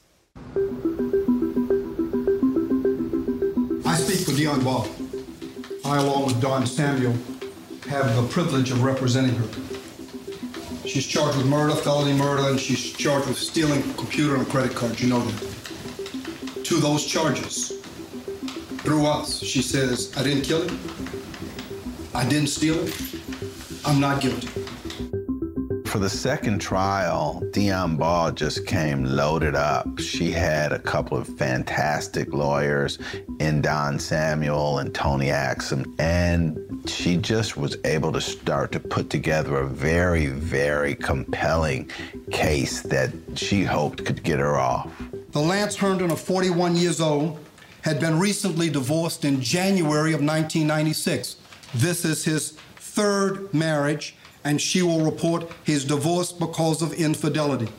I 3.86 3.96
speak 3.98 4.26
for 4.26 4.32
Dion 4.32 4.64
Baugh. 4.64 4.88
I, 5.84 5.98
along 5.98 6.28
with 6.28 6.40
Don 6.40 6.66
Samuel, 6.66 7.14
have 7.90 8.16
the 8.16 8.26
privilege 8.30 8.72
of 8.72 8.82
representing 8.82 9.36
her. 9.36 10.88
She's 10.88 11.06
charged 11.06 11.38
with 11.38 11.48
murder, 11.48 11.76
felony 11.76 12.14
murder, 12.14 12.48
and 12.48 12.58
she's 12.58 12.94
charged 12.94 13.28
with 13.28 13.38
stealing 13.38 13.82
a 13.82 13.94
computer 13.96 14.36
and 14.36 14.48
a 14.48 14.50
credit 14.50 14.74
card. 14.74 14.98
You 15.02 15.10
know 15.10 15.20
that. 15.20 16.64
To 16.64 16.76
those 16.76 17.06
charges, 17.06 17.74
through 18.84 19.06
us, 19.06 19.40
she 19.40 19.62
says, 19.62 20.14
I 20.16 20.24
didn't 20.24 20.44
kill 20.44 20.62
him. 20.66 21.21
I 22.14 22.28
didn't 22.28 22.48
steal 22.48 22.76
it. 22.80 22.94
I'm 23.86 24.00
not 24.00 24.22
guilty. 24.22 24.48
For 25.86 26.00
the 26.00 26.10
second 26.10 26.60
trial, 26.60 27.44
Dion 27.52 27.98
Baugh 27.98 28.32
just 28.32 28.66
came 28.66 29.04
loaded 29.04 29.56
up. 29.56 30.00
She 30.00 30.32
had 30.32 30.72
a 30.72 30.80
couple 30.80 31.18
of 31.18 31.28
fantastic 31.28 32.34
lawyers 32.34 32.98
in 33.40 33.62
Don 33.62 34.00
Samuel 34.00 34.80
and 34.80 34.94
Tony 34.96 35.28
Axam, 35.28 35.94
and 36.00 36.58
she 36.90 37.18
just 37.18 37.58
was 37.58 37.76
able 37.84 38.12
to 38.14 38.22
start 38.22 38.72
to 38.72 38.80
put 38.80 39.10
together 39.10 39.58
a 39.58 39.68
very, 39.68 40.28
very 40.28 40.96
compelling 40.96 41.90
case 42.32 42.82
that 42.84 43.12
she 43.36 43.64
hoped 43.64 44.06
could 44.06 44.24
get 44.24 44.40
her 44.40 44.58
off. 44.58 44.90
The 45.32 45.42
Lance 45.42 45.76
Herndon 45.76 46.12
of 46.12 46.22
41 46.22 46.76
years 46.76 47.02
old 47.02 47.38
had 47.82 48.00
been 48.00 48.20
recently 48.20 48.70
divorced 48.70 49.26
in 49.26 49.42
January 49.42 50.14
of 50.14 50.22
1996. 50.22 51.36
This 51.74 52.04
is 52.06 52.24
his 52.24 52.52
third 52.76 53.54
marriage, 53.54 54.16
and 54.44 54.60
she 54.60 54.82
will 54.82 55.06
report 55.06 55.52
his 55.64 55.86
divorce 55.86 56.32
because 56.32 56.82
of 56.82 56.94
infidelity. 56.94 57.70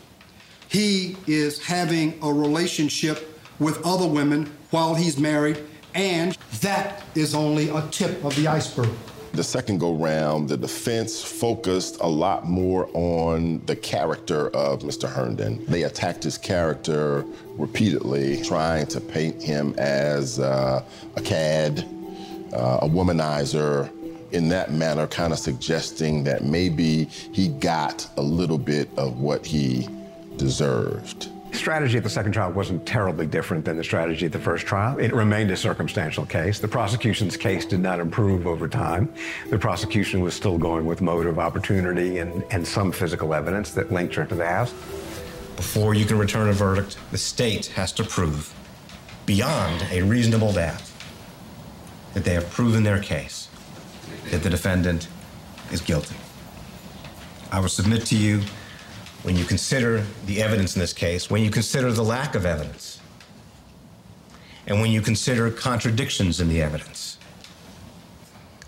He 0.69 1.17
is 1.27 1.63
having 1.63 2.19
a 2.23 2.33
relationship 2.33 3.39
with 3.59 3.85
other 3.85 4.07
women 4.07 4.51
while 4.71 4.95
he's 4.95 5.19
married, 5.19 5.63
and 5.95 6.37
that 6.61 7.03
is 7.15 7.35
only 7.35 7.69
a 7.69 7.83
tip 7.91 8.25
of 8.25 8.35
the 8.37 8.49
iceberg. 8.49 8.89
The 9.33 9.45
second 9.45 9.79
go 9.79 9.95
round, 9.95 10.49
the 10.49 10.59
defense 10.59 11.23
focused 11.23 11.99
a 12.01 12.07
lot 12.07 12.47
more 12.47 12.91
on 12.93 13.65
the 13.65 13.77
character 13.77 14.49
of 14.51 14.81
Mr. 14.81 15.09
Herndon. 15.09 15.65
They 15.67 15.85
attacked 15.85 16.25
his 16.25 16.37
character 16.37 17.25
repeatedly, 17.57 18.43
trying 18.43 18.87
to 18.89 19.01
paint 19.01 19.43
him 19.43 19.75
as 19.79 20.39
uh, 20.39 20.85
a 21.17 21.21
cad, 21.23 21.87
uh, 22.53 22.81
a 22.83 22.89
womanizer, 22.89 23.91
in 24.33 24.49
that 24.49 24.73
manner, 24.73 25.07
kind 25.07 25.33
of 25.33 25.39
suggesting 25.39 26.25
that 26.25 26.45
maybe 26.45 27.05
he 27.05 27.49
got 27.49 28.09
a 28.17 28.23
little 28.23 28.59
bit 28.59 28.89
of 28.97 29.21
what 29.21 29.45
he 29.45 29.89
deserved. 30.37 31.29
Strategy 31.53 31.99
at 31.99 32.03
the 32.03 32.09
second 32.09 32.33
trial 32.33 32.51
wasn't 32.51 32.87
terribly 32.87 33.27
different 33.27 33.67
than 33.67 33.77
the 33.77 33.85
strategy 33.85 34.25
at 34.25 34.33
the 34.33 34.39
first 34.39 34.67
trial. 34.67 34.99
It 34.99 35.13
remained 35.13 35.51
a 35.51 35.57
circumstantial 35.57 36.25
case. 36.25 36.59
The 36.59 36.69
prosecution's 36.69 37.37
case 37.37 37.67
did 37.67 37.81
not 37.81 38.01
improve 38.01 38.47
over 38.47 38.69
time. 38.69 39.13
The 39.51 39.59
prosecution 39.59 40.23
was 40.23 40.33
still 40.33 40.57
going 40.57 40.87
with 40.87 41.03
motive, 41.03 41.39
opportunity, 41.39 42.19
and, 42.19 42.43
and 42.51 42.67
some 42.67 42.91
physical 42.91 43.35
evidence 43.35 43.73
that 43.73 43.93
linked 43.93 44.15
her 44.15 44.25
to 44.25 44.35
the 44.35 44.47
house. 44.47 44.73
Before 45.57 45.93
you 45.93 46.07
can 46.07 46.19
return 46.19 46.49
a 46.49 46.55
verdict, 46.55 46.97
the 47.11 47.19
state 47.19 47.67
has 47.67 47.93
to 47.93 48.05
prove, 48.05 48.53
beyond 49.27 49.85
a 49.91 50.01
reasonable 50.03 50.55
doubt, 50.55 50.83
that 52.15 52.25
they 52.25 52.35
have 52.35 52.49
proven 52.51 52.83
their 52.83 53.01
case, 53.01 53.49
that 54.31 54.43
the 54.43 54.51
defendant 54.51 55.09
is 55.71 55.81
guilty. 55.81 56.17
I 57.51 57.61
will 57.61 57.69
submit 57.69 58.07
to 58.07 58.17
you 58.17 58.43
when 59.23 59.37
you 59.37 59.45
consider 59.45 60.05
the 60.27 60.43
evidence 60.43 60.75
in 60.75 60.81
this 60.81 60.93
case, 60.93 61.31
when 61.31 61.43
you 61.43 61.51
consider 61.51 61.93
the 61.93 62.03
lack 62.03 62.35
of 62.35 62.45
evidence, 62.45 63.01
and 64.67 64.81
when 64.81 64.91
you 64.91 65.01
consider 65.01 65.51
contradictions 65.51 66.41
in 66.41 66.49
the 66.49 66.63
evidence, 66.63 67.19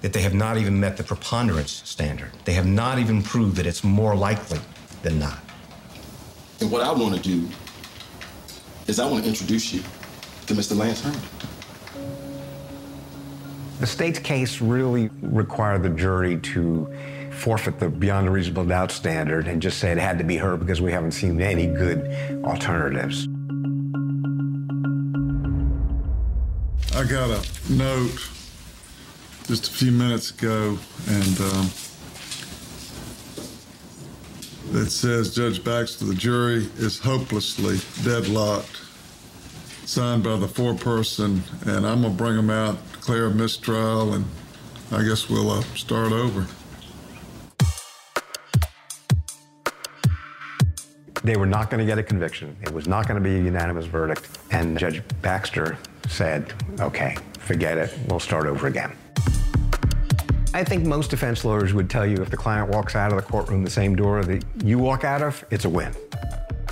that 0.00 0.12
they 0.12 0.20
have 0.20 0.34
not 0.34 0.58
even 0.58 0.78
met 0.78 0.96
the 0.96 1.02
preponderance 1.02 1.82
standard. 1.84 2.30
They 2.44 2.52
have 2.52 2.66
not 2.66 2.98
even 2.98 3.22
proved 3.22 3.56
that 3.56 3.66
it's 3.66 3.82
more 3.82 4.14
likely 4.14 4.60
than 5.02 5.18
not. 5.18 5.38
And 6.60 6.70
what 6.70 6.82
I 6.82 6.92
want 6.92 7.14
to 7.14 7.20
do 7.20 7.48
is 8.86 8.98
I 8.98 9.10
want 9.10 9.24
to 9.24 9.28
introduce 9.30 9.72
you 9.72 9.80
to 10.46 10.54
Mr. 10.54 10.76
Lance 10.76 11.00
Herndon. 11.00 11.22
The 13.80 13.86
state's 13.86 14.18
case 14.18 14.60
really 14.60 15.10
required 15.20 15.82
the 15.82 15.90
jury 15.90 16.38
to 16.38 16.92
forfeit 17.32 17.80
the 17.80 17.88
beyond 17.88 18.28
a 18.28 18.30
reasonable 18.30 18.64
doubt 18.64 18.92
standard 18.92 19.48
and 19.48 19.60
just 19.60 19.78
say 19.78 19.90
it 19.90 19.98
had 19.98 20.18
to 20.18 20.24
be 20.24 20.36
her 20.36 20.56
because 20.56 20.80
we 20.80 20.92
haven't 20.92 21.12
seen 21.12 21.40
any 21.40 21.66
good 21.66 22.44
alternatives. 22.44 23.28
I 26.94 27.02
got 27.04 27.28
a 27.30 27.72
note 27.72 28.30
just 29.46 29.68
a 29.68 29.70
few 29.72 29.90
minutes 29.90 30.30
ago, 30.30 30.78
and 31.08 31.40
um, 31.40 31.70
that 34.70 34.90
says 34.90 35.34
Judge 35.34 35.62
Baxter, 35.62 36.04
the 36.04 36.14
jury 36.14 36.68
is 36.76 36.98
hopelessly 37.00 37.78
deadlocked. 38.04 38.80
Signed 39.84 40.22
by 40.22 40.36
the 40.36 40.46
foreperson, 40.46 41.40
and 41.66 41.86
I'm 41.86 42.02
gonna 42.02 42.14
bring 42.14 42.36
them 42.36 42.48
out, 42.48 42.78
declare 43.04 43.26
a 43.26 43.30
mistrial, 43.30 44.14
and 44.14 44.24
I 44.90 45.04
guess 45.04 45.28
we'll 45.28 45.50
uh, 45.50 45.60
start 45.74 46.10
over. 46.10 46.46
They 51.22 51.36
were 51.36 51.44
not 51.44 51.68
going 51.68 51.80
to 51.80 51.84
get 51.84 51.98
a 51.98 52.02
conviction. 52.02 52.56
It 52.62 52.70
was 52.70 52.88
not 52.88 53.06
going 53.06 53.22
to 53.22 53.28
be 53.28 53.36
a 53.36 53.42
unanimous 53.42 53.84
verdict. 53.84 54.26
And 54.52 54.78
Judge 54.78 55.02
Baxter 55.20 55.76
said, 56.08 56.54
okay, 56.80 57.18
forget 57.40 57.76
it. 57.76 57.92
We'll 58.08 58.20
start 58.20 58.46
over 58.46 58.68
again. 58.68 58.96
I 60.54 60.64
think 60.64 60.86
most 60.86 61.10
defense 61.10 61.44
lawyers 61.44 61.74
would 61.74 61.90
tell 61.90 62.06
you 62.06 62.16
if 62.22 62.30
the 62.30 62.38
client 62.38 62.70
walks 62.70 62.96
out 62.96 63.12
of 63.12 63.18
the 63.18 63.30
courtroom 63.30 63.64
the 63.64 63.70
same 63.70 63.94
door 63.94 64.24
that 64.24 64.42
you 64.64 64.78
walk 64.78 65.04
out 65.04 65.20
of, 65.20 65.44
it's 65.50 65.66
a 65.66 65.68
win. 65.68 65.92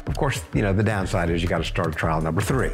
Of 0.06 0.16
course, 0.16 0.40
you 0.54 0.62
know, 0.62 0.72
the 0.72 0.82
downside 0.82 1.28
is 1.28 1.42
you 1.42 1.48
got 1.50 1.58
to 1.58 1.64
start 1.64 1.94
trial 1.94 2.22
number 2.22 2.40
three. 2.40 2.70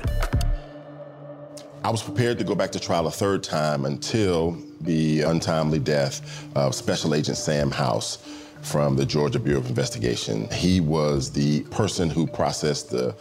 I 1.89 1.91
was 1.91 2.03
prepared 2.03 2.37
to 2.37 2.45
go 2.45 2.55
back 2.55 2.71
to 2.73 2.79
trial 2.79 3.07
a 3.07 3.11
third 3.11 3.43
time 3.43 3.87
until 3.87 4.59
the 4.83 5.23
untimely 5.23 5.79
death 5.79 6.47
of 6.55 6.75
Special 6.75 7.15
Agent 7.15 7.39
Sam 7.39 7.71
House 7.71 8.19
from 8.61 8.95
the 8.95 9.07
Georgia 9.07 9.39
Bureau 9.39 9.61
of 9.61 9.69
Investigation. 9.71 10.51
He 10.51 10.81
was 10.81 11.31
the 11.31 11.63
person 11.71 12.11
who 12.11 12.27
processed 12.27 12.91
the 12.91 13.15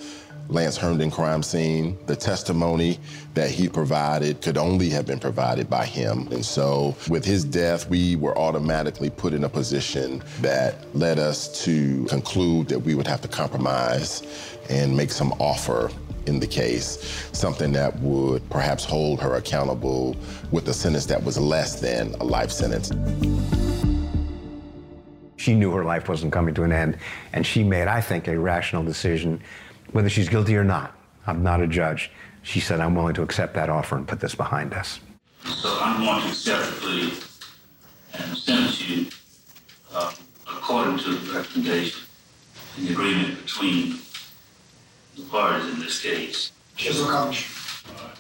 Lance 0.49 0.77
Herndon 0.77 1.11
crime 1.11 1.43
scene. 1.43 1.97
The 2.05 2.15
testimony 2.15 2.99
that 3.33 3.49
he 3.51 3.67
provided 3.67 4.41
could 4.41 4.57
only 4.57 4.89
have 4.89 5.05
been 5.05 5.19
provided 5.19 5.69
by 5.69 5.85
him. 5.85 6.27
And 6.31 6.43
so, 6.43 6.95
with 7.09 7.25
his 7.25 7.43
death, 7.43 7.89
we 7.89 8.15
were 8.15 8.37
automatically 8.37 9.09
put 9.09 9.33
in 9.33 9.43
a 9.43 9.49
position 9.49 10.23
that 10.41 10.85
led 10.95 11.19
us 11.19 11.63
to 11.65 12.05
conclude 12.05 12.67
that 12.69 12.79
we 12.79 12.95
would 12.95 13.07
have 13.07 13.21
to 13.21 13.27
compromise 13.27 14.23
and 14.69 14.95
make 14.95 15.11
some 15.11 15.33
offer 15.33 15.91
in 16.27 16.39
the 16.39 16.47
case, 16.47 17.29
something 17.31 17.71
that 17.71 17.97
would 17.99 18.47
perhaps 18.49 18.83
hold 18.83 19.21
her 19.21 19.35
accountable 19.35 20.15
with 20.51 20.67
a 20.67 20.73
sentence 20.73 21.05
that 21.05 21.23
was 21.23 21.37
less 21.37 21.79
than 21.79 22.13
a 22.15 22.23
life 22.23 22.51
sentence. 22.51 22.91
She 25.37 25.55
knew 25.55 25.71
her 25.71 25.85
life 25.85 26.09
wasn't 26.09 26.33
coming 26.33 26.53
to 26.55 26.63
an 26.63 26.73
end, 26.73 26.97
and 27.31 27.45
she 27.45 27.63
made, 27.63 27.87
I 27.87 28.01
think, 28.01 28.27
a 28.27 28.37
rational 28.37 28.83
decision, 28.83 29.41
whether 29.91 30.09
she's 30.09 30.29
guilty 30.29 30.55
or 30.55 30.63
not. 30.63 30.95
I'm 31.25 31.43
not 31.43 31.61
a 31.61 31.67
judge. 31.67 32.11
She 32.43 32.59
said, 32.59 32.79
I'm 32.79 32.95
willing 32.95 33.15
to 33.15 33.23
accept 33.23 33.53
that 33.55 33.69
offer 33.69 33.97
and 33.97 34.07
put 34.07 34.19
this 34.19 34.35
behind 34.35 34.73
us. 34.73 34.99
So 35.43 35.77
I'm 35.81 36.03
going 36.03 36.21
to 36.21 36.27
accept 36.29 36.65
the 36.65 36.71
plea 36.81 37.13
and 38.13 38.37
sentence 38.37 38.87
you 38.87 39.07
uh, 39.93 40.13
according 40.49 40.99
to 40.99 41.15
the 41.15 41.37
recommendation 41.37 42.01
and 42.77 42.87
the 42.87 42.93
agreement 42.93 43.43
between 43.43 43.99
the 45.15 45.23
parties 45.23 45.73
in 45.73 45.79
this 45.79 46.01
case. 46.01 46.51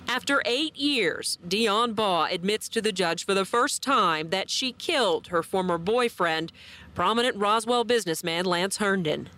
After 0.07 0.41
eight 0.45 0.75
years, 0.75 1.37
Dion 1.47 1.93
Baugh 1.93 2.27
admits 2.31 2.67
to 2.69 2.81
the 2.81 2.91
judge 2.91 3.25
for 3.25 3.33
the 3.33 3.45
first 3.45 3.83
time 3.83 4.29
that 4.29 4.49
she 4.49 4.71
killed 4.71 5.27
her 5.27 5.43
former 5.43 5.77
boyfriend, 5.77 6.51
prominent 6.95 7.35
Roswell 7.37 7.83
businessman 7.83 8.45
Lance 8.45 8.77
Herndon. 8.77 9.29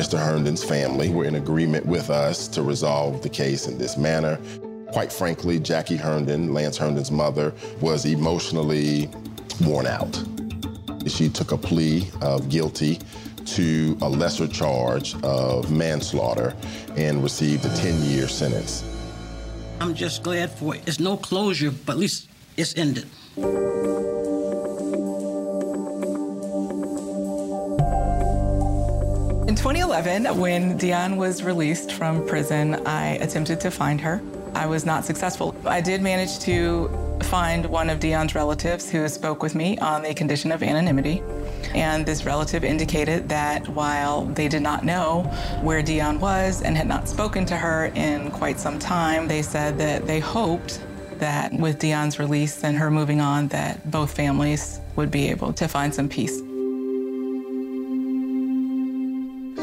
Mr. 0.00 0.18
Herndon's 0.18 0.64
family 0.64 1.10
were 1.10 1.26
in 1.26 1.34
agreement 1.34 1.84
with 1.84 2.08
us 2.08 2.48
to 2.48 2.62
resolve 2.62 3.20
the 3.20 3.28
case 3.28 3.66
in 3.66 3.76
this 3.76 3.98
manner. 3.98 4.38
Quite 4.92 5.12
frankly, 5.12 5.60
Jackie 5.60 5.96
Herndon, 5.96 6.54
Lance 6.54 6.78
Herndon's 6.78 7.10
mother, 7.10 7.52
was 7.82 8.06
emotionally 8.06 9.10
worn 9.60 9.86
out. 9.86 10.24
She 11.06 11.28
took 11.28 11.52
a 11.52 11.58
plea 11.58 12.08
of 12.22 12.48
guilty 12.48 12.98
to 13.44 13.98
a 14.00 14.08
lesser 14.08 14.48
charge 14.48 15.22
of 15.22 15.70
manslaughter 15.70 16.56
and 16.96 17.22
received 17.22 17.66
a 17.66 17.68
10-year 17.68 18.26
sentence. 18.26 18.82
I'm 19.82 19.94
just 19.94 20.22
glad 20.22 20.50
for 20.50 20.76
it. 20.76 20.82
It's 20.86 20.98
no 20.98 21.18
closure, 21.18 21.72
but 21.72 21.92
at 21.92 21.98
least 21.98 22.26
it's 22.56 22.74
ended. 22.74 23.06
2011, 29.60 30.38
when 30.38 30.78
Dion 30.78 31.18
was 31.18 31.42
released 31.42 31.92
from 31.92 32.26
prison, 32.26 32.76
I 32.86 33.16
attempted 33.16 33.60
to 33.60 33.70
find 33.70 34.00
her. 34.00 34.22
I 34.54 34.64
was 34.64 34.86
not 34.86 35.04
successful. 35.04 35.54
I 35.66 35.82
did 35.82 36.00
manage 36.00 36.38
to 36.38 36.88
find 37.24 37.66
one 37.66 37.90
of 37.90 38.00
Dion's 38.00 38.34
relatives 38.34 38.88
who 38.90 39.06
spoke 39.06 39.42
with 39.42 39.54
me 39.54 39.76
on 39.76 40.02
the 40.02 40.14
condition 40.14 40.50
of 40.50 40.62
anonymity. 40.62 41.22
And 41.74 42.06
this 42.06 42.24
relative 42.24 42.64
indicated 42.64 43.28
that 43.28 43.68
while 43.68 44.24
they 44.24 44.48
did 44.48 44.62
not 44.62 44.82
know 44.82 45.24
where 45.60 45.82
Dion 45.82 46.20
was 46.20 46.62
and 46.62 46.74
had 46.74 46.88
not 46.88 47.06
spoken 47.06 47.44
to 47.44 47.56
her 47.58 47.92
in 47.94 48.30
quite 48.30 48.58
some 48.58 48.78
time, 48.78 49.28
they 49.28 49.42
said 49.42 49.76
that 49.76 50.06
they 50.06 50.20
hoped 50.20 50.80
that 51.18 51.52
with 51.52 51.78
Dion's 51.78 52.18
release 52.18 52.64
and 52.64 52.78
her 52.78 52.90
moving 52.90 53.20
on, 53.20 53.48
that 53.48 53.90
both 53.90 54.16
families 54.16 54.80
would 54.96 55.10
be 55.10 55.28
able 55.28 55.52
to 55.52 55.68
find 55.68 55.94
some 55.94 56.08
peace. 56.08 56.40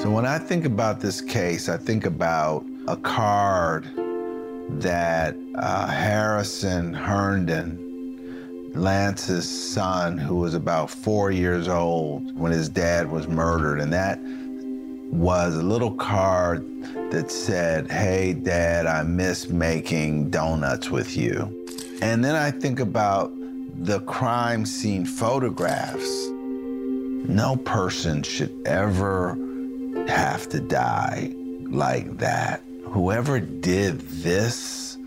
So 0.08 0.14
when 0.14 0.26
I 0.26 0.39
think 0.39 0.64
about 0.64 1.01
this 1.01 1.20
case, 1.20 1.68
I 1.68 1.76
think 1.76 2.05
about 2.05 2.66
a 2.88 2.95
card 2.95 3.84
that 4.80 5.36
uh, 5.55 5.88
Harrison 5.88 6.93
Herndon, 6.93 8.72
Lance's 8.74 9.49
son, 9.49 10.18
who 10.18 10.38
was 10.38 10.53
about 10.53 10.89
four 10.89 11.30
years 11.32 11.68
old 11.68 12.39
when 12.39 12.53
his 12.53 12.70
dad 12.70 13.12
was 13.12 13.28
murdered, 13.28 13.82
and 13.82 13.91
that 13.91 14.18
was 15.12 15.58
a 15.58 15.62
little 15.62 15.91
card 15.91 16.64
that 17.12 17.30
said, 17.30 17.91
Hey, 17.91 18.32
Dad, 18.32 18.86
I 18.86 19.03
miss 19.03 19.49
making 19.49 20.30
donuts 20.30 20.89
with 20.89 21.18
you. 21.18 21.68
And 22.01 22.24
then 22.24 22.36
I 22.36 22.51
think 22.51 22.80
about 22.80 23.34
the 23.84 23.99
crime 23.99 24.66
scene 24.66 25.05
photographs. 25.05 26.28
No 26.30 27.58
person 27.58 28.24
should 28.24 28.55
ever 28.66 29.38
have 30.08 30.49
to 30.49 30.60
die 30.60 31.34
like 31.70 32.18
that. 32.18 32.62
Whoever 32.86 33.39
did 33.39 33.99
this 33.99 34.97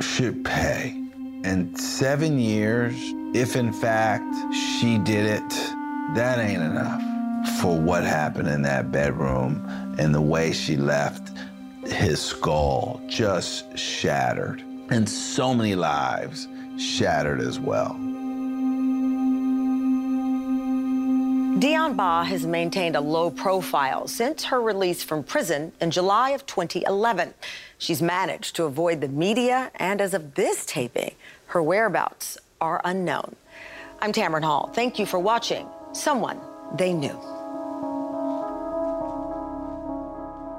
should 0.00 0.44
pay. 0.44 0.98
And 1.44 1.78
seven 1.78 2.38
years, 2.38 2.94
if 3.34 3.56
in 3.56 3.72
fact 3.72 4.34
she 4.54 4.98
did 4.98 5.26
it, 5.26 5.50
that 6.14 6.38
ain't 6.38 6.62
enough 6.62 7.02
for 7.60 7.78
what 7.78 8.04
happened 8.04 8.48
in 8.48 8.62
that 8.62 8.92
bedroom 8.92 9.64
and 9.98 10.14
the 10.14 10.20
way 10.20 10.52
she 10.52 10.76
left 10.76 11.30
his 11.84 12.20
skull 12.20 13.00
just 13.08 13.76
shattered. 13.76 14.62
And 14.90 15.08
so 15.08 15.54
many 15.54 15.74
lives 15.74 16.48
shattered 16.76 17.40
as 17.40 17.58
well. 17.58 17.98
Dion 21.58 21.96
Baugh 21.96 22.24
has 22.24 22.46
maintained 22.46 22.96
a 22.96 23.00
low 23.00 23.30
profile 23.30 24.08
since 24.08 24.44
her 24.44 24.60
release 24.60 25.02
from 25.02 25.22
prison 25.22 25.72
in 25.80 25.90
July 25.90 26.30
of 26.30 26.46
2011. 26.46 27.34
She's 27.78 28.00
managed 28.00 28.56
to 28.56 28.64
avoid 28.64 29.00
the 29.00 29.08
media, 29.08 29.70
and 29.74 30.00
as 30.00 30.14
of 30.14 30.34
this 30.34 30.64
taping, 30.64 31.14
her 31.46 31.62
whereabouts 31.62 32.38
are 32.60 32.80
unknown. 32.84 33.36
I'm 34.00 34.12
Tamron 34.12 34.44
Hall. 34.44 34.70
Thank 34.72 34.98
you 34.98 35.04
for 35.04 35.18
watching 35.18 35.66
Someone 35.92 36.40
They 36.76 36.92
Knew. 36.92 37.20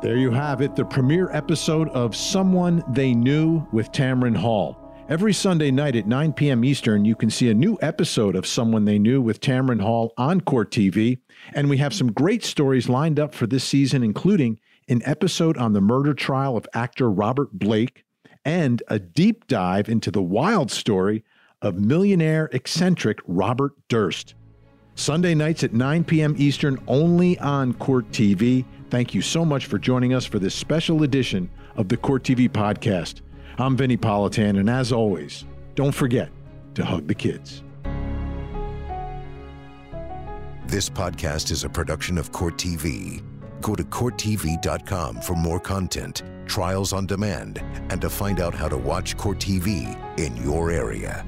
There 0.01 0.17
you 0.17 0.31
have 0.31 0.61
it, 0.61 0.75
the 0.75 0.85
premiere 0.85 1.31
episode 1.31 1.89
of 1.89 2.15
Someone 2.15 2.83
They 2.89 3.13
Knew 3.13 3.65
with 3.71 3.91
Tamron 3.91 4.35
Hall. 4.35 4.82
Every 5.09 5.33
Sunday 5.33 5.69
night 5.69 5.97
at 5.97 6.07
9 6.07 6.31
p.m. 6.31 6.63
Eastern, 6.63 7.03
you 7.03 7.13
can 7.13 7.29
see 7.29 7.49
a 7.49 7.53
new 7.53 7.77
episode 7.81 8.37
of 8.37 8.47
Someone 8.47 8.85
They 8.85 8.97
Knew 8.97 9.21
with 9.21 9.41
Tamron 9.41 9.81
Hall 9.81 10.13
on 10.17 10.39
Court 10.39 10.71
TV. 10.71 11.19
And 11.53 11.69
we 11.69 11.75
have 11.77 11.93
some 11.93 12.13
great 12.13 12.41
stories 12.41 12.87
lined 12.87 13.19
up 13.19 13.35
for 13.35 13.45
this 13.45 13.65
season, 13.65 14.01
including 14.01 14.61
an 14.87 15.01
episode 15.03 15.57
on 15.57 15.73
the 15.73 15.81
murder 15.81 16.13
trial 16.13 16.55
of 16.55 16.65
actor 16.73 17.11
Robert 17.11 17.51
Blake 17.51 18.05
and 18.45 18.81
a 18.87 18.97
deep 18.97 19.45
dive 19.47 19.89
into 19.89 20.09
the 20.09 20.21
wild 20.21 20.71
story 20.71 21.25
of 21.61 21.75
millionaire 21.75 22.49
eccentric 22.53 23.19
Robert 23.27 23.73
Durst. 23.89 24.35
Sunday 24.95 25.35
nights 25.35 25.65
at 25.65 25.73
9 25.73 26.05
p.m. 26.05 26.33
Eastern, 26.37 26.81
only 26.87 27.37
on 27.39 27.73
Court 27.73 28.09
TV. 28.11 28.63
Thank 28.89 29.13
you 29.13 29.21
so 29.21 29.43
much 29.43 29.65
for 29.65 29.77
joining 29.77 30.13
us 30.13 30.25
for 30.25 30.39
this 30.39 30.55
special 30.55 31.03
edition 31.03 31.49
of 31.75 31.89
the 31.89 31.97
Court 31.97 32.23
TV 32.23 32.47
podcast. 32.47 33.19
I'm 33.59 33.77
Vinnie 33.77 33.97
Politan, 33.97 34.59
and 34.59 34.67
as 34.67 34.91
always, 34.91 35.45
don't 35.75 35.91
forget 35.91 36.29
to 36.73 36.83
hug 36.83 37.07
the 37.07 37.13
kids. 37.13 37.63
This 40.65 40.89
podcast 40.89 41.51
is 41.51 41.63
a 41.63 41.69
production 41.69 42.17
of 42.17 42.31
Court 42.31 42.57
TV. 42.57 43.21
Go 43.61 43.75
to 43.75 43.83
CourtTV.com 43.83 45.21
for 45.21 45.35
more 45.35 45.59
content, 45.59 46.23
trials 46.47 46.93
on 46.93 47.05
demand, 47.05 47.61
and 47.91 48.01
to 48.01 48.09
find 48.09 48.39
out 48.39 48.55
how 48.55 48.67
to 48.67 48.77
watch 48.77 49.15
Court 49.17 49.37
TV 49.37 49.95
in 50.19 50.35
your 50.37 50.71
area. 50.71 51.23